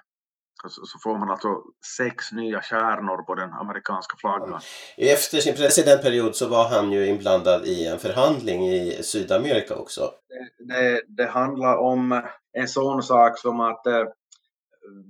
så 0.70 1.00
får 1.04 1.18
man 1.18 1.30
alltså 1.30 1.62
sex 1.98 2.32
nya 2.32 2.62
stjärnor 2.62 3.24
på 3.24 3.36
den 3.36 3.54
amerikanska 3.54 4.18
flaggan. 4.18 4.62
Efter 4.98 5.38
sin 5.38 5.56
presidentperiod 5.56 6.36
så 6.36 6.48
var 6.48 6.70
han 6.70 6.92
ju 6.92 7.08
inblandad 7.08 7.66
i 7.66 7.88
en 7.88 8.00
förhandling 8.00 8.70
i 8.70 9.04
Sydamerika 9.04 9.76
också. 9.76 10.12
Det, 10.60 10.74
det, 10.74 11.02
det 11.08 11.30
handlar 11.30 11.78
om 11.78 12.22
en 12.54 12.68
sån 12.68 13.04
sak 13.04 13.40
som 13.40 13.60
att 13.60 13.88
eh, 13.88 14.04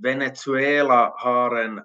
Venezuela 0.04 1.14
har 1.16 1.56
en 1.56 1.82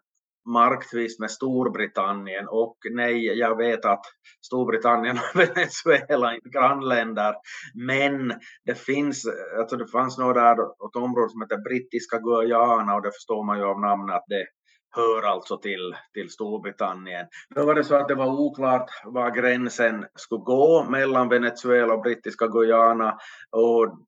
marktvist 0.48 1.20
med 1.20 1.30
Storbritannien 1.30 2.48
och 2.48 2.76
nej, 2.90 3.38
jag 3.38 3.56
vet 3.56 3.84
att 3.84 4.04
Storbritannien 4.46 5.18
och 5.18 5.40
Venezuela 5.40 6.34
är 6.34 6.50
grannländer, 6.52 7.34
men 7.74 8.34
det 8.64 8.74
finns, 8.74 9.26
alltså 9.58 9.76
det 9.76 9.88
fanns 9.88 10.18
något 10.18 10.34
där, 10.34 10.52
ett 10.52 10.96
område 10.96 11.28
som 11.28 11.42
heter 11.42 11.58
Brittiska 11.58 12.18
Guyana 12.18 12.94
och 12.94 13.02
det 13.02 13.12
förstår 13.12 13.44
man 13.44 13.58
ju 13.58 13.64
av 13.64 13.80
namnet 13.80 14.16
att 14.16 14.24
det 14.26 14.46
hör 14.90 15.22
alltså 15.22 15.58
till, 15.58 15.96
till 16.14 16.30
Storbritannien. 16.30 17.26
Då 17.54 17.66
var 17.66 17.74
det 17.74 17.84
så 17.84 17.94
att 17.94 18.08
det 18.08 18.14
var 18.14 18.40
oklart 18.40 18.90
var 19.04 19.30
gränsen 19.30 20.06
skulle 20.14 20.40
gå 20.40 20.84
mellan 20.90 21.28
Venezuela 21.28 21.94
och 21.94 22.02
Brittiska 22.02 22.46
Guyana 22.46 23.18
och 23.50 23.98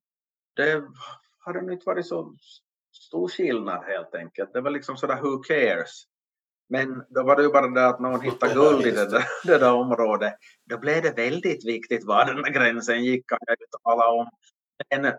det 0.57 0.83
hade 1.39 1.61
nog 1.61 1.73
inte 1.73 1.87
varit 1.87 2.07
så 2.07 2.35
stor 2.93 3.29
skillnad 3.29 3.85
helt 3.85 4.15
enkelt. 4.15 4.53
Det 4.53 4.61
var 4.61 4.71
liksom 4.71 4.97
sådär 4.97 5.21
who 5.23 5.39
cares. 5.39 6.05
Men 6.71 7.05
då 7.09 7.23
var 7.23 7.37
det 7.37 7.43
ju 7.43 7.49
bara 7.49 7.69
det 7.69 7.87
att 7.87 8.01
någon 8.01 8.21
hittade 8.21 8.55
guld 8.55 8.87
i 8.87 8.91
det 8.91 9.11
där, 9.11 9.25
det 9.45 9.59
där 9.59 9.73
området. 9.73 10.35
Då 10.71 10.79
blev 10.79 11.03
det 11.03 11.17
väldigt 11.17 11.67
viktigt 11.67 12.07
var 12.07 12.25
den 12.25 12.43
där 12.43 12.51
gränsen 12.51 13.05
gick 13.05 13.29
kan 13.29 13.39
jag 13.47 13.57
ju 13.61 13.67
tala 13.83 14.09
om. 14.09 14.29
Men, 14.91 15.13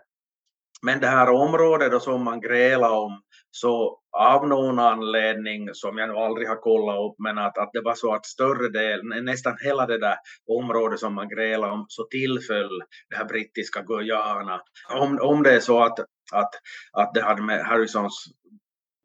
men 0.81 0.99
det 0.99 1.07
här 1.07 1.29
området 1.29 1.91
då 1.91 1.99
som 1.99 2.23
man 2.23 2.41
grälade 2.41 2.93
om 2.93 3.21
så 3.51 3.99
av 4.17 4.47
någon 4.47 4.79
anledning 4.79 5.69
som 5.73 5.97
jag 5.97 6.09
nog 6.09 6.17
aldrig 6.17 6.47
har 6.47 6.55
kollat 6.55 7.11
upp 7.11 7.15
men 7.19 7.37
att, 7.37 7.57
att 7.57 7.69
det 7.73 7.81
var 7.81 7.95
så 7.95 8.13
att 8.13 8.25
större 8.25 8.69
delen, 8.69 9.25
nästan 9.25 9.57
hela 9.63 9.85
det 9.85 9.99
där 9.99 10.15
området 10.47 10.99
som 10.99 11.13
man 11.15 11.29
grälade 11.29 11.73
om 11.73 11.85
så 11.87 12.03
tillföll 12.03 12.83
det 13.09 13.15
här 13.15 13.25
brittiska 13.25 13.81
Guyana. 13.81 14.61
Om, 14.89 15.19
om 15.21 15.43
det 15.43 15.55
är 15.55 15.59
så 15.59 15.83
att, 15.83 15.99
att, 16.33 16.51
att 16.91 17.13
det 17.13 17.21
hade 17.21 17.41
med 17.41 17.65
Harrisons 17.65 18.25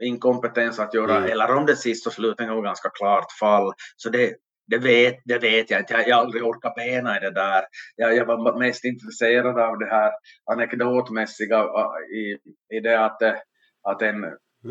inkompetens 0.03 0.79
att 0.79 0.95
göra 0.95 1.17
Mm. 1.17 1.31
eller 1.31 1.55
om 1.55 1.67
det 1.67 1.77
sist 1.77 2.07
och 2.07 2.13
slutligen 2.13 2.55
var 2.55 2.63
ganska 2.63 2.91
klart 2.91 3.33
fall. 3.41 3.73
Så 3.97 4.11
det, 4.11 4.35
det, 4.67 4.79
vet, 4.79 5.15
det 5.25 5.39
vet 5.39 5.71
jag 5.71 5.81
inte. 5.81 6.05
Jag, 6.07 6.17
har 6.17 6.23
aldrig 6.23 6.45
orkat 6.45 6.75
bena 6.75 7.17
i 7.17 7.21
det 7.21 7.31
där. 7.31 7.65
Jag, 7.97 8.17
jag 8.17 8.27
var 8.27 8.59
mest 8.59 8.85
intresserad 8.85 9.59
av 9.59 9.79
det 9.79 9.87
här 9.87 10.13
anekdotmässiga 10.53 11.59
äh, 11.59 12.17
i, 12.17 12.39
i 12.77 12.81
det 12.81 13.05
att, 13.05 13.23
eh, 13.23 13.35
att 13.89 14.03
en 14.03 14.25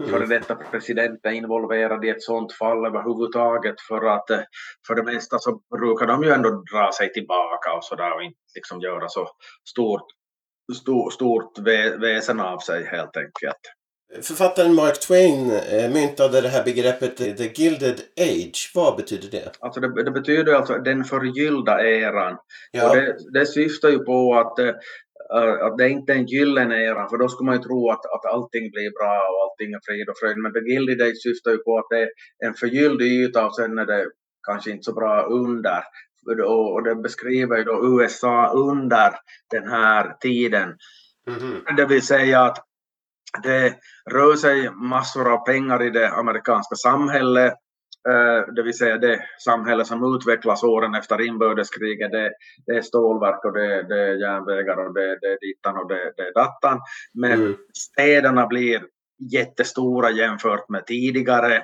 före 0.09 0.17
Mm. 0.17 0.29
detta 0.29 0.55
president 0.55 1.25
är 1.25 1.31
involverad 1.31 2.05
i 2.05 2.09
ett 2.09 2.23
sånt 2.23 2.53
fall 2.53 2.85
överhuvudtaget 2.85 3.81
för 3.81 4.05
att 4.05 4.29
eh, 4.29 4.39
för 4.87 4.95
det 4.95 5.03
mesta 5.03 5.39
så 5.39 5.61
brukar 5.79 6.07
de 6.07 6.23
ju 6.23 6.29
ändå 6.29 6.49
dra 6.49 6.91
sig 6.91 7.13
tillbaka 7.13 7.73
och 7.73 7.83
sådär 7.83 8.15
och 8.15 8.23
inte 8.23 8.39
liksom 8.55 8.81
göra 8.81 9.09
så 9.09 9.27
stort 9.69 10.05
stor, 10.73 11.09
stort 11.09 11.59
vä 11.59 11.97
väsen 11.97 12.39
av 12.39 12.59
sig 12.59 12.85
helt 12.85 13.17
enkelt. 13.17 13.61
Författaren 14.13 14.75
Mark 14.75 14.99
Twain 14.99 15.51
eh, 15.51 15.91
myntade 15.93 16.41
det 16.41 16.47
här 16.49 16.63
begreppet 16.63 17.17
The 17.17 17.51
Gilded 17.55 18.01
Age. 18.19 18.71
Vad 18.75 18.95
betyder 18.95 19.31
det? 19.31 19.51
Alltså 19.59 19.79
det, 19.79 20.03
det 20.03 20.11
betyder 20.11 20.53
alltså 20.53 20.73
den 20.77 21.03
förgyllda 21.03 21.87
eran. 21.87 22.37
Ja. 22.71 22.89
Och 22.89 22.95
det, 22.95 23.17
det 23.33 23.45
syftar 23.45 23.89
ju 23.89 23.99
på 23.99 24.35
att, 24.35 24.59
äh, 24.59 25.65
att 25.65 25.77
det 25.77 25.89
inte 25.89 26.13
är 26.13 26.17
en 26.17 26.25
gyllene 26.25 26.83
era, 26.83 27.09
för 27.09 27.17
då 27.17 27.27
skulle 27.27 27.45
man 27.45 27.55
ju 27.55 27.63
tro 27.63 27.91
att, 27.91 28.05
att 28.05 28.25
allting 28.25 28.71
blir 28.71 28.91
bra 28.99 29.15
och 29.31 29.41
allting 29.43 29.73
är 29.73 29.79
frid 29.85 30.09
och 30.09 30.17
fröjd. 30.17 30.37
Men 30.37 30.53
The 30.53 30.59
Gilded 30.59 31.01
Age 31.01 31.21
syftar 31.23 31.51
ju 31.51 31.57
på 31.57 31.77
att 31.77 31.89
det 31.89 32.01
är 32.01 32.09
en 32.45 32.53
förgylld 32.53 33.01
yta 33.01 33.45
och 33.45 33.55
sen 33.55 33.77
är 33.77 33.85
det 33.85 34.05
kanske 34.47 34.71
inte 34.71 34.83
så 34.83 34.93
bra 34.93 35.21
under. 35.21 35.83
Och, 36.45 36.83
det 36.83 36.95
beskriver 36.95 37.57
ju 37.57 37.63
då 37.63 38.01
USA 38.01 38.51
under 38.53 39.11
den 39.51 39.67
här 39.67 40.13
tiden. 40.21 40.77
Mhm. 41.27 41.75
Det 41.77 41.85
vill 41.85 42.01
säga 42.01 42.41
att 42.41 42.57
det 43.43 43.73
rör 44.11 44.35
sig 44.35 44.69
massor 44.71 45.33
av 45.33 45.45
pengar 45.45 45.83
i 45.83 45.89
det 45.89 46.09
amerikanska 46.09 46.75
samhället. 46.75 47.53
eh, 48.09 48.53
Det 48.55 48.63
vill 48.63 48.77
säga 48.77 48.97
det 48.97 49.19
samhälle 49.45 49.85
som 49.85 50.15
utvecklas 50.15 50.63
åren 50.63 50.95
efter 50.95 51.21
inbördeskriget. 51.27 52.11
Det, 52.11 52.31
det 52.65 52.71
är 52.77 52.81
stålverk 52.81 53.45
och 53.45 53.53
det, 53.53 53.83
det 53.83 53.99
är 54.01 54.15
järnvägar 54.15 54.87
och 54.87 54.93
det, 54.93 55.17
det 55.21 55.27
är 55.27 55.39
dittan 55.41 55.77
och 55.77 55.87
det, 55.87 56.13
det 56.17 56.23
är 56.23 56.33
dattan. 56.33 56.79
Men 57.13 57.31
Mm. 57.33 57.55
städerna 57.77 58.47
blir 58.47 58.83
jättestora 59.31 60.11
jämfört 60.11 60.69
med 60.69 60.85
tidigare. 60.85 61.63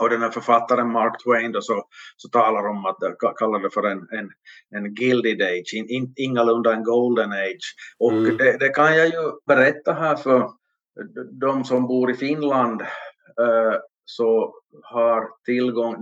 Och 0.00 0.10
den 0.10 0.22
här 0.22 0.30
författaren 0.30 0.92
Mark 0.92 1.22
Twain 1.24 1.52
då 1.52 1.60
så, 1.60 1.84
så 2.16 2.28
talar 2.28 2.68
om 2.68 2.86
att 2.86 2.96
kallar 3.36 3.58
det 3.58 3.70
för 3.70 3.82
en, 3.82 3.98
en, 3.98 4.30
en 4.70 4.94
gilded 4.94 5.42
age, 5.42 5.74
in, 5.74 5.88
in, 5.88 6.12
ingalunda 6.16 6.72
en 6.74 6.84
golden 6.84 7.32
age. 7.32 7.74
Och 7.98 8.12
Mm. 8.12 8.36
det, 8.36 8.58
det 8.58 8.68
kan 8.68 8.96
jag 8.96 9.06
ju 9.06 9.32
berätta 9.46 9.92
här 9.92 10.16
för 10.16 10.50
de 11.40 11.64
som 11.64 11.86
bor 11.86 12.10
i 12.10 12.14
Finland 12.14 12.80
eh, 13.40 13.74
så 14.04 14.54
har 14.82 15.28
tillgång, 15.44 15.96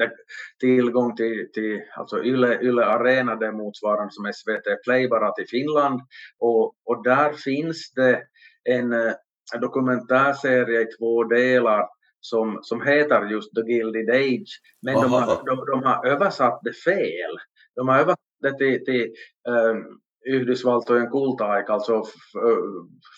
tillgång 0.60 1.16
till, 1.16 1.48
till 1.54 1.80
alltså 1.96 2.24
Yle, 2.24 2.60
Yle 2.62 2.84
Arena, 2.84 3.36
det 3.36 3.52
motsvarande 3.52 4.12
som 4.12 4.32
SVT 4.32 4.84
Play 4.84 5.08
bara 5.08 5.32
till 5.32 5.48
Finland. 5.48 6.00
Och, 6.38 6.74
och 6.84 7.02
där 7.04 7.32
finns 7.32 7.92
det 7.92 8.22
en, 8.64 8.92
eh, 8.92 9.12
en 9.54 9.60
dokumentärserie 9.60 10.80
i 10.80 10.86
två 10.98 11.24
delar 11.24 11.86
som, 12.22 12.58
som 12.62 12.82
heter 12.82 13.26
just 13.26 13.54
The 13.54 13.72
Gilded 13.72 14.10
Age. 14.10 14.60
Men 14.82 14.94
de 14.94 15.12
har, 15.12 15.26
de, 15.46 15.66
de 15.66 15.82
har 15.82 16.06
översatt 16.06 16.60
det 16.62 16.72
fel. 16.72 17.38
De 17.76 17.88
har 17.88 17.98
översatt 17.98 18.18
det 18.42 18.58
till, 18.58 18.84
till 18.84 19.14
um, 19.48 20.00
Yhdysvaltojen 20.26 21.10
kultaik, 21.10 21.70
alltså 21.70 22.02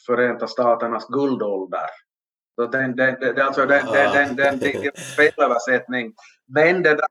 Förenta 0.06 0.46
Staternas 0.46 1.06
guldålder. 1.08 1.90
Så 2.54 2.66
den, 2.66 2.96
den, 2.96 3.20
den, 3.20 3.40
alltså 3.40 3.66
den, 3.66 3.86
den, 3.86 4.12
den, 4.12 4.36
den, 4.36 4.58
den, 4.58 4.92
felöversättning. 5.16 6.12
Men 6.54 6.82
det, 6.82 6.94
där, 6.94 7.06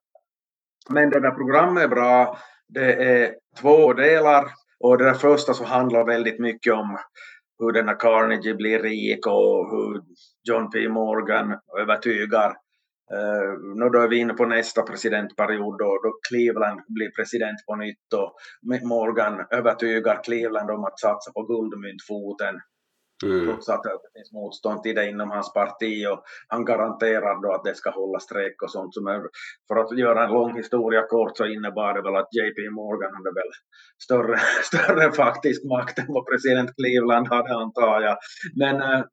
men 0.89 1.09
det 1.09 1.19
där 1.19 1.31
programmet 1.31 1.83
är 1.83 1.87
bra. 1.87 2.37
Det 2.67 2.93
är 2.93 3.35
två 3.61 3.93
delar 3.93 4.45
och 4.79 4.97
det 4.97 5.15
första 5.15 5.53
så 5.53 5.63
handlar 5.63 6.05
väldigt 6.05 6.39
mycket 6.39 6.73
om 6.73 6.97
hur 7.64 7.72
denna 7.72 7.93
Carnegie 7.93 8.53
blir 8.53 8.80
rik 8.80 9.28
och 9.28 9.70
hur 9.72 10.01
John 10.43 10.72
P. 10.72 10.89
Morgan 10.89 11.59
övertygar. 11.80 12.49
Uh, 13.14 13.76
nu 13.76 13.89
då 13.89 13.99
är 13.99 14.07
vi 14.07 14.18
inne 14.18 14.34
på 14.34 14.45
nästa 14.45 14.82
presidentperiod 14.82 15.78
då, 15.78 15.99
då 16.03 16.20
Cleveland 16.30 16.82
blir 16.88 17.11
president 17.18 17.59
på 17.68 17.76
nytt 17.76 18.14
och 18.14 18.34
Morgan 18.88 19.45
övertygar 19.51 20.24
Cleveland 20.24 20.72
om 20.72 20.84
att 20.84 20.99
satsa 20.99 21.32
på 21.32 21.41
guldmyntfoten. 21.43 22.55
Mm. 23.26 23.45
trots 23.45 23.69
att 23.69 23.84
det 23.84 24.19
finns 24.19 24.32
motstånd 24.32 24.84
till 24.84 24.95
det 24.95 25.09
inom 25.09 25.32
hans 25.32 25.53
parti 25.53 26.07
och 26.07 26.24
han 26.47 26.65
garanterar 26.65 27.41
då 27.41 27.53
att 27.53 27.63
det 27.63 27.76
ska 27.76 27.89
hålla 27.89 28.19
streck 28.19 28.61
och 28.61 28.71
sånt. 28.71 28.93
Som 28.93 29.07
är, 29.07 29.21
för 29.67 29.76
att 29.76 29.97
göra 29.97 30.24
en 30.24 30.32
lång 30.32 30.57
historia 30.57 31.07
kort 31.07 31.38
så 31.38 31.45
innebar 31.45 31.93
det 31.93 32.01
väl 32.01 32.15
att 32.15 32.34
JP 32.34 32.69
Morgan 32.69 33.15
hade 33.15 33.32
väl 33.34 33.51
större, 34.03 34.38
större 34.63 35.11
faktisk 35.11 35.63
makt 35.63 35.99
än 35.99 36.05
vad 36.07 36.26
president 36.26 36.76
Cleveland 36.76 37.28
hade 37.28 37.53
antar 37.55 38.01
jag. 38.01 38.17
Men, 38.55 38.82
eh, 38.82 39.05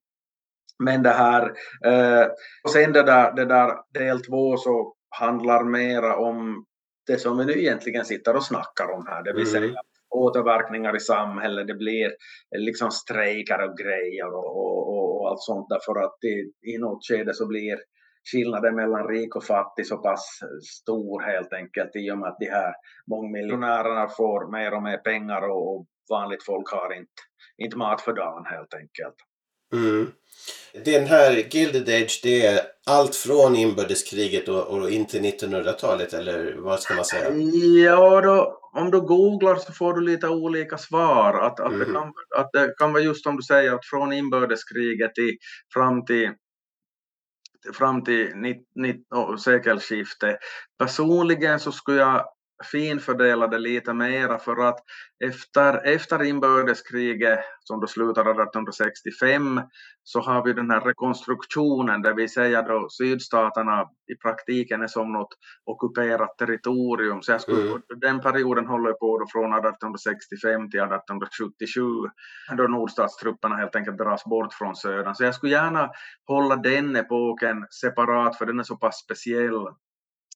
men 0.79 1.03
det 1.03 1.11
här, 1.11 1.43
eh, 1.85 2.27
och 2.65 2.71
sen 2.71 2.93
det 2.93 3.03
där, 3.03 3.33
det 3.33 3.45
där 3.45 3.75
del 3.95 4.23
två 4.23 4.57
så 4.57 4.95
handlar 5.11 5.65
mera 5.65 6.17
om 6.17 6.65
det 7.07 7.19
som 7.19 7.39
vi 7.39 7.45
nu 7.45 7.53
egentligen 7.53 8.05
sitter 8.05 8.37
och 8.37 8.45
snackar 8.45 8.91
om 8.91 9.07
här, 9.07 9.23
det 9.23 9.33
vill 9.33 9.57
Mm. 9.57 9.75
Återverkningar 10.11 10.97
i 10.97 11.01
samhället, 11.01 11.67
det 11.67 11.75
blir 11.75 12.13
liksom 12.57 12.91
strejkar 12.91 13.59
och 13.59 13.77
grejer 13.79 14.35
och, 14.35 14.57
och, 14.57 14.89
och, 14.89 15.21
och 15.21 15.29
allt 15.29 15.43
sånt 15.43 15.67
därför 15.69 16.01
att 16.01 16.25
i, 16.25 16.71
i 16.75 16.79
något 16.79 17.07
skede 17.09 17.35
så 17.35 17.47
blir 17.47 17.79
skillnaden 18.33 18.75
mellan 18.75 19.09
rik 19.09 19.37
och 19.37 19.45
fattig 19.45 19.87
så 19.87 19.97
pass 19.97 20.41
stor 20.81 21.23
helt 21.23 21.53
enkelt 21.53 21.97
i 21.97 22.11
och 22.11 22.19
med 22.19 22.29
att 22.29 22.39
de 22.41 22.51
här 22.51 22.73
mångmiljonärerna 23.11 24.09
får 24.09 24.53
mer 24.53 24.75
och 24.75 24.83
mer 24.83 24.97
pengar 24.97 25.43
och, 25.43 25.75
och 25.75 25.87
vanligt 26.11 26.45
folk 26.45 26.69
har 26.71 26.97
inte, 26.97 27.23
inte 27.59 27.77
mat 27.77 28.01
för 28.01 28.13
dagen 28.13 28.45
helt 28.47 28.75
enkelt. 28.75 29.17
Mm. 29.73 30.13
Den 30.85 31.07
här 31.07 31.33
Gilded 31.51 31.89
Age 31.89 32.21
det 32.23 32.47
är 32.47 32.61
allt 32.87 33.17
från 33.17 33.57
inbördeskriget 33.57 34.49
och, 34.49 34.67
och 34.67 34.91
in 34.91 35.07
till 35.07 35.23
1900-talet 35.23 36.13
eller 36.13 36.57
vad 36.59 36.81
ska 36.81 36.95
man 36.95 37.05
säga? 37.05 37.31
Ja, 37.85 38.21
då, 38.21 38.60
om 38.73 38.91
du 38.91 39.01
googlar 39.01 39.57
så 39.57 39.73
får 39.73 39.95
du 39.95 40.01
lite 40.01 40.29
olika 40.29 40.79
svar. 40.79 41.35
Att, 41.47 41.61
att, 41.61 41.71
det 41.79 41.87
Mhm. 41.87 41.95
kan, 41.95 42.13
att 42.37 42.51
det 42.53 42.75
kan 42.79 42.93
vara 42.93 43.03
just 43.03 43.23
som 43.23 43.37
du 43.37 43.43
säger, 43.43 43.73
att 43.75 43.87
från 43.87 44.13
inbördeskriget 44.13 45.15
till, 45.15 45.37
fram 45.75 46.05
till 46.05 46.31
fram 47.75 48.05
till 48.05 48.33
nitt- 48.35 48.69
nitt- 48.75 49.13
och 49.15 49.41
sekelskiftet. 49.41 50.37
Personligen 50.79 51.61
så 51.61 51.73
skulle 51.73 51.99
jag 52.01 52.25
finfördela 52.65 53.47
det 53.47 53.59
lite 53.59 53.95
mera 53.95 54.39
för 54.39 54.69
att 54.69 54.79
efter, 55.25 55.87
efter 55.87 56.23
inbördeskriget 56.23 57.41
som 57.61 57.81
då 57.81 57.87
slutade 57.87 58.31
1865 58.31 59.61
så 60.03 60.21
har 60.21 60.45
vi 60.45 60.53
den 60.53 60.71
här 60.71 60.81
rekonstruktionen, 60.81 62.03
det 62.03 62.15
vill 62.15 62.33
säga 62.33 62.63
då 62.63 62.89
sydstaterna 62.91 63.83
i 64.13 64.15
praktiken 64.23 64.83
är 64.83 64.87
som 64.87 65.13
något 65.13 65.29
ockuperat 65.65 66.39
territorium. 66.39 67.23
Så 67.23 67.33
jag 67.33 67.41
skulle, 67.41 67.61
Mm. 67.61 67.83
Den 67.97 68.21
perioden 68.21 68.67
håller 68.67 68.93
på 68.93 69.19
då 69.19 69.27
från 69.33 69.53
1865 69.53 70.71
till 70.71 70.81
1877 70.81 71.83
då 72.57 72.63
nordstatstrupperna 72.63 73.57
helt 73.57 73.77
enkelt 73.77 73.99
dras 73.99 74.25
bort 74.25 74.55
från 74.55 74.77
södern. 74.77 75.15
Så 75.15 75.25
jag 75.25 75.35
skulle 75.35 75.53
gärna 75.53 75.91
hålla 76.27 76.57
den 76.57 76.97
epoken 76.97 77.67
separat 77.81 78.39
för 78.39 78.47
den 78.47 78.59
är 78.59 78.63
så 78.63 78.77
pass 78.77 78.99
speciell. 79.05 79.67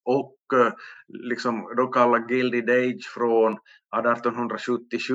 Och 0.05 0.37
eh, 0.55 0.73
liksom 1.09 1.75
då 1.77 1.87
kalla 1.87 2.27
Gilded 2.29 2.71
Age 2.71 3.07
från 3.15 3.53
1877 3.53 5.15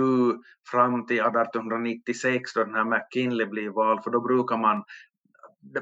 fram 0.72 1.08
till 1.08 1.20
1896 1.20 2.54
då 2.54 2.64
den 2.64 2.76
här 2.76 2.86
McKinley 2.86 3.48
blir 3.48 3.70
vald, 3.70 4.04
för 4.04 4.12
då 4.12 4.22
brukar 4.22 4.58
man 4.58 4.84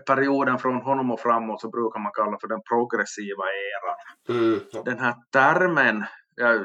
perioden 0.08 0.58
från 0.60 0.82
honom 0.82 1.12
och 1.12 1.20
framåt 1.20 1.62
så 1.62 1.70
brukar 1.70 2.00
man 2.00 2.12
kalla 2.16 2.38
för 2.42 2.48
den 2.48 2.62
progressiva 2.70 3.44
eran 3.44 3.98
Mm. 4.30 4.60
den 4.86 5.00
här 5.00 5.16
termen, 5.32 6.06
jag, 6.36 6.62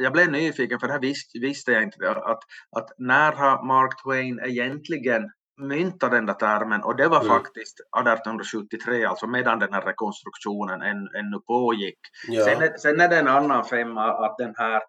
jag 0.00 0.12
blev 0.12 0.30
nyfiken 0.30 0.80
för 0.80 0.86
det 0.86 0.92
här 0.92 1.00
visste, 1.00 1.38
visste 1.38 1.72
jag 1.72 1.82
inte, 1.82 2.10
att, 2.10 2.40
att 2.76 2.88
när 2.98 3.32
har 3.32 3.66
Mark 3.66 4.02
Twain 4.02 4.40
egentligen 4.44 5.30
myntat 5.58 6.10
den 6.10 6.26
där 6.26 6.34
termen 6.34 6.82
och 6.82 6.96
det 6.96 7.08
var 7.08 7.20
Mm. 7.20 7.28
faktiskt 7.28 7.80
1873, 7.80 9.04
alltså 9.04 9.26
medan 9.26 9.58
den 9.58 9.72
här 9.72 9.82
rekonstruktionen 9.82 10.82
än, 10.82 10.96
ännu 10.96 11.40
pågick. 11.46 11.98
Ja. 12.28 12.44
Sen, 12.44 12.78
sen 12.78 13.00
är 13.00 13.08
det 13.08 13.16
en 13.16 13.28
annan 13.28 13.64
femma 13.64 14.04
att 14.26 14.38
den 14.38 14.54
här, 14.56 14.82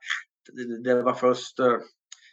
det 0.83 1.01
var 1.01 1.13
först 1.13 1.59
eh, 1.59 1.77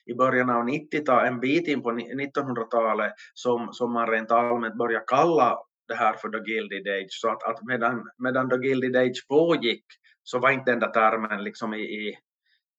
i 0.07 0.15
början 0.15 0.51
av 0.51 0.65
90-talet, 0.65 1.29
en 1.33 1.41
bit 1.41 1.69
in 1.69 1.83
på 1.83 1.91
ni- 1.93 2.15
1900-talet 2.15 3.13
som, 3.35 3.69
som 3.73 3.93
man 3.93 4.07
rent 4.11 4.31
allmänt 4.31 4.79
börjar 4.79 5.03
kalla 5.07 5.59
det 5.89 5.95
här 5.95 6.13
för 6.17 6.29
The 6.29 6.51
Gilded 6.53 6.89
Age. 6.95 7.09
Så 7.11 7.31
att, 7.31 7.43
att 7.43 7.63
medan, 7.63 8.03
medan 8.19 8.51
The 8.51 8.57
Gilded 8.57 8.97
Age 8.97 9.27
pågick 9.29 9.85
så 10.23 10.39
var 10.39 10.51
inte 10.51 10.71
den 10.71 10.81
där 10.81 10.89
termen 10.91 11.45
liksom 11.45 11.75
i, 11.75 11.81
i, 11.81 12.19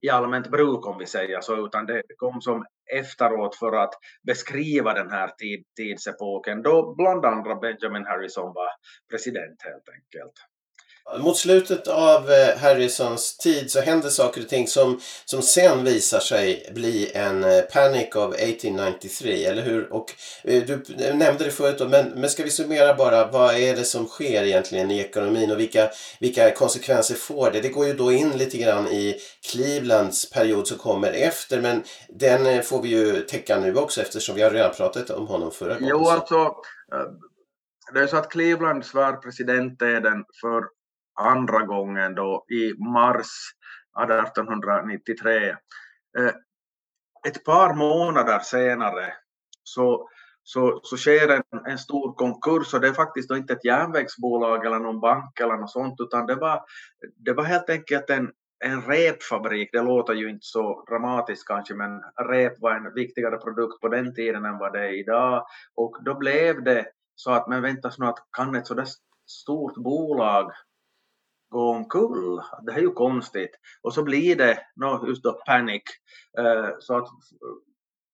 i 0.02 0.10
allmänt 0.10 0.52
bruk 0.52 0.88
om 0.88 0.98
vi 0.98 1.06
säger 1.06 1.42
så, 1.42 1.66
utan 1.66 1.86
det 1.86 2.02
kom 2.18 2.42
som 2.42 2.66
efteråt 2.94 3.56
för 3.56 3.72
att 3.72 3.94
beskriva 4.28 4.94
den 4.94 5.12
här 5.12 5.28
tid, 5.28 5.64
tidsepoken 5.76 6.62
då 6.62 6.96
bland 6.96 7.26
andra 7.26 7.56
Benjamin 7.56 8.06
Harrison 8.06 8.54
var 8.54 8.70
president 9.10 9.62
helt 9.64 9.90
enkelt. 9.90 10.34
Mot 11.16 11.38
slutet 11.38 11.88
av 11.88 12.32
eh, 12.32 12.58
Harrisons 12.58 13.38
tid 13.38 13.72
så 13.72 13.82
händer 13.82 14.10
saker 14.10 14.42
och 14.42 14.50
ting 14.50 14.68
som, 14.68 15.00
som 15.26 15.42
sen 15.42 15.84
visar 15.84 16.20
sig 16.20 16.72
bli 16.76 17.12
en 17.14 17.44
eh, 17.44 17.62
Panic 17.62 18.16
of 18.16 18.36
1893, 18.36 19.46
eller 19.46 19.62
hur? 19.62 19.94
Och 19.94 20.14
eh, 20.44 20.64
du 20.64 20.84
nämnde 21.14 21.44
det 21.44 21.52
förut 21.52 21.90
men, 21.90 22.10
men 22.10 22.30
ska 22.30 22.44
vi 22.44 22.50
summera 22.50 22.96
bara, 22.96 23.32
vad 23.32 23.56
är 23.56 23.76
det 23.76 23.84
som 23.84 24.06
sker 24.06 24.44
egentligen 24.44 24.92
i 24.92 25.00
ekonomin 25.00 25.52
och 25.52 25.60
vilka, 25.60 25.90
vilka 26.20 26.52
konsekvenser 26.52 27.16
får 27.16 27.52
det? 27.52 27.62
Det 27.62 27.70
går 27.70 27.88
ju 27.88 27.94
då 27.94 28.12
in 28.12 28.30
lite 28.30 28.58
grann 28.58 28.88
i 28.88 29.16
Clevelands 29.52 30.30
period 30.30 30.68
som 30.68 30.78
kommer 30.78 31.12
efter, 31.12 31.62
men 31.62 31.84
den 32.10 32.64
får 32.64 32.82
vi 32.82 32.90
ju 32.90 33.22
täcka 33.22 33.60
nu 33.60 33.76
också 33.76 34.02
eftersom 34.02 34.36
vi 34.36 34.42
har 34.42 34.52
redan 34.52 34.74
pratat 34.74 35.10
om 35.10 35.28
honom 35.28 35.52
förra 35.52 35.74
gången. 35.74 35.90
Jo, 35.90 36.10
alltså 36.10 36.56
det 37.94 38.00
är 38.00 38.08
så 38.08 38.18
att 38.18 38.32
Cleveland 38.32 38.86
svär 38.86 39.14
presidenteden 39.14 40.26
för 40.42 40.77
andra 41.18 41.66
gången 41.66 42.16
då 42.16 42.46
i 42.50 42.74
mars 42.84 43.28
1893. 44.04 45.50
Eh, 45.50 45.56
ett 47.28 47.44
par 47.44 47.74
månader 47.74 48.40
senare 48.40 49.14
så, 49.64 50.10
så, 50.44 50.80
så 50.84 50.98
sker 50.98 51.28
en, 51.28 51.66
en 51.66 51.78
stor 51.78 52.14
konkurs 52.14 52.74
och 52.74 52.82
det 52.82 52.88
är 52.88 52.94
faktiskt 52.94 53.32
inte 53.32 53.54
ett 53.54 53.66
järnvägsbolag 53.66 54.66
eller 54.66 54.80
någon 54.80 55.00
bank 55.00 55.40
eller 55.40 55.58
något 55.58 55.72
sånt 55.72 55.96
utan 56.00 56.26
det 56.26 56.36
var, 56.36 56.64
det 57.16 57.34
var 57.34 57.44
helt 57.44 57.70
enkelt 57.70 58.10
en, 58.10 58.32
en 58.66 58.82
repfabrik, 58.82 59.70
det 59.72 59.82
låter 59.82 60.14
ju 60.14 60.30
inte 60.30 60.46
så 60.46 60.86
dramatiskt 60.90 61.48
kanske, 61.48 61.74
men 61.74 62.02
rep 62.30 62.62
var 62.62 62.76
en 62.76 62.94
viktigare 62.94 63.38
produkt 63.38 63.82
på 63.82 63.88
den 63.88 64.16
tiden 64.16 64.46
än 64.46 64.58
vad 64.58 64.74
det 64.74 64.80
är 64.80 65.00
idag. 65.00 65.46
Och 65.76 65.98
då 66.06 66.16
blev 66.16 66.64
det 66.64 66.86
så 67.16 67.32
att, 67.32 67.48
men 67.48 67.62
vänta 67.62 67.88
att 67.88 68.18
kan 68.38 68.56
ett 68.56 68.68
sådär 68.68 68.88
stort 69.28 69.76
bolag 69.76 70.52
gå 71.50 71.70
omkull. 71.70 72.42
Det 72.66 72.72
här 72.72 72.80
är 72.80 72.84
ju 72.84 72.92
konstigt. 72.92 73.52
Och 73.82 73.94
så 73.94 74.04
blir 74.04 74.36
det 74.36 74.60
no, 74.76 75.08
just 75.08 75.24
då 75.24 75.42
panic. 75.46 75.84
Uh, 76.40 76.70
så 76.80 76.98
att 76.98 77.08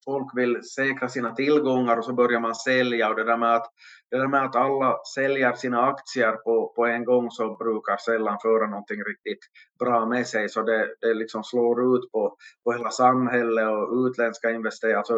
folk 0.06 0.32
vill 0.36 0.64
säkra 0.64 1.10
sina 1.10 1.36
tillgångar 1.36 1.98
och 1.98 2.06
så 2.06 2.14
börjar 2.14 2.40
man 2.40 2.56
sälja 2.56 3.10
och 3.10 3.16
det 3.16 3.24
där 3.24 3.38
med 3.38 3.56
att, 3.56 3.72
det 4.12 4.18
där 4.18 4.28
med 4.28 4.46
att 4.46 4.56
alla 4.56 4.98
säljer 5.16 5.54
sina 5.54 5.82
aktier 5.82 6.32
på, 6.32 6.74
på 6.76 6.86
en 6.86 7.06
gång 7.06 7.32
så 7.32 7.56
brukar 7.56 7.98
sällan 7.98 8.38
föra 8.42 8.68
någonting 8.68 9.04
riktigt 9.04 9.40
bra 9.80 10.06
med 10.06 10.28
sig 10.28 10.50
så 10.50 10.62
det, 10.62 10.96
det 11.02 11.14
liksom 11.14 11.44
slår 11.44 11.96
ut 11.96 12.12
på, 12.12 12.38
på 12.64 12.72
hela 12.72 12.90
samhället 12.90 13.68
och 13.68 14.08
utländska 14.08 14.52
investerare, 14.52 14.98
alltså 14.98 15.14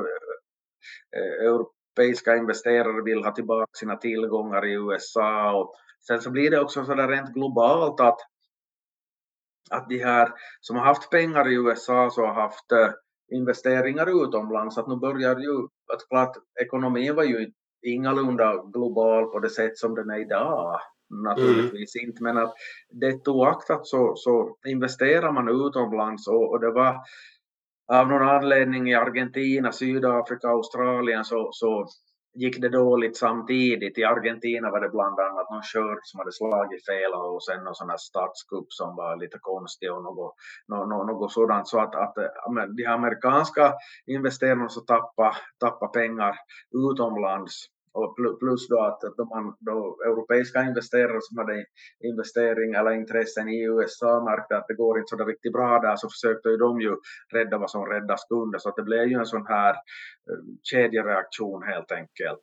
eh, 1.17 1.45
europeiska 1.45 2.35
investerare 2.35 3.03
vill 3.03 3.23
ha 3.23 3.31
tillbaka 3.31 3.71
sina 3.73 3.95
tillgångar 3.95 4.65
i 4.65 4.73
USA 4.73 5.53
och 5.53 5.75
Sen 6.07 6.21
så 6.21 6.31
blir 6.31 6.51
det 6.51 6.59
också 6.59 6.85
så 6.85 6.93
där 6.95 7.07
rent 7.07 7.33
globalt 7.33 7.99
att, 7.99 8.17
att 9.71 9.89
de 9.89 9.97
här 10.03 10.33
som 10.61 10.75
har 10.75 10.83
haft 10.83 11.09
pengar 11.11 11.51
i 11.51 11.55
USA 11.55 12.09
så 12.09 12.25
har 12.25 12.33
haft 12.33 12.71
uh, 12.71 12.91
investeringar 13.31 14.25
utomlands. 14.25 14.77
Att 14.77 14.87
nu 14.87 14.95
börjar 14.95 15.39
ju, 15.39 15.63
att 15.93 16.07
klart 16.09 16.37
ekonomin 16.61 17.15
var 17.15 17.23
ju 17.23 17.51
ingalunda 17.81 18.63
global 18.73 19.25
på 19.25 19.39
det 19.39 19.49
sätt 19.49 19.77
som 19.77 19.95
den 19.95 20.09
är 20.09 20.19
idag. 20.19 20.79
Naturligtvis 21.09 21.95
mm. 21.95 22.09
inte, 22.09 22.23
men 22.23 22.37
att 22.37 22.53
det 22.89 23.27
oaktat 23.27 23.87
så, 23.87 24.13
så 24.15 24.57
investerar 24.67 25.31
man 25.31 25.67
utomlands 25.67 26.27
och, 26.27 26.51
och 26.51 26.59
det 26.59 26.71
var 26.71 27.01
av 27.93 28.07
någon 28.07 28.29
anledning 28.29 28.89
i 28.89 28.95
Argentina, 28.95 29.71
Sydafrika, 29.71 30.47
Australien 30.47 31.25
så, 31.25 31.49
så 31.51 31.87
gick 32.35 32.61
det 32.61 32.69
dåligt 32.69 33.17
samtidigt. 33.17 33.97
I 33.97 34.03
Argentina 34.03 34.71
var 34.71 34.81
det 34.81 34.89
bland 34.89 35.19
annat 35.19 35.49
någon 35.51 35.61
skörd 35.61 35.99
som 36.03 36.19
hade 36.19 36.31
slagit 36.31 36.85
fel 36.85 37.13
och 37.13 37.43
sen 37.43 37.63
någon 37.63 37.75
sån 37.75 37.89
här 37.89 37.97
statskupp 37.97 38.65
som 38.69 38.95
var 38.95 39.15
lite 39.15 39.37
konstig 39.41 39.93
och 39.93 40.03
något, 40.03 40.35
något, 40.67 41.07
något 41.07 41.31
sådant. 41.31 41.67
Så 41.67 41.79
att, 41.79 41.95
att 41.95 42.15
de 42.77 42.85
amerikanska 42.85 43.73
investerarna 44.05 44.69
så 44.69 44.81
tappade, 44.81 45.35
tappade 45.59 45.91
pengar 45.91 46.35
utomlands 46.91 47.74
och 47.95 48.39
plus 48.39 48.67
då 48.67 48.81
att 48.81 49.01
de 49.17 49.55
då 49.59 49.97
europeiska 50.05 50.61
investerare 50.61 51.19
som 51.21 51.37
hade 51.37 51.65
investering 52.03 52.73
eller 52.73 52.91
intressen 52.91 53.49
i 53.49 53.63
USA 53.63 54.23
märkte 54.23 54.57
att 54.57 54.67
det 54.67 54.73
går 54.73 54.97
inte 54.97 55.09
så 55.09 55.15
där 55.15 55.25
riktigt 55.25 55.53
bra 55.53 55.79
där 55.79 55.95
så 55.95 56.09
försökte 56.09 56.49
ju 56.49 56.57
de 56.57 56.81
ju 56.81 56.95
rädda 57.33 57.57
vad 57.57 57.71
som 57.71 57.85
räddas 57.85 58.25
kunde 58.29 58.59
så 58.59 58.69
att 58.69 58.75
det 58.75 58.83
blev 58.83 59.07
ju 59.07 59.17
en 59.19 59.25
sån 59.25 59.47
här 59.47 59.69
eh, 59.69 60.43
kedjereaktion 60.63 61.63
helt 61.63 61.91
enkelt. 61.91 62.41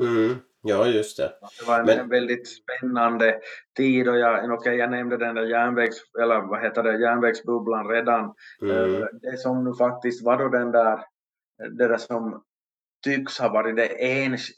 Mm. 0.00 0.34
Ja, 0.62 0.86
just 0.86 1.16
det. 1.16 1.32
Det 1.60 1.66
var 1.66 1.78
en, 1.78 1.86
Men... 1.86 1.98
en 1.98 2.08
väldigt 2.08 2.48
spännande 2.48 3.40
tid 3.76 4.08
och 4.08 4.18
jag, 4.18 4.52
okay, 4.52 4.74
jag 4.74 4.90
nämnde 4.90 5.16
den 5.16 5.34
där 5.34 5.42
järnvägs, 5.42 5.96
eller 6.22 6.40
vad 6.40 6.62
heter 6.62 6.82
det, 6.82 7.00
järnvägsbubblan 7.00 7.88
redan. 7.88 8.34
Mm. 8.62 8.94
Eh, 8.94 9.06
det 9.22 9.38
som 9.38 9.64
nu 9.64 9.74
faktiskt 9.74 10.24
var 10.24 10.38
då 10.38 10.48
den 10.48 10.72
där, 10.72 10.98
det 11.78 11.88
där 11.88 11.96
som 11.96 12.42
tycks 13.04 13.38
ha 13.38 13.48
varit 13.48 13.76
det 13.76 13.88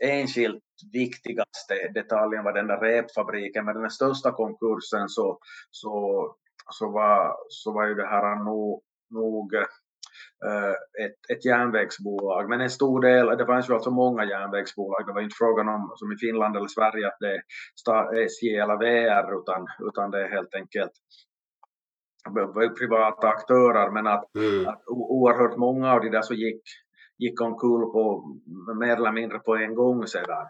enskilt 0.01 0.63
viktigaste 0.93 1.75
detaljen 1.95 2.45
var 2.45 2.53
den 2.53 2.67
där 2.67 2.81
repfabriken. 2.81 3.65
Men 3.65 3.81
den 3.81 3.91
största 3.91 4.33
konkursen 4.33 5.09
så, 5.09 5.39
så, 5.71 5.93
så, 6.71 6.91
var, 6.91 7.37
så 7.49 7.73
var 7.73 7.87
ju 7.87 7.95
det 7.95 8.07
här 8.07 8.45
nog, 8.45 8.83
nog 9.11 9.55
uh, 9.55 11.05
ett, 11.05 11.31
ett 11.37 11.45
järnvägsbolag. 11.45 12.49
Men 12.49 12.61
en 12.61 12.71
stor 12.71 13.01
del, 13.01 13.27
det 13.27 13.47
fanns 13.47 13.69
ju 13.69 13.75
alltså 13.75 13.91
många 13.91 14.25
järnvägsbolag. 14.25 15.07
Det 15.07 15.13
var 15.13 15.21
inte 15.21 15.37
frågan 15.39 15.69
om, 15.69 15.93
som 15.97 16.13
i 16.13 16.17
Finland 16.17 16.57
eller 16.57 16.69
Sverige, 16.69 17.07
att 17.07 17.21
det 17.21 17.35
är 17.93 18.25
SJ 18.25 18.57
eller 18.57 18.77
VR, 18.77 19.41
utan, 19.41 19.67
utan 19.89 20.11
det 20.11 20.25
är 20.25 20.29
helt 20.29 20.55
enkelt 20.55 20.93
privata 22.79 23.29
aktörer. 23.29 23.91
Men 23.91 24.07
att, 24.07 24.37
mm. 24.37 24.69
att 24.69 24.83
oerhört 24.87 25.57
många 25.57 25.93
av 25.93 26.01
de 26.01 26.11
där 26.11 26.23
så 26.23 26.35
gick 26.35 26.63
gick 27.19 27.41
omkull 27.41 27.83
på 27.93 28.25
mer 28.81 28.97
eller 28.97 29.13
mindre 29.13 29.39
på 29.39 29.57
en 29.57 29.75
gång 29.75 30.07
sedan. 30.07 30.47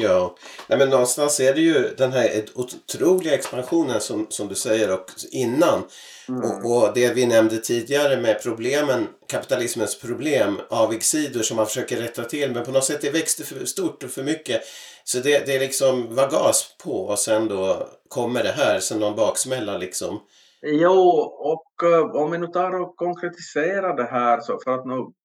Ja, 0.00 0.36
Nej, 0.66 0.78
men 0.78 0.90
någonstans 0.90 1.40
är 1.40 1.54
det 1.54 1.60
ju 1.60 1.94
den 1.96 2.12
här 2.12 2.44
otroliga 2.54 3.34
expansionen 3.34 4.00
som, 4.00 4.26
som 4.28 4.48
du 4.48 4.54
säger 4.54 4.92
och 4.92 5.06
innan. 5.30 5.82
Mm. 6.28 6.40
Och, 6.40 6.76
och, 6.76 6.90
det 6.94 7.14
vi 7.14 7.26
nämnde 7.26 7.56
tidigare 7.56 8.20
med 8.20 8.42
problemen, 8.42 9.06
kapitalismens 9.28 10.00
problem, 10.00 10.60
avigsidor 10.70 11.42
som 11.42 11.56
man 11.56 11.66
försöker 11.66 11.96
rätta 11.96 12.24
till. 12.24 12.52
Men 12.52 12.64
på 12.64 12.70
något 12.70 12.84
sätt 12.84 13.00
det 13.00 13.10
växte 13.10 13.44
för 13.44 13.64
stort 13.64 14.04
och 14.04 14.10
för 14.10 14.22
mycket. 14.22 14.60
Så 15.04 15.18
det, 15.18 15.46
det 15.46 15.58
liksom 15.58 16.14
var 16.14 16.30
gas 16.30 16.76
på 16.84 17.06
och 17.06 17.18
sen 17.18 17.48
då 17.48 17.88
kommer 18.08 18.42
det 18.42 18.52
här 18.52 18.80
som 18.80 19.00
någon 19.00 19.16
baksmälla 19.16 19.78
liksom. 19.78 20.20
Jo, 20.62 21.08
och 21.38 21.88
uh, 21.88 22.22
om 22.22 22.30
vi 22.30 22.38
nu 22.38 22.46
tar 22.46 22.80
och 22.80 22.96
konkretiserar 22.96 23.96
det 23.96 24.08
här 24.10 24.40
så 24.40 24.58
för 24.64 24.70
att 24.70 24.86
nu 24.86 24.94
Eh, 24.94 25.17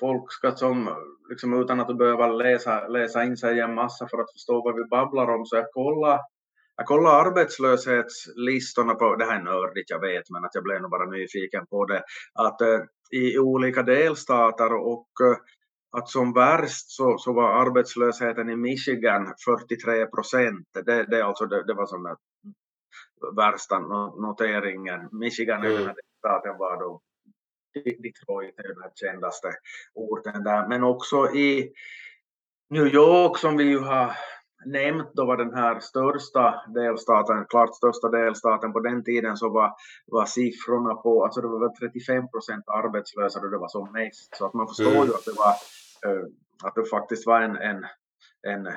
folk 0.00 0.32
ska 0.32 0.52
som, 0.56 0.90
liksom 1.28 1.62
utan 1.62 1.80
att 1.80 1.98
behöva 1.98 2.26
läsa, 2.26 2.88
läsa 2.88 3.24
in 3.24 3.36
sig 3.36 3.60
en 3.60 3.74
massa 3.74 4.08
för 4.08 4.18
att 4.18 4.32
förstå 4.32 4.62
vad 4.64 4.76
vi 4.76 4.84
babblar 4.84 5.34
om, 5.34 5.46
så 5.46 5.56
jag 5.56 5.72
kollar 5.72 6.20
jag 6.76 6.86
kollar 6.86 7.26
arbetslöshetslistorna 7.26 8.94
på, 8.94 9.16
det 9.16 9.24
här 9.24 9.40
är 9.40 9.42
nördigt 9.42 9.90
jag 9.90 10.00
vet, 10.00 10.30
men 10.30 10.44
att 10.44 10.54
jag 10.54 10.64
blev 10.64 10.82
nog 10.82 10.90
bara 10.90 11.10
nyfiken 11.10 11.66
på 11.66 11.84
det, 11.84 12.02
att 12.34 12.60
eh, 12.60 12.80
i 13.10 13.38
olika 13.38 13.82
delstater 13.82 14.74
och 14.74 15.08
eh, 15.22 15.36
att 15.98 16.08
som 16.08 16.32
värst 16.32 16.90
så, 16.90 17.18
så 17.18 17.32
var 17.32 17.66
arbetslösheten 17.66 18.50
i 18.50 18.56
Michigan 18.56 19.34
43 19.44 20.06
procent. 20.06 20.68
Det, 20.86 21.04
det, 21.04 21.24
alltså, 21.24 21.46
det, 21.46 21.66
det 21.66 21.74
var 21.74 21.86
som 21.86 22.02
den 22.02 22.16
värsta 23.36 23.78
noteringen. 23.78 25.08
Michigan 25.12 25.62
är 25.62 25.66
mm. 25.66 25.78
den 25.78 25.86
här 25.86 25.94
delstaten 25.94 26.58
var 26.58 26.80
då 26.80 27.00
Detroit 27.74 28.58
är 28.58 28.62
den 28.62 28.90
kändaste 28.94 29.48
orten 29.94 30.44
där. 30.44 30.68
Men 30.68 30.82
också 30.82 31.30
i 31.34 31.72
New 32.70 32.86
York 32.86 33.38
som 33.38 33.56
vi 33.56 33.64
ju 33.64 33.78
har 33.78 34.16
nämnt 34.66 35.10
då 35.14 35.26
var 35.26 35.36
den 35.36 35.54
här 35.54 35.80
största 35.80 36.62
delstaten, 36.74 37.46
klart 37.48 37.74
största 37.74 38.08
delstaten 38.08 38.72
på 38.72 38.80
den 38.80 39.04
tiden 39.04 39.36
så 39.36 39.48
var, 39.48 39.72
var 40.06 40.26
siffrorna 40.26 40.94
på, 40.94 41.24
alltså 41.24 41.40
det 41.40 41.48
var 41.48 41.60
väl 41.60 41.90
35 41.90 42.28
procent 42.28 42.64
arbetslösa 42.68 43.40
då 43.40 43.48
det 43.48 43.58
var 43.58 43.68
som 43.68 43.92
mest. 43.92 44.36
Så 44.36 44.46
att 44.46 44.54
man 44.54 44.68
förstår 44.68 44.94
mm. 44.94 45.06
ju 45.06 45.14
att 45.14 45.24
det 45.24 45.36
var, 45.36 45.54
uh, 46.12 46.26
att 46.64 46.74
det 46.74 46.84
faktiskt 46.84 47.26
var 47.26 47.40
en, 47.40 47.56
en, 47.56 47.86
en 48.46 48.68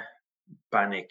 panic. 0.71 1.05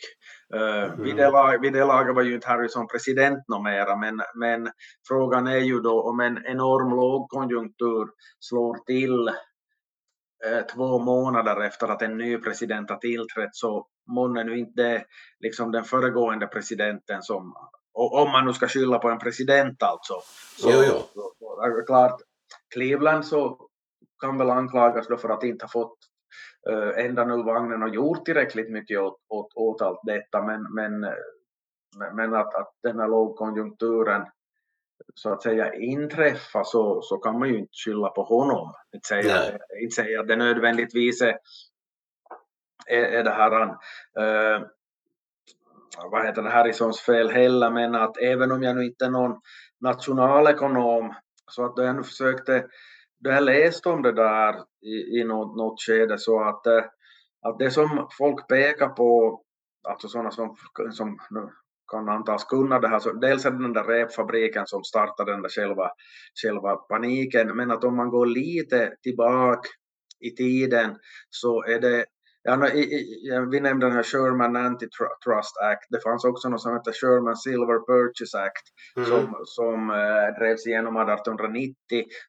Uh, 0.55 0.84
mm. 0.84 1.03
vid, 1.03 1.16
det, 1.16 1.59
vid 1.62 1.72
det 1.72 1.84
laget 1.84 2.14
var 2.14 2.22
ju 2.22 2.34
inte 2.34 2.49
Harrison 2.49 2.87
president 2.87 3.39
mera, 3.64 3.97
men, 3.97 4.20
men 4.34 4.70
frågan 5.09 5.47
är 5.47 5.59
ju 5.59 5.80
då 5.80 6.03
om 6.03 6.20
en 6.20 6.47
enorm 6.47 6.91
lågkonjunktur 6.97 8.09
slår 8.41 8.84
till 8.87 9.28
uh, 10.47 10.66
två 10.74 10.99
månader 10.99 11.61
efter 11.61 11.89
att 11.89 12.03
en 12.03 12.18
ny 12.18 12.39
president 12.39 12.91
har 12.91 12.99
tillträtt 12.99 13.55
så 13.55 13.87
månne 14.14 14.45
nu 14.45 14.59
inte 14.59 15.05
liksom 15.41 15.72
den 15.72 15.84
föregående 15.84 16.47
presidenten 16.47 17.22
som, 17.22 17.55
om 17.93 18.30
man 18.32 18.45
nu 18.47 18.53
ska 18.53 18.68
skylla 18.68 18.99
på 18.99 19.09
en 19.09 19.18
president 19.18 19.82
alltså. 19.82 20.14
Så, 20.59 20.70
jo, 20.70 20.82
jo. 20.87 20.95
Så, 21.14 21.32
så, 21.39 21.82
klart, 21.87 22.20
Cleveland 22.74 23.26
så 23.26 23.68
kan 24.20 24.39
väl 24.39 24.51
anklagas 24.51 25.09
då 25.09 25.16
för 25.16 25.28
att 25.28 25.45
inte 25.45 25.64
ha 25.64 25.70
fått 25.70 25.99
ända 26.96 27.24
nu 27.24 27.42
vagnen 27.42 27.82
och 27.82 27.94
gjort 27.94 28.24
tillräckligt 28.24 28.70
mycket 28.70 29.00
åt, 29.00 29.18
åt, 29.28 29.52
åt 29.54 29.82
allt 29.82 30.00
detta 30.04 30.42
men, 30.42 30.74
men 30.74 31.06
men 32.12 32.34
att, 32.34 32.54
att 32.54 32.72
den 32.82 32.98
här 32.98 33.08
lågkonjunkturen 33.08 34.26
så 35.14 35.32
att 35.32 35.42
säga 35.42 35.74
inträffa 35.74 36.64
så, 36.64 37.02
så 37.02 37.16
kan 37.16 37.38
man 37.38 37.48
ju 37.48 37.58
inte 37.58 37.72
skylla 37.84 38.08
på 38.08 38.22
honom. 38.22 38.74
Inte 38.94 39.08
säga, 39.08 39.58
inte 39.80 39.94
säga 39.94 40.20
att 40.20 40.28
det 40.28 40.36
nödvändigtvis 40.36 41.22
är, 41.22 41.38
är, 42.86 43.02
är 43.02 43.24
det 43.24 43.30
här 43.30 43.62
uh, 43.62 44.66
vad 46.10 46.26
heter 46.26 46.42
det, 46.42 46.50
Harrisons 46.50 47.00
fel 47.00 47.30
heller, 47.30 47.70
men 47.70 47.94
att 47.94 48.16
även 48.16 48.52
om 48.52 48.62
jag 48.62 48.76
nu 48.76 48.84
inte 48.84 49.04
är 49.04 49.10
någon 49.10 49.40
nationalekonom 49.80 51.14
så 51.50 51.64
att 51.64 51.76
då 51.76 51.82
jag 51.82 51.96
nu 51.96 52.02
försökte, 52.02 52.66
då 53.18 53.30
jag 53.30 53.44
läste 53.44 53.88
om 53.88 54.02
det 54.02 54.12
där 54.12 54.54
i, 54.82 55.20
i 55.20 55.24
något, 55.24 55.56
något 55.56 55.80
skede 55.80 56.18
så 56.18 56.42
att, 56.42 56.66
eh, 56.66 56.84
att 57.42 57.58
det 57.58 57.70
som 57.70 58.08
folk 58.18 58.48
pekar 58.48 58.88
på, 58.88 59.40
alltså 59.88 60.08
sådana 60.08 60.30
som, 60.30 60.56
som 60.90 61.18
kan 61.90 62.08
antas 62.08 62.44
kunna 62.44 62.78
det 62.78 62.88
här. 62.88 62.98
Så 62.98 63.12
dels 63.12 63.44
är 63.44 63.50
det 63.50 63.62
den 63.62 63.72
där 63.72 63.84
repfabriken 63.84 64.66
som 64.66 64.84
startade 64.84 65.32
den 65.32 65.42
där 65.42 65.48
själva, 65.48 65.90
själva 66.42 66.76
paniken, 66.76 67.56
men 67.56 67.70
att 67.70 67.84
om 67.84 67.96
man 67.96 68.10
går 68.10 68.26
lite 68.26 68.96
tillbaka 69.02 69.68
i 70.20 70.30
tiden 70.30 70.96
så 71.30 71.64
är 71.64 71.80
det 71.80 72.04
Ja, 72.47 72.68
i, 72.68 72.80
i, 72.80 73.47
vi 73.51 73.61
nämnde 73.61 73.86
den 73.86 73.97
här 73.97 74.03
Sherman 74.03 74.57
Antitrust 74.57 75.57
Act. 75.62 75.86
Det 75.90 76.03
fanns 76.03 76.24
också 76.24 76.49
något 76.49 76.61
som 76.61 76.72
heter 76.72 76.92
Sherman 76.92 77.36
Silver 77.36 77.78
Purchase 77.86 78.38
Act 78.38 78.66
mm. 78.97 79.09
som, 79.09 79.42
som 79.44 79.90
äh, 79.90 80.38
drevs 80.38 80.66
igenom 80.66 80.97
1890 80.97 81.74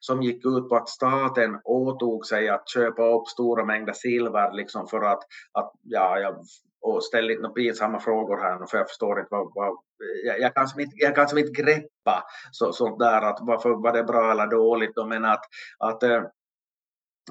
som 0.00 0.22
gick 0.22 0.46
ut 0.46 0.68
på 0.68 0.76
att 0.76 0.88
staten 0.88 1.60
åtog 1.64 2.26
sig 2.26 2.48
att 2.48 2.68
köpa 2.68 3.02
upp 3.02 3.28
stora 3.28 3.64
mängder 3.64 3.92
silver 3.92 4.52
liksom 4.52 4.86
för 4.88 5.00
att, 5.00 5.22
att 5.52 5.72
ja, 5.82 6.18
jag 6.18 6.36
och 6.80 7.04
ställ 7.04 7.30
inte 7.30 7.42
några 7.42 7.54
pinsamma 7.54 8.00
frågor 8.00 8.36
här 8.36 8.66
för 8.66 8.78
jag 8.78 8.88
förstår 8.88 9.18
inte 9.18 9.28
vad, 9.30 9.52
vad 9.54 9.76
jag, 10.24 10.40
jag, 10.40 10.54
kan 10.54 10.68
som 10.68 10.80
inte, 10.80 10.96
jag 10.96 11.14
kan 11.14 11.28
som 11.28 11.38
inte 11.38 11.62
greppa 11.62 12.24
så, 12.50 12.72
sånt 12.72 12.98
där 12.98 13.22
att 13.22 13.38
varför 13.40 13.70
var 13.70 13.92
det 13.92 14.04
bra 14.04 14.30
eller 14.30 14.46
dåligt 14.46 14.94
då, 14.94 15.06
men 15.06 15.24
att, 15.24 15.44
att 15.78 16.02
äh, 16.02 16.22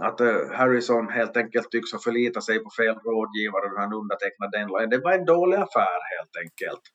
att 0.01 0.21
uh, 0.21 0.51
Harrison 0.51 1.09
helt 1.09 1.37
enkelt 1.37 1.71
tycks 1.71 1.91
ha 1.91 1.99
förlitat 1.99 2.43
sig 2.43 2.59
på 2.59 2.69
fel 2.69 2.95
rådgivare 2.95 3.71
när 3.71 3.81
han 3.81 3.93
undertecknade 3.93 4.57
den 4.57 4.67
lagen. 4.67 4.89
Det 4.89 4.97
var 4.97 5.13
en 5.13 5.25
dålig 5.25 5.57
affär 5.57 6.17
helt 6.17 6.37
enkelt. 6.43 6.81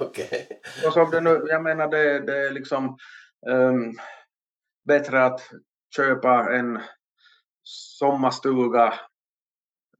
Okay. 0.00 0.46
Och 0.86 0.92
som 0.92 1.10
det 1.10 1.20
nu, 1.20 1.44
jag 1.48 1.62
menar 1.62 1.88
det, 1.88 2.20
det 2.20 2.46
är 2.46 2.50
liksom 2.50 2.96
um, 3.46 3.92
bättre 4.88 5.24
att 5.24 5.40
köpa 5.96 6.54
en 6.54 6.80
sommarstuga 7.98 8.94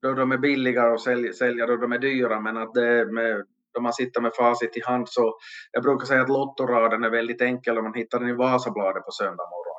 då 0.02 0.12
de 0.12 0.32
är 0.32 0.38
billigare 0.38 0.92
och 0.92 1.00
sälja, 1.00 1.32
sälja 1.32 1.66
då 1.66 1.76
de 1.76 1.92
är 1.92 1.98
dyra 1.98 2.40
men 2.40 2.56
att 2.56 2.74
det 2.74 3.06
med 3.12 3.46
då 3.74 3.80
man 3.80 3.92
sitter 3.92 4.20
med 4.20 4.34
facit 4.34 4.76
i 4.76 4.82
hand 4.84 5.08
så 5.08 5.38
jag 5.72 5.82
brukar 5.82 6.06
säga 6.06 6.22
att 6.22 6.28
lottoraden 6.28 7.04
är 7.04 7.10
väldigt 7.10 7.40
enkel 7.40 7.78
om 7.78 7.84
man 7.84 7.94
hittar 7.94 8.20
den 8.20 8.28
i 8.28 8.32
Vasabladet 8.32 9.04
på 9.04 9.10
söndag 9.10 9.48
morgon. 9.50 9.71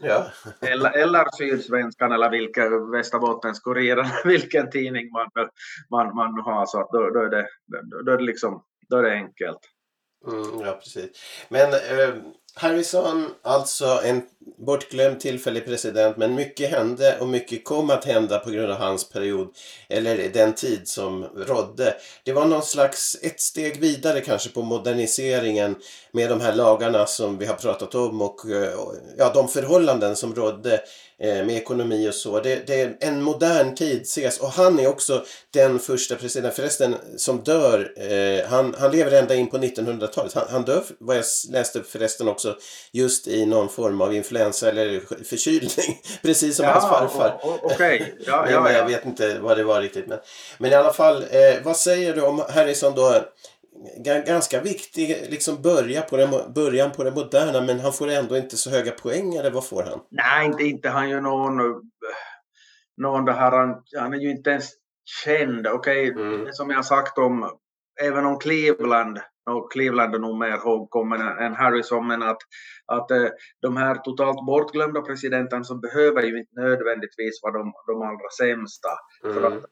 Ja. 0.00 0.30
eller, 0.60 0.90
eller 0.90 1.36
Sydsvenskan 1.36 2.12
eller 2.12 2.30
vilken 2.30 2.90
Västerbottens-Kuriren, 2.90 4.06
vilken 4.24 4.70
tidning 4.70 5.10
man, 5.10 5.30
man, 5.90 6.14
man 6.14 6.42
har. 6.44 6.66
Så 6.66 6.80
att 6.80 6.90
då, 6.92 7.10
då, 7.10 7.20
är 7.20 7.30
det, 7.30 7.48
då, 8.04 8.12
är 8.12 8.16
det 8.16 8.24
liksom, 8.24 8.64
då 8.88 8.96
är 8.96 9.02
det 9.02 9.12
enkelt. 9.12 9.58
Mm, 10.26 10.60
ja, 10.60 10.72
precis. 10.72 11.10
Men 11.48 11.72
eh, 11.72 12.14
Harrison, 12.58 13.30
alltså 13.42 14.00
en 14.04 14.22
bortglömd 14.58 15.20
tillfällig 15.20 15.64
president, 15.64 16.16
men 16.16 16.34
mycket 16.34 16.70
hände 16.70 17.18
och 17.20 17.28
mycket 17.28 17.64
kom 17.64 17.90
att 17.90 18.04
hända 18.04 18.38
på 18.38 18.50
grund 18.50 18.72
av 18.72 18.78
hans 18.78 19.08
period, 19.08 19.48
eller 19.88 20.28
den 20.28 20.54
tid 20.54 20.88
som 20.88 21.24
rådde. 21.24 21.94
Det 22.24 22.32
var 22.32 22.44
någon 22.44 22.62
slags 22.62 23.16
ett 23.22 23.40
steg 23.40 23.80
vidare 23.80 24.20
kanske 24.20 24.50
på 24.50 24.62
moderniseringen 24.62 25.76
med 26.12 26.30
de 26.30 26.40
här 26.40 26.54
lagarna 26.54 27.06
som 27.06 27.38
vi 27.38 27.46
har 27.46 27.54
pratat 27.54 27.94
om 27.94 28.22
och 28.22 28.50
eh, 28.50 28.72
ja, 29.18 29.30
de 29.34 29.48
förhållanden 29.48 30.16
som 30.16 30.34
rådde 30.34 30.72
Eh, 30.72 30.80
med 31.18 31.50
ekonomi 31.50 32.08
och 32.08 32.14
så. 32.14 32.40
Det, 32.40 32.66
det, 32.66 32.80
är 32.80 32.96
en 33.00 33.22
modern 33.22 33.74
tid 33.74 34.02
ses 34.02 34.38
och 34.38 34.48
han 34.48 34.78
är 34.78 34.86
också 34.86 35.24
den 35.52 35.78
första 35.78 36.14
presidenten 36.14 36.56
förresten 36.56 36.96
som 37.16 37.42
dör. 37.42 37.92
Eh, 37.96 38.48
han, 38.48 38.74
han 38.78 38.90
lever 38.90 39.12
ända 39.12 39.34
in 39.34 39.50
på 39.50 39.58
1900-talet. 39.58 40.32
Han, 40.32 40.44
han 40.50 40.64
dör, 40.64 40.82
vad 40.98 41.16
jag 41.16 41.24
läste 41.50 41.82
förresten 41.82 42.28
också, 42.28 42.56
just 42.92 43.28
i 43.28 43.46
någon 43.46 43.68
form 43.68 44.00
av 44.00 44.14
influensa 44.14 44.68
eller 44.68 45.24
förkylning. 45.24 46.00
Precis 46.22 46.56
som 46.56 46.64
ja, 46.64 46.72
hans 46.72 46.84
farfar. 46.84 47.40
Okej. 47.42 47.74
Okay. 47.74 48.12
Ja, 48.26 48.50
ja, 48.50 48.70
ja, 48.70 48.78
Jag 48.78 48.86
vet 48.86 49.04
inte 49.04 49.38
vad 49.38 49.56
det 49.56 49.64
var 49.64 49.80
riktigt. 49.80 50.06
Men, 50.06 50.18
men 50.58 50.72
i 50.72 50.74
alla 50.74 50.92
fall, 50.92 51.22
eh, 51.22 51.62
vad 51.62 51.76
säger 51.76 52.14
du 52.14 52.22
om 52.22 52.44
Harrison 52.48 52.94
då? 52.94 53.22
Ganska 54.26 54.60
viktig 54.60 55.26
liksom 55.30 55.62
börja 55.62 56.02
på 56.02 56.16
den, 56.16 56.30
början 56.54 56.92
på 56.92 57.04
det 57.04 57.10
moderna 57.10 57.60
men 57.60 57.80
han 57.80 57.92
får 57.92 58.08
ändå 58.08 58.36
inte 58.36 58.56
så 58.56 58.70
höga 58.70 58.92
poäng 58.92 59.34
eller 59.34 59.50
vad 59.50 59.66
får 59.66 59.82
han? 59.82 60.00
Nej, 60.10 60.46
inte, 60.46 60.62
inte 60.62 60.88
han 60.88 61.10
ju 61.10 61.20
någon, 61.20 61.56
någon 62.96 63.24
det 63.24 63.32
här, 63.32 63.52
han, 63.52 63.82
han 63.98 64.14
är 64.14 64.18
ju 64.18 64.30
inte 64.30 64.50
ens 64.50 64.70
känd. 65.24 65.66
Okej, 65.66 66.10
okay, 66.10 66.24
mm. 66.24 66.52
som 66.52 66.70
jag 66.70 66.84
sagt 66.84 67.18
om, 67.18 67.50
även 68.02 68.26
om 68.26 68.38
Cleveland, 68.38 69.18
och 69.50 69.72
Cleveland 69.72 70.14
är 70.14 70.18
nog 70.18 70.38
mer 70.38 70.56
ihågkommen 70.56 71.20
än 71.20 71.54
Harrison, 71.54 72.06
men 72.06 72.22
att, 72.22 72.38
att 72.86 73.10
eh, 73.10 73.28
de 73.62 73.76
här 73.76 73.94
totalt 73.94 74.46
bortglömda 74.46 75.00
presidenterna 75.00 75.64
så 75.64 75.74
behöver 75.74 76.22
ju 76.22 76.38
inte 76.38 76.60
nödvändigtvis 76.60 77.42
vara 77.42 77.58
de, 77.58 77.72
de 77.86 78.02
allra 78.02 78.30
sämsta. 78.38 78.88
Mm. 79.24 79.34
För 79.34 79.42
att 79.46 79.64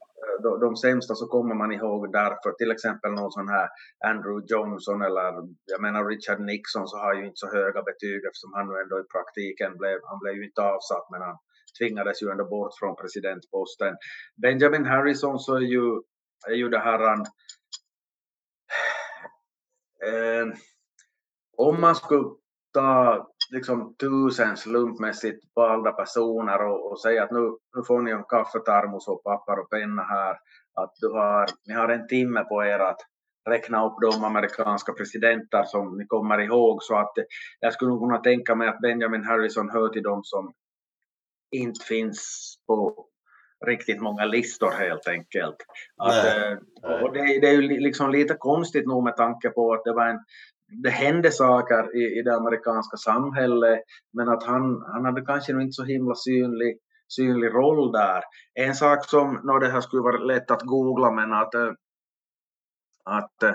de, 0.43 0.61
de 0.61 0.77
sämsta 0.77 1.15
så 1.15 1.27
kommer 1.27 1.55
man 1.55 1.73
ihåg 1.73 2.13
därför, 2.13 2.51
till 2.53 2.71
exempel 2.71 3.11
någon 3.13 3.33
sån 3.33 3.49
här 3.49 3.69
Andrew 4.11 4.47
Johnson 4.51 5.03
eller 5.03 5.25
jag 5.73 5.81
menar 5.87 6.05
Richard 6.05 6.41
Nixon 6.41 6.89
så 6.89 6.97
har 6.99 7.15
ju 7.15 7.23
inte 7.27 7.43
så 7.45 7.49
höga 7.59 7.83
betyg 7.83 8.21
eftersom 8.25 8.53
han 8.57 8.67
nu 8.69 8.75
ändå 8.83 8.97
i 9.01 9.13
praktiken 9.15 9.71
blev, 9.81 9.99
han 10.11 10.19
blev 10.23 10.35
ju 10.35 10.45
inte 10.49 10.63
avsatt 10.63 11.07
men 11.11 11.21
han 11.23 11.37
tvingades 11.79 12.23
ju 12.23 12.31
ändå 12.31 12.45
bort 12.45 12.75
från 12.79 12.97
presidentposten. 12.97 13.95
Benjamin 14.43 14.87
Harrison 14.87 15.39
så 15.39 15.55
är 15.57 15.67
ju, 15.77 15.87
är 16.49 16.59
ju 16.63 16.69
det 16.69 16.79
här 16.79 17.01
eh, 20.09 20.47
om 21.57 21.81
man 21.81 21.95
skulle 21.95 22.29
ta 22.75 23.29
liksom 23.55 23.95
tusen 24.01 24.57
slumpmässigt 24.57 25.45
valda 25.55 25.93
personer 25.93 26.63
och, 26.63 26.91
och 26.91 27.01
säga 27.01 27.25
att 27.25 27.31
nu, 27.31 27.57
nu 27.77 27.83
får 27.87 28.03
ni 28.03 28.11
en 28.11 28.25
kaffetermos 28.25 29.09
och 29.09 29.25
papper 29.25 29.59
och 29.59 29.71
penna 29.71 30.03
här. 30.03 30.37
Att 30.75 30.93
du 31.01 31.09
har, 31.09 31.47
ni 31.67 31.75
har 31.75 31.89
en 31.89 32.07
timme 32.09 32.45
på 32.45 32.65
er 32.65 32.79
att 32.79 33.01
räkna 33.51 33.87
upp 33.87 33.95
de 34.01 34.25
amerikanska 34.25 34.93
presidenter 34.93 35.65
som 35.65 35.99
ni 35.99 36.07
kommer 36.07 36.39
ihåg. 36.39 36.83
Så 36.83 36.97
att 36.97 37.13
jag 37.61 37.73
skulle 37.73 37.91
nog 37.91 38.01
kunna 38.01 38.19
tänka 38.19 38.55
mig 38.55 38.69
att 38.69 38.81
Benjamin 38.81 39.25
Harrison 39.25 39.71
hör 39.71 39.89
till 39.89 40.03
dem 40.03 40.21
som 40.25 40.53
inte 41.51 41.85
finns 41.85 42.55
på 42.67 43.07
riktigt 43.67 44.01
många 44.01 44.25
listor 44.25 44.71
helt 44.71 45.09
enkelt. 45.09 45.57
Att, 45.97 46.25
Nej. 46.25 46.59
Eh, 46.85 47.03
och 47.03 47.13
det, 47.13 47.21
det, 47.21 47.49
är 47.49 47.53
ju 47.53 47.63
liksom 47.63 48.11
lite 48.11 48.35
konstigt 48.35 48.87
nog 48.87 49.05
med 49.05 49.17
tanke 49.17 49.51
på 49.51 49.73
att 49.73 49.85
det 49.85 49.93
var 49.93 50.07
en 50.07 50.21
det 50.83 50.91
hände 50.91 51.31
saker 51.31 51.97
i, 51.97 52.19
i 52.19 52.23
det 52.23 52.37
amerikanska 52.37 52.97
samhället, 52.97 53.81
men 54.13 54.29
att 54.29 54.43
han, 54.43 54.83
han 54.93 55.05
hade 55.05 55.25
kanske 55.25 55.53
inte 55.53 55.73
så 55.73 55.85
himla 55.85 56.15
synlig, 56.15 56.79
synlig 57.09 57.49
roll 57.49 57.93
där. 57.93 58.23
En 58.55 58.75
sak 58.75 59.05
som, 59.05 59.41
no, 59.45 59.59
det 59.59 59.69
här 59.69 59.81
skulle 59.81 60.03
vara 60.03 60.19
lätt 60.19 60.51
att 60.51 60.63
googla, 60.63 61.11
men 61.11 61.33
att, 61.33 61.55
eh, 61.55 61.73
att 63.05 63.43
eh, 63.43 63.55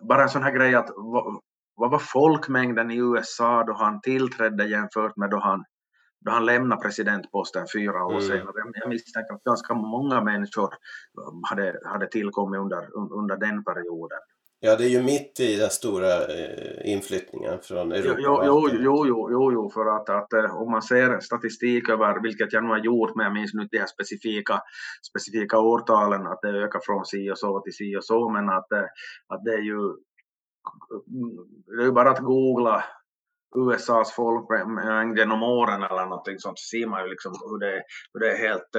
bara 0.00 0.22
en 0.22 0.28
sån 0.28 0.42
här 0.42 0.52
grej 0.52 0.74
att 0.74 0.90
vad, 0.96 1.40
vad 1.76 1.90
var 1.90 1.98
folkmängden 1.98 2.90
i 2.90 2.96
USA 2.96 3.64
då 3.64 3.72
han 3.72 4.00
tillträdde 4.00 4.64
jämfört 4.64 5.16
med 5.16 5.30
då 5.30 5.38
han, 5.38 5.64
då 6.20 6.30
han 6.30 6.46
lämnade 6.46 6.82
presidentposten 6.82 7.66
fyra 7.74 8.04
år 8.04 8.10
mm. 8.10 8.22
senare. 8.22 8.52
Jag 8.74 8.88
misstänker 8.88 9.34
att 9.34 9.44
ganska 9.44 9.74
många 9.74 10.20
människor 10.20 10.74
hade, 11.50 11.80
hade 11.84 12.06
tillkommit 12.06 12.60
under, 12.60 13.12
under 13.18 13.36
den 13.36 13.64
perioden. 13.64 14.18
Ja, 14.62 14.76
det 14.76 14.84
är 14.84 14.88
ju 14.88 15.02
mitt 15.02 15.40
i 15.40 15.56
den 15.56 15.70
stora 15.70 16.26
eh, 16.26 16.92
inflyttningen 16.92 17.58
från 17.62 17.92
Europa. 17.92 18.20
Jo, 18.22 18.42
jo, 18.44 18.68
jo, 18.72 19.06
jo, 19.06 19.28
jo, 19.32 19.52
jo 19.52 19.70
för 19.70 19.86
att, 19.96 20.08
att 20.08 20.32
eh, 20.32 20.56
om 20.62 20.70
man 20.70 20.82
ser 20.82 21.20
statistik 21.20 21.88
över, 21.88 22.22
vilket 22.22 22.52
jag 22.52 22.64
nu 22.64 22.68
har 22.70 22.78
gjort, 22.78 23.16
men 23.16 23.24
jag 23.24 23.32
minns 23.32 23.54
nu 23.54 23.68
de 23.70 23.78
här 23.78 23.86
specifika, 23.86 24.60
specifika 25.10 25.58
årtalen, 25.58 26.26
att 26.26 26.38
det 26.42 26.48
ökar 26.48 26.80
från 26.82 27.04
si 27.04 27.30
och 27.30 27.38
så 27.38 27.60
till 27.60 27.72
si 27.72 27.96
och 27.96 28.04
så, 28.04 28.28
men 28.28 28.48
att, 28.48 28.72
eh, 28.72 28.88
att 29.28 29.44
det 29.44 29.52
är 29.52 29.62
ju 29.62 29.80
det 31.66 31.82
är 31.82 31.86
ju 31.86 31.92
bara 31.92 32.10
att 32.10 32.24
googla 32.24 32.84
USAs 33.56 34.12
folkmängd 34.12 35.18
genom 35.18 35.42
åren 35.42 35.82
eller 35.82 36.06
någonting 36.06 36.38
sånt, 36.38 36.58
så 36.58 36.76
ser 36.76 36.86
man 36.86 37.02
ju 37.04 37.10
liksom 37.10 37.32
hur 37.32 37.58
det, 37.58 37.82
hur 38.12 38.20
det 38.20 38.32
är 38.32 38.48
helt 38.48 38.76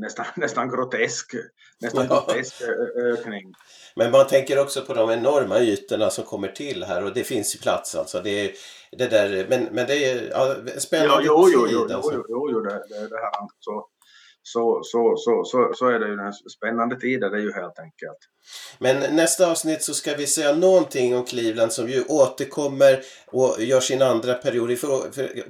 nästan, 0.00 0.26
nästan 0.36 0.68
grotesk, 0.68 1.34
nästan 1.80 2.06
ja. 2.10 2.24
grotesk 2.26 2.62
ökning. 2.96 3.54
Men 3.96 4.10
man 4.10 4.26
tänker 4.26 4.58
också 4.58 4.82
på 4.82 4.94
de 4.94 5.10
enorma 5.10 5.60
ytorna 5.60 6.10
som 6.10 6.24
kommer 6.24 6.48
till 6.48 6.84
här 6.84 7.04
och 7.04 7.14
det 7.14 7.24
finns 7.24 7.54
ju 7.54 7.58
plats 7.58 7.94
alltså. 7.94 8.20
Det 8.20 8.30
är, 8.30 8.52
det 8.98 9.06
där, 9.06 9.46
men, 9.48 9.64
men 9.64 9.86
det 9.86 10.10
är 10.10 10.30
ja, 10.30 10.54
spännande 10.78 11.14
ja, 11.14 11.20
jo, 11.24 11.50
jo, 11.52 11.66
tid. 11.66 11.74
Jo, 11.74 11.96
alltså. 11.96 12.12
jo, 12.14 12.24
jo, 12.28 12.50
jo, 12.50 12.60
det, 12.60 12.70
det, 12.88 13.08
det 13.08 13.16
här 13.16 13.32
så. 13.60 13.86
så, 14.42 14.80
så, 14.82 15.14
så, 15.16 15.44
så, 15.44 15.72
så 15.74 15.88
är 15.88 15.98
det 15.98 16.06
ju 16.06 16.12
en 16.12 16.32
spännande 16.32 17.00
tid 17.00 17.20
det 17.20 17.26
är 17.26 17.36
ju 17.36 17.52
helt 17.52 17.78
enkelt. 17.78 18.18
Men 18.78 19.16
nästa 19.16 19.50
avsnitt 19.50 19.82
så 19.82 19.94
ska 19.94 20.14
vi 20.14 20.26
säga 20.26 20.54
någonting 20.54 21.16
om 21.16 21.24
Cleveland 21.24 21.72
som 21.72 21.88
ju 21.88 22.04
återkommer 22.04 23.02
och 23.26 23.62
gör 23.62 23.80
sin 23.80 24.02
andra 24.02 24.34
period. 24.34 24.78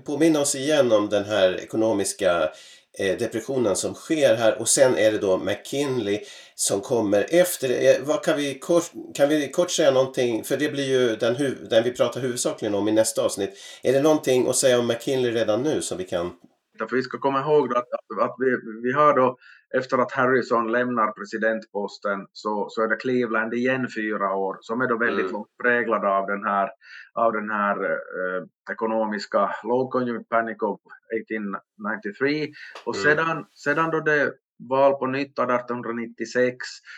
Påminna 0.04 0.40
oss 0.40 0.54
igen 0.54 0.92
om 0.92 1.08
den 1.08 1.24
här 1.24 1.60
ekonomiska 1.60 2.42
eh, 2.42 2.50
Eh, 2.98 3.18
depressionen 3.18 3.76
som 3.76 3.94
sker 3.94 4.34
här 4.34 4.60
och 4.60 4.68
sen 4.68 4.96
är 4.96 5.12
det 5.12 5.18
då 5.18 5.38
McKinley 5.38 6.20
som 6.54 6.80
kommer 6.80 7.26
efter. 7.30 7.68
Eh, 7.70 8.06
vad 8.06 8.24
kan, 8.24 8.36
vi 8.36 8.58
kort, 8.58 8.90
kan 9.14 9.28
vi 9.28 9.50
kort 9.50 9.70
säga 9.70 9.90
någonting, 9.90 10.44
för 10.44 10.56
det 10.56 10.68
blir 10.68 10.84
ju 10.84 11.16
den, 11.16 11.36
den 11.70 11.84
vi 11.84 11.92
pratar 11.92 12.20
huvudsakligen 12.20 12.74
om 12.74 12.88
i 12.88 12.92
nästa 12.92 13.22
avsnitt. 13.22 13.50
Är 13.82 13.92
det 13.92 14.02
någonting 14.02 14.48
att 14.48 14.56
säga 14.56 14.78
om 14.78 14.86
McKinley 14.86 15.30
redan 15.30 15.62
nu 15.62 15.82
som 15.82 15.98
vi 15.98 16.04
kan 16.04 16.30
för 16.78 16.96
vi 16.96 17.02
ska 17.02 17.18
komma 17.18 17.40
ihåg 17.40 17.76
att, 17.76 17.88
att 18.20 18.34
vi, 18.38 18.46
vi 18.82 18.92
har 18.92 19.16
då 19.16 19.36
efter 19.78 19.98
att 19.98 20.12
Harrison 20.12 20.72
lämnar 20.72 21.12
presidentposten 21.12 22.26
så, 22.32 22.66
så 22.70 22.82
är 22.82 22.88
det 22.88 22.96
Cleveland 22.96 23.54
igen 23.54 23.88
fyra 23.96 24.34
år 24.34 24.56
som 24.60 24.80
är 24.80 24.88
då 24.88 24.98
väldigt 24.98 25.30
mm. 25.30 25.42
präglade 25.62 26.08
av 26.08 26.26
den 26.26 26.44
här, 26.44 26.70
av 27.14 27.32
den 27.32 27.50
här 27.50 27.84
eh, 27.84 28.42
ekonomiska 28.72 29.50
lågkonjunktur 29.64 30.24
panic 30.24 30.62
of 30.62 30.80
1893 31.20 32.48
och 32.84 32.96
mm. 32.96 33.04
sedan, 33.04 33.46
sedan 33.52 33.90
då 33.90 34.00
det 34.00 34.32
val 34.68 34.94
på 34.94 35.06
nytt 35.06 35.38
1896 35.38 36.56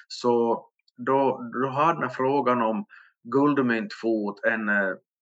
så 0.09 0.67
då, 0.97 1.51
då 1.63 1.69
har 1.69 1.95
den 1.95 2.03
här 2.03 2.09
frågan 2.09 2.63
om 2.63 2.85
guldmyntfot 3.23 4.45
en, 4.45 4.69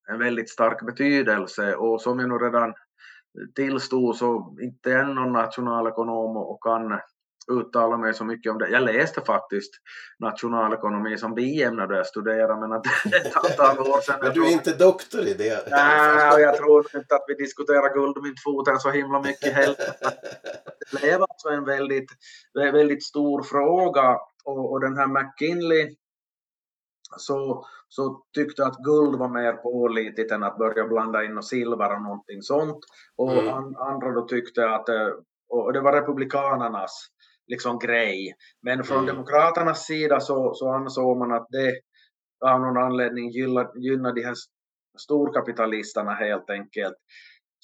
en 0.09 0.18
väldigt 0.18 0.50
stark 0.50 0.86
betydelse 0.86 1.74
och 1.74 2.00
som 2.00 2.18
jag 2.18 2.28
nog 2.28 2.42
redan 2.42 2.74
tillstod 3.55 4.16
så 4.16 4.57
inte 4.62 4.92
är 4.92 5.05
någon 5.05 5.32
nationalekonom 5.32 6.36
och 6.36 6.62
kan 6.62 7.00
uttala 7.49 7.97
mig 7.97 8.14
så 8.14 8.24
mycket 8.24 8.53
om 8.53 8.59
det. 8.59 8.68
Jag 8.68 8.82
läste 8.82 9.20
faktiskt 9.20 9.70
nationalekonomi 10.18 11.18
som 11.18 11.34
biämne 11.34 11.86
då 11.86 11.95
jag 11.95 12.07
studerade 12.07 12.61
men 12.61 12.72
att 12.72 12.84
det 13.05 13.16
är 13.16 13.26
ett 13.26 13.36
antal 13.36 13.78
år 13.78 14.01
sedan. 14.01 14.18
Men 14.22 14.32
du 14.32 14.47
är 14.47 14.51
inte 14.51 14.72
doktor 14.72 15.20
i 15.20 15.34
det? 15.34 15.70
Nej, 15.70 16.32
och 16.32 16.40
jag 16.40 16.57
tror 16.57 16.86
inte 16.97 17.14
att 17.14 17.24
vi 17.28 17.34
diskuterar 17.34 17.95
guldmyntfoten 17.95 18.78
så 18.78 18.90
himla 18.90 19.20
mycket 19.20 19.53
heller. 19.53 19.76
Det 20.93 21.01
blev 21.01 21.22
alltså 21.22 21.49
en 21.49 21.64
väldigt, 21.64 22.11
väldigt 22.55 23.05
stor 23.05 23.43
fråga 23.43 24.18
och, 24.45 24.72
och 24.72 24.80
den 24.80 24.97
här 24.97 25.07
McKinley 25.07 25.97
så, 27.16 27.66
så 27.88 28.24
tyckte 28.34 28.66
att 28.66 28.76
guld 28.76 29.18
var 29.18 29.28
mer 29.28 29.53
pålitligt 29.53 30.32
än 30.32 30.43
att 30.43 30.59
börja 30.59 30.84
blanda 30.84 31.24
in 31.24 31.38
och 31.38 31.45
silver 31.45 31.95
och 31.97 32.03
någonting 32.03 32.43
sånt. 32.43 32.78
Och 33.16 33.32
mm. 33.32 33.55
an, 33.55 33.76
andra 33.76 34.11
då 34.11 34.26
tyckte 34.26 34.70
att, 34.70 34.88
eh, 34.88 35.09
och 35.49 35.72
det 35.72 35.80
var 35.80 35.93
republikanernas 35.93 37.09
liksom 37.47 37.78
grej. 37.78 38.34
Men 38.62 38.84
från 38.84 38.99
mm. 38.99 39.07
demokraternas 39.07 39.86
sida 39.86 40.20
så, 40.20 40.55
så 40.55 40.68
ansåg 40.68 41.18
man 41.18 41.32
att 41.32 41.47
det 41.51 41.80
av 42.51 42.61
någon 42.61 42.76
anledning 42.76 43.30
gynnar 43.30 44.14
de 44.14 44.22
här 44.22 44.34
storkapitalisterna 44.99 46.14
helt 46.14 46.51
enkelt. 46.51 46.97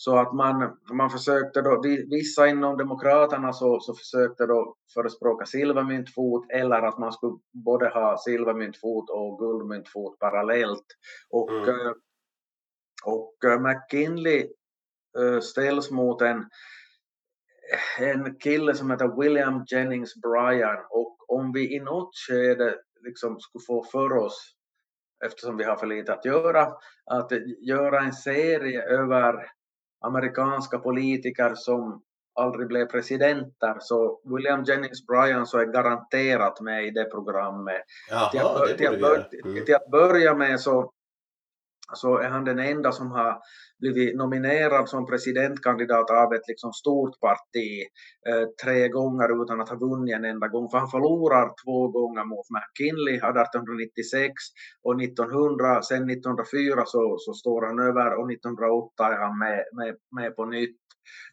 Så 0.01 0.19
att 0.19 0.35
man, 0.35 0.77
man 0.93 1.11
försökte 1.11 1.63
då, 1.63 1.83
vissa 2.11 2.49
inom 2.49 2.77
Demokraterna 2.77 3.53
så, 3.53 3.81
så 3.81 3.95
försökte 3.95 4.47
då 4.47 4.77
förespråka 4.95 5.47
silvermyntfot 5.47 6.51
eller 6.51 6.83
att 6.83 6.99
man 6.99 7.13
skulle 7.13 7.39
både 7.65 7.89
ha 7.89 8.19
silvermyntfot 8.19 9.11
och 9.11 9.39
guldmyntfot 9.39 10.19
parallellt. 10.19 10.87
Och, 11.31 11.51
mm. 11.51 11.69
Eh, 11.69 11.93
och 13.05 13.45
eh, 13.45 13.61
McKinley 13.61 14.49
eh, 15.19 15.41
ställs 15.41 15.91
mot 15.91 16.23
en, 16.23 16.45
en 17.99 18.35
kille 18.35 18.75
som 18.75 18.91
heter 18.91 19.21
William 19.21 19.65
Jennings 19.71 20.15
Bryan 20.15 20.79
och 20.91 21.31
om 21.31 21.53
vi 21.53 21.77
i 21.77 21.81
något 21.81 22.11
skede 22.15 22.75
liksom 23.05 23.41
skulle 23.41 23.63
få 23.67 23.85
för 23.85 24.13
oss 24.13 24.55
eftersom 25.25 25.57
vi 25.57 25.65
har 25.65 25.77
för 25.77 25.87
lite 25.87 26.13
att 26.13 26.25
göra, 26.25 26.63
att 27.11 27.33
göra 27.61 28.01
en 28.01 28.13
serie 28.13 28.83
över 28.83 29.47
amerikanska 30.01 30.79
politiker 30.79 31.55
som 31.55 32.03
aldrig 32.35 32.69
blev 32.69 32.87
presidenter 32.87 33.77
så 33.81 34.21
William 34.25 34.65
Jennings 34.65 35.07
Bryan 35.07 35.47
så 35.47 35.59
är 35.59 35.67
garanterat 35.67 36.61
med 36.61 36.87
i 36.87 36.91
det 36.91 37.05
programmet. 37.05 37.83
Jaha, 38.11 38.31
till, 38.31 38.41
att, 38.41 38.79
till, 38.79 39.05
att, 39.05 39.35
mm. 39.45 39.65
till 39.65 39.75
att 39.75 39.91
börja 39.91 40.35
med 40.35 40.61
så, 40.61 40.93
så 41.95 42.19
är 42.19 42.29
han 42.29 42.45
den 42.45 42.59
enda 42.59 42.93
som 42.93 43.11
har 43.11 43.39
blivit 43.81 44.17
nominerad 44.17 44.89
som 44.89 45.07
presidentkandidat 45.07 46.11
av 46.11 46.35
ett 46.35 46.49
liksom 46.49 46.73
stort 46.73 47.21
parti 47.21 47.71
eh, 48.29 48.47
tre 48.65 48.89
gånger 48.89 49.43
utan 49.43 49.61
att 49.61 49.69
ha 49.69 49.77
vunnit 49.77 50.15
en 50.15 50.25
enda 50.25 50.49
gång. 50.49 50.71
För 50.71 50.79
han 50.79 50.91
förlorar 50.91 51.47
två 51.65 51.89
gånger 51.89 52.25
mot 52.25 52.47
McKinley 52.57 53.15
1896 53.15 54.33
och 54.83 55.03
1900, 55.03 55.83
sen 55.83 56.11
1904 56.11 56.83
så, 56.87 57.17
så 57.19 57.33
står 57.33 57.67
han 57.67 57.79
över 57.79 58.09
och 58.19 58.33
1908 58.33 59.05
är 59.15 59.19
han 59.25 59.39
med, 59.39 59.65
med, 59.77 59.97
med 60.17 60.37
på 60.37 60.45
nytt. 60.45 60.81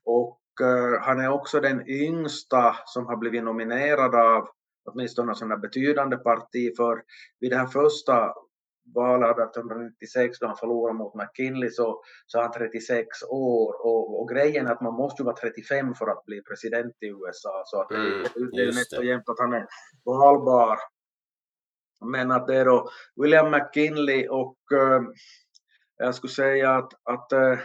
Och 0.05 0.41
eh, 0.61 1.01
han 1.01 1.19
är 1.19 1.29
också 1.29 1.59
den 1.59 1.89
yngsta 1.89 2.75
som 2.85 3.05
har 3.05 3.17
blivit 3.17 3.43
nominerad 3.43 4.15
av 4.15 4.47
åtminstone 4.85 5.35
sådana 5.35 5.57
betydande 5.57 6.17
parti 6.17 6.75
för 6.77 7.01
vid 7.39 7.51
det 7.51 7.57
här 7.57 7.67
första 7.67 8.33
valet 8.93 9.29
1896 9.29 10.39
då 10.39 10.47
han 10.47 10.57
förlorade 10.57 10.97
mot 10.97 11.15
McKinley 11.15 11.69
så, 11.69 12.01
så 12.25 12.41
han 12.41 12.51
36 12.51 13.07
år. 13.29 13.85
Och, 13.85 14.21
och 14.21 14.29
grejen 14.29 14.67
är 14.67 14.71
att 14.71 14.81
man 14.81 14.93
måste 14.93 15.21
ju 15.21 15.25
vara 15.25 15.35
35 15.35 15.93
för 15.95 16.07
att 16.07 16.25
bli 16.25 16.41
president 16.41 16.95
i 17.01 17.07
USA 17.07 17.63
så 17.65 17.81
att 17.81 17.91
mm, 17.91 18.23
det, 18.51 18.61
är 18.61 18.65
nästan 18.65 19.05
jämnt 19.05 19.29
att 19.29 19.39
han 19.39 19.53
är 19.53 19.67
valbar. 20.05 20.77
Men 22.05 22.31
att 22.31 22.47
det 22.47 22.55
är 22.55 22.65
då 22.65 22.89
William 23.15 23.51
McKinley 23.51 24.27
och 24.27 24.57
uh, 24.73 25.01
jag 25.97 26.15
skulle 26.15 26.33
säga 26.33 26.71
att, 26.71 26.93
att 27.03 27.33
uh, 27.33 27.59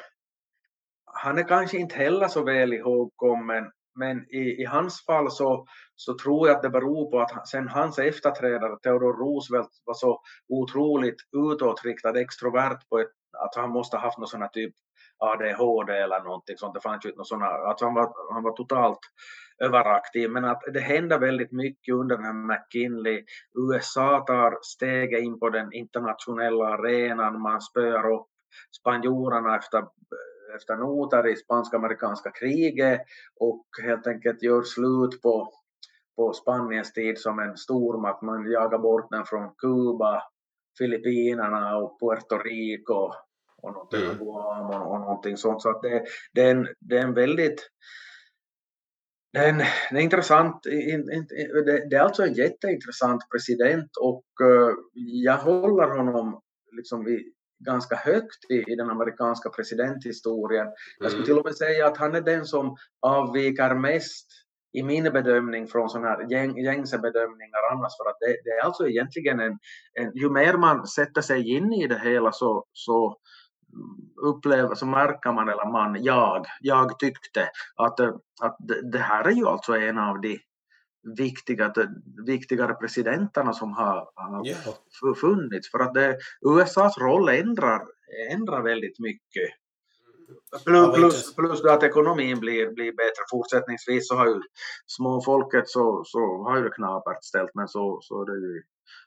han 1.04 1.38
är 1.38 1.48
kanske 1.48 1.78
inte 1.78 1.94
heller 1.94 2.28
så 2.28 2.44
väl 2.44 2.72
ihågkommen 2.72 3.70
men 4.00 4.34
i, 4.34 4.62
i 4.62 4.64
hans 4.64 5.04
fall 5.06 5.30
så, 5.30 5.66
så 5.96 6.14
tror 6.18 6.48
jag 6.48 6.56
att 6.56 6.62
det 6.62 6.70
beror 6.70 7.10
på 7.10 7.20
att 7.20 7.48
sen 7.48 7.68
hans 7.68 7.98
efterträdare 7.98 8.78
Theodore 8.82 9.18
Roosevelt 9.22 9.70
var 9.84 9.94
så 9.94 10.20
otroligt 10.48 11.20
utåtriktad, 11.52 12.20
extrovert 12.20 12.88
på 12.88 12.98
ett, 12.98 13.12
att 13.38 13.54
han 13.56 13.70
måste 13.70 13.96
ha 13.96 14.04
haft 14.04 14.18
någon 14.18 14.28
sån 14.28 14.42
här 14.42 14.48
typ 14.48 14.74
ADHD 15.18 15.92
eller 15.92 16.20
någonting 16.20 16.56
sånt. 16.56 16.74
Det 16.74 16.80
fanns 16.80 17.04
ju 17.04 17.10
inte 17.10 17.24
sådana, 17.24 17.46
alltså 17.46 17.84
han, 17.84 17.94
var, 17.94 18.12
han 18.32 18.42
var 18.42 18.52
totalt 18.52 18.98
överaktiv. 19.64 20.30
Men 20.30 20.44
att 20.44 20.62
det 20.72 20.80
händer 20.80 21.18
väldigt 21.18 21.52
mycket 21.52 21.94
under 21.94 22.16
den 22.16 22.24
här 22.24 22.32
McKinley. 22.32 23.24
USA 23.58 24.24
tar 24.26 24.58
steget 24.62 25.22
in 25.22 25.38
på 25.38 25.50
den 25.50 25.72
internationella 25.72 26.64
arenan. 26.64 27.40
Man 27.40 27.60
spöar 27.60 28.12
upp 28.14 28.26
spanjorerna 28.80 29.56
efter 29.56 29.84
efter 30.56 30.76
noter 30.76 31.28
i 31.28 31.36
spansk-amerikanska 31.36 32.30
kriget 32.30 33.00
och 33.40 33.66
helt 33.82 34.06
enkelt 34.06 34.42
gör 34.42 34.62
slut 34.62 35.22
på, 35.22 35.52
på 36.16 36.32
Spaniens 36.32 36.92
tid 36.92 37.18
som 37.18 37.38
en 37.38 37.56
stormakt. 37.56 38.22
Man 38.22 38.50
jagar 38.50 38.78
bort 38.78 39.10
den 39.10 39.24
från 39.26 39.54
Kuba, 39.54 40.22
Filippinerna 40.78 41.76
och 41.76 41.98
Puerto 42.00 42.38
Rico 42.38 43.12
och 43.62 43.72
någonting, 43.72 44.04
mm. 44.04 44.18
Guam 44.18 44.70
och, 44.70 44.92
och 44.92 45.00
någonting 45.00 45.36
sånt. 45.36 45.62
Så 45.62 45.70
att 45.70 45.82
det, 45.82 46.04
det, 46.34 46.42
är 46.42 46.50
en, 46.50 46.68
det 46.80 46.98
är 46.98 47.02
en 47.02 47.14
väldigt 47.14 47.70
det 49.32 49.38
är, 49.38 49.48
en, 49.48 49.58
det 49.90 49.96
är 49.98 50.00
intressant. 50.00 50.62
Det 51.90 51.96
är 51.96 52.00
alltså 52.00 52.22
en 52.22 52.34
jätteintressant 52.34 53.22
president 53.30 53.90
och 54.00 54.24
eh, 54.46 54.74
jag 55.24 55.36
håller 55.36 55.96
honom 55.96 56.40
liksom 56.76 57.04
vid, 57.04 57.34
ganska 57.60 57.96
högt 57.96 58.50
i, 58.50 58.72
i 58.72 58.76
den 58.76 58.90
amerikanska 58.90 59.50
presidenthistorien. 59.50 60.66
Jag 60.98 61.10
skulle 61.10 61.24
mm. 61.24 61.26
till 61.26 61.38
och 61.38 61.44
med 61.44 61.56
säga 61.56 61.86
att 61.86 61.96
han 61.96 62.14
är 62.14 62.20
den 62.20 62.44
som 62.44 62.76
avviker 63.00 63.74
mest 63.74 64.26
i 64.72 64.82
min 64.82 65.04
bedömning 65.04 65.66
från 65.66 65.90
sådana 65.90 66.08
här 66.08 66.30
gäng, 66.30 66.58
gängse 66.58 66.98
bedömningar 66.98 67.72
annars 67.72 67.92
för 67.96 68.10
att 68.10 68.16
det, 68.20 68.36
det 68.44 68.50
är 68.50 68.64
alltså 68.64 68.88
egentligen 68.88 69.40
en, 69.40 69.58
en, 69.92 70.12
ju 70.14 70.30
mer 70.30 70.56
man 70.56 70.86
sätter 70.86 71.20
sig 71.20 71.56
in 71.56 71.72
i 71.72 71.86
det 71.86 71.98
hela 71.98 72.32
så, 72.32 72.64
så 72.72 73.16
upplever, 74.22 74.74
så 74.74 74.86
märker 74.86 75.32
man, 75.32 75.48
eller 75.48 75.72
man, 75.72 76.02
jag, 76.04 76.46
jag 76.60 76.98
tyckte 76.98 77.48
att, 77.76 78.00
att 78.42 78.56
det 78.92 78.98
här 78.98 79.24
är 79.24 79.32
ju 79.32 79.46
alltså 79.46 79.76
en 79.76 79.98
av 79.98 80.20
de 80.20 80.38
viktiga, 81.02 81.72
viktigare 82.26 82.74
presidenterna 82.74 83.52
som 83.52 83.72
har, 83.72 84.10
har 84.14 84.46
yeah. 84.46 85.14
funnits. 85.16 85.70
För 85.70 85.78
att 85.78 85.94
det, 85.94 86.18
USAs 86.46 86.98
roll 86.98 87.28
ändrar, 87.28 87.82
ändrar 88.30 88.62
väldigt 88.62 88.98
mycket. 88.98 89.50
Plus, 90.64 90.94
plus, 90.94 91.34
plus 91.34 91.64
att 91.64 91.82
ekonomin 91.82 92.40
blir, 92.40 92.66
blir 92.74 92.92
bättre 92.92 93.22
fortsättningsvis 93.30 94.08
så 94.08 94.14
har 94.14 94.26
ju 94.26 94.40
småfolket 94.86 95.68
så, 95.68 96.02
så 96.06 96.18
har 96.18 96.58
ju 96.58 96.70
knapert 96.70 97.24
ställt 97.24 97.50
men 97.54 97.68
så, 97.68 97.98
så, 98.02 98.24
det 98.24 98.32
ju, 98.32 98.62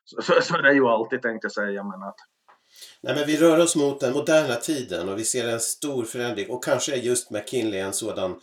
så, 0.05 0.21
så, 0.21 0.41
så 0.41 0.57
det 0.57 0.69
är 0.69 0.73
ju 0.73 0.85
alltid 0.85 1.21
tänkte 1.21 1.45
jag 1.45 1.51
säga 1.51 1.83
men 1.83 2.03
att 2.03 2.15
Nej, 3.01 3.15
men 3.15 3.27
vi 3.27 3.37
rör 3.37 3.59
oss 3.59 3.75
mot 3.75 3.99
den 3.99 4.13
moderna 4.13 4.55
tiden 4.55 5.09
och 5.09 5.19
vi 5.19 5.23
ser 5.23 5.47
en 5.47 5.59
stor 5.59 6.03
förändring 6.03 6.49
och 6.49 6.63
kanske 6.63 6.93
är 6.93 6.97
just 6.97 7.31
McKinley 7.31 7.79
en 7.79 7.93
sådan 7.93 8.35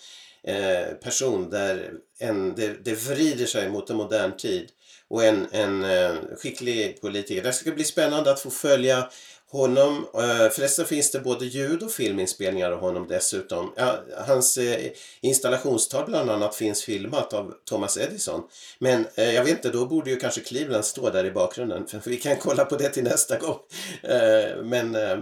eh, 0.43 0.95
person 1.03 1.51
där 1.51 1.93
en, 2.19 2.55
det, 2.55 2.85
det 2.85 2.95
vrider 2.95 3.47
sig 3.47 3.71
mot 3.71 3.91
en 3.91 3.97
modern 3.97 4.37
tid 4.37 4.69
och 5.09 5.25
en, 5.25 5.47
en 5.53 5.85
eh, 5.85 6.15
skicklig 6.39 7.01
politiker. 7.01 7.43
Det 7.43 7.53
ska 7.53 7.71
bli 7.71 7.85
spännande 7.85 8.31
att 8.31 8.41
få 8.41 8.51
följa 8.51 9.09
honom. 9.51 10.07
Eh, 10.15 10.51
förresten 10.51 10.85
finns 10.85 11.11
det 11.11 11.21
både 11.21 11.47
ljud 11.47 11.83
och 11.83 11.93
filminspelningar 11.93 12.73
av 12.73 12.81
honom 12.81 13.07
dessutom. 13.09 13.73
Ja, 13.77 13.99
hans 14.27 14.59
eh, 14.59 14.91
installationstal 15.21 16.05
bland 16.07 16.31
annat 16.31 16.55
finns 16.55 16.85
filmat 16.85 17.33
av 17.33 17.55
Thomas 17.65 17.99
Edison. 17.99 18.43
Men 18.79 19.07
eh, 19.15 19.35
jag 19.35 19.45
vet 19.45 19.53
inte, 19.53 19.71
då 19.71 19.87
borde 19.87 20.11
ju 20.11 20.17
kanske 20.17 20.41
Cleveland 20.41 20.85
stå 20.85 21.11
där 21.11 21.25
i 21.25 21.31
bakgrunden. 21.31 21.87
För 21.87 22.11
vi 22.11 22.17
kan 22.17 22.37
kolla 22.37 22.65
på 22.65 22.77
det 22.77 22.89
till 22.89 23.05
nästa 23.05 23.39
gång. 23.39 23.59
Eh, 24.03 24.63
men 24.65 24.95
eh, 24.95 25.19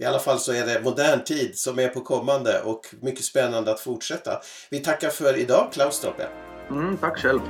i 0.00 0.04
alla 0.04 0.18
fall 0.18 0.38
så 0.38 0.52
är 0.52 0.66
det 0.66 0.80
modern 0.84 1.24
tid 1.24 1.58
som 1.58 1.78
är 1.78 1.88
på 1.88 2.00
kommande 2.00 2.60
och 2.60 2.86
mycket 3.00 3.24
spännande 3.24 3.70
att 3.70 3.80
fortsätta. 3.80 4.40
Vi 4.70 4.78
tackar 4.78 5.10
för 5.10 5.38
idag 5.38 5.68
Klaus 5.72 5.94
Stolpe. 5.94 6.28
Mm, 6.70 6.96
tack 6.96 7.18
själv. 7.18 7.40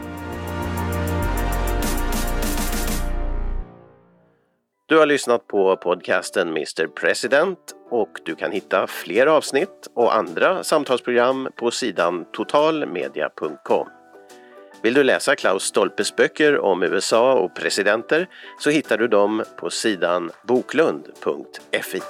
Du 4.88 4.98
har 4.98 5.07
lyssnat 5.07 5.46
på 5.46 5.76
podcasten 5.76 6.48
Mr 6.48 6.86
President 6.86 7.59
och 7.90 8.11
du 8.24 8.34
kan 8.34 8.53
hitta 8.53 8.86
fler 8.86 9.26
avsnitt 9.26 9.88
och 9.94 10.16
andra 10.16 10.64
samtalsprogram 10.64 11.48
på 11.57 11.70
sidan 11.70 12.24
totalmedia.com. 12.32 13.88
Vill 14.82 14.94
du 14.94 15.03
läsa 15.03 15.36
Klaus 15.36 15.62
Stolpes 15.62 16.16
böcker 16.16 16.59
om 16.59 16.82
USA 16.82 17.34
och 17.34 17.55
presidenter 17.55 18.28
så 18.59 18.70
hittar 18.70 18.98
du 18.98 19.09
dem 19.09 19.44
på 19.57 19.70
sidan 19.70 20.30
boklund.fi. 20.46 22.01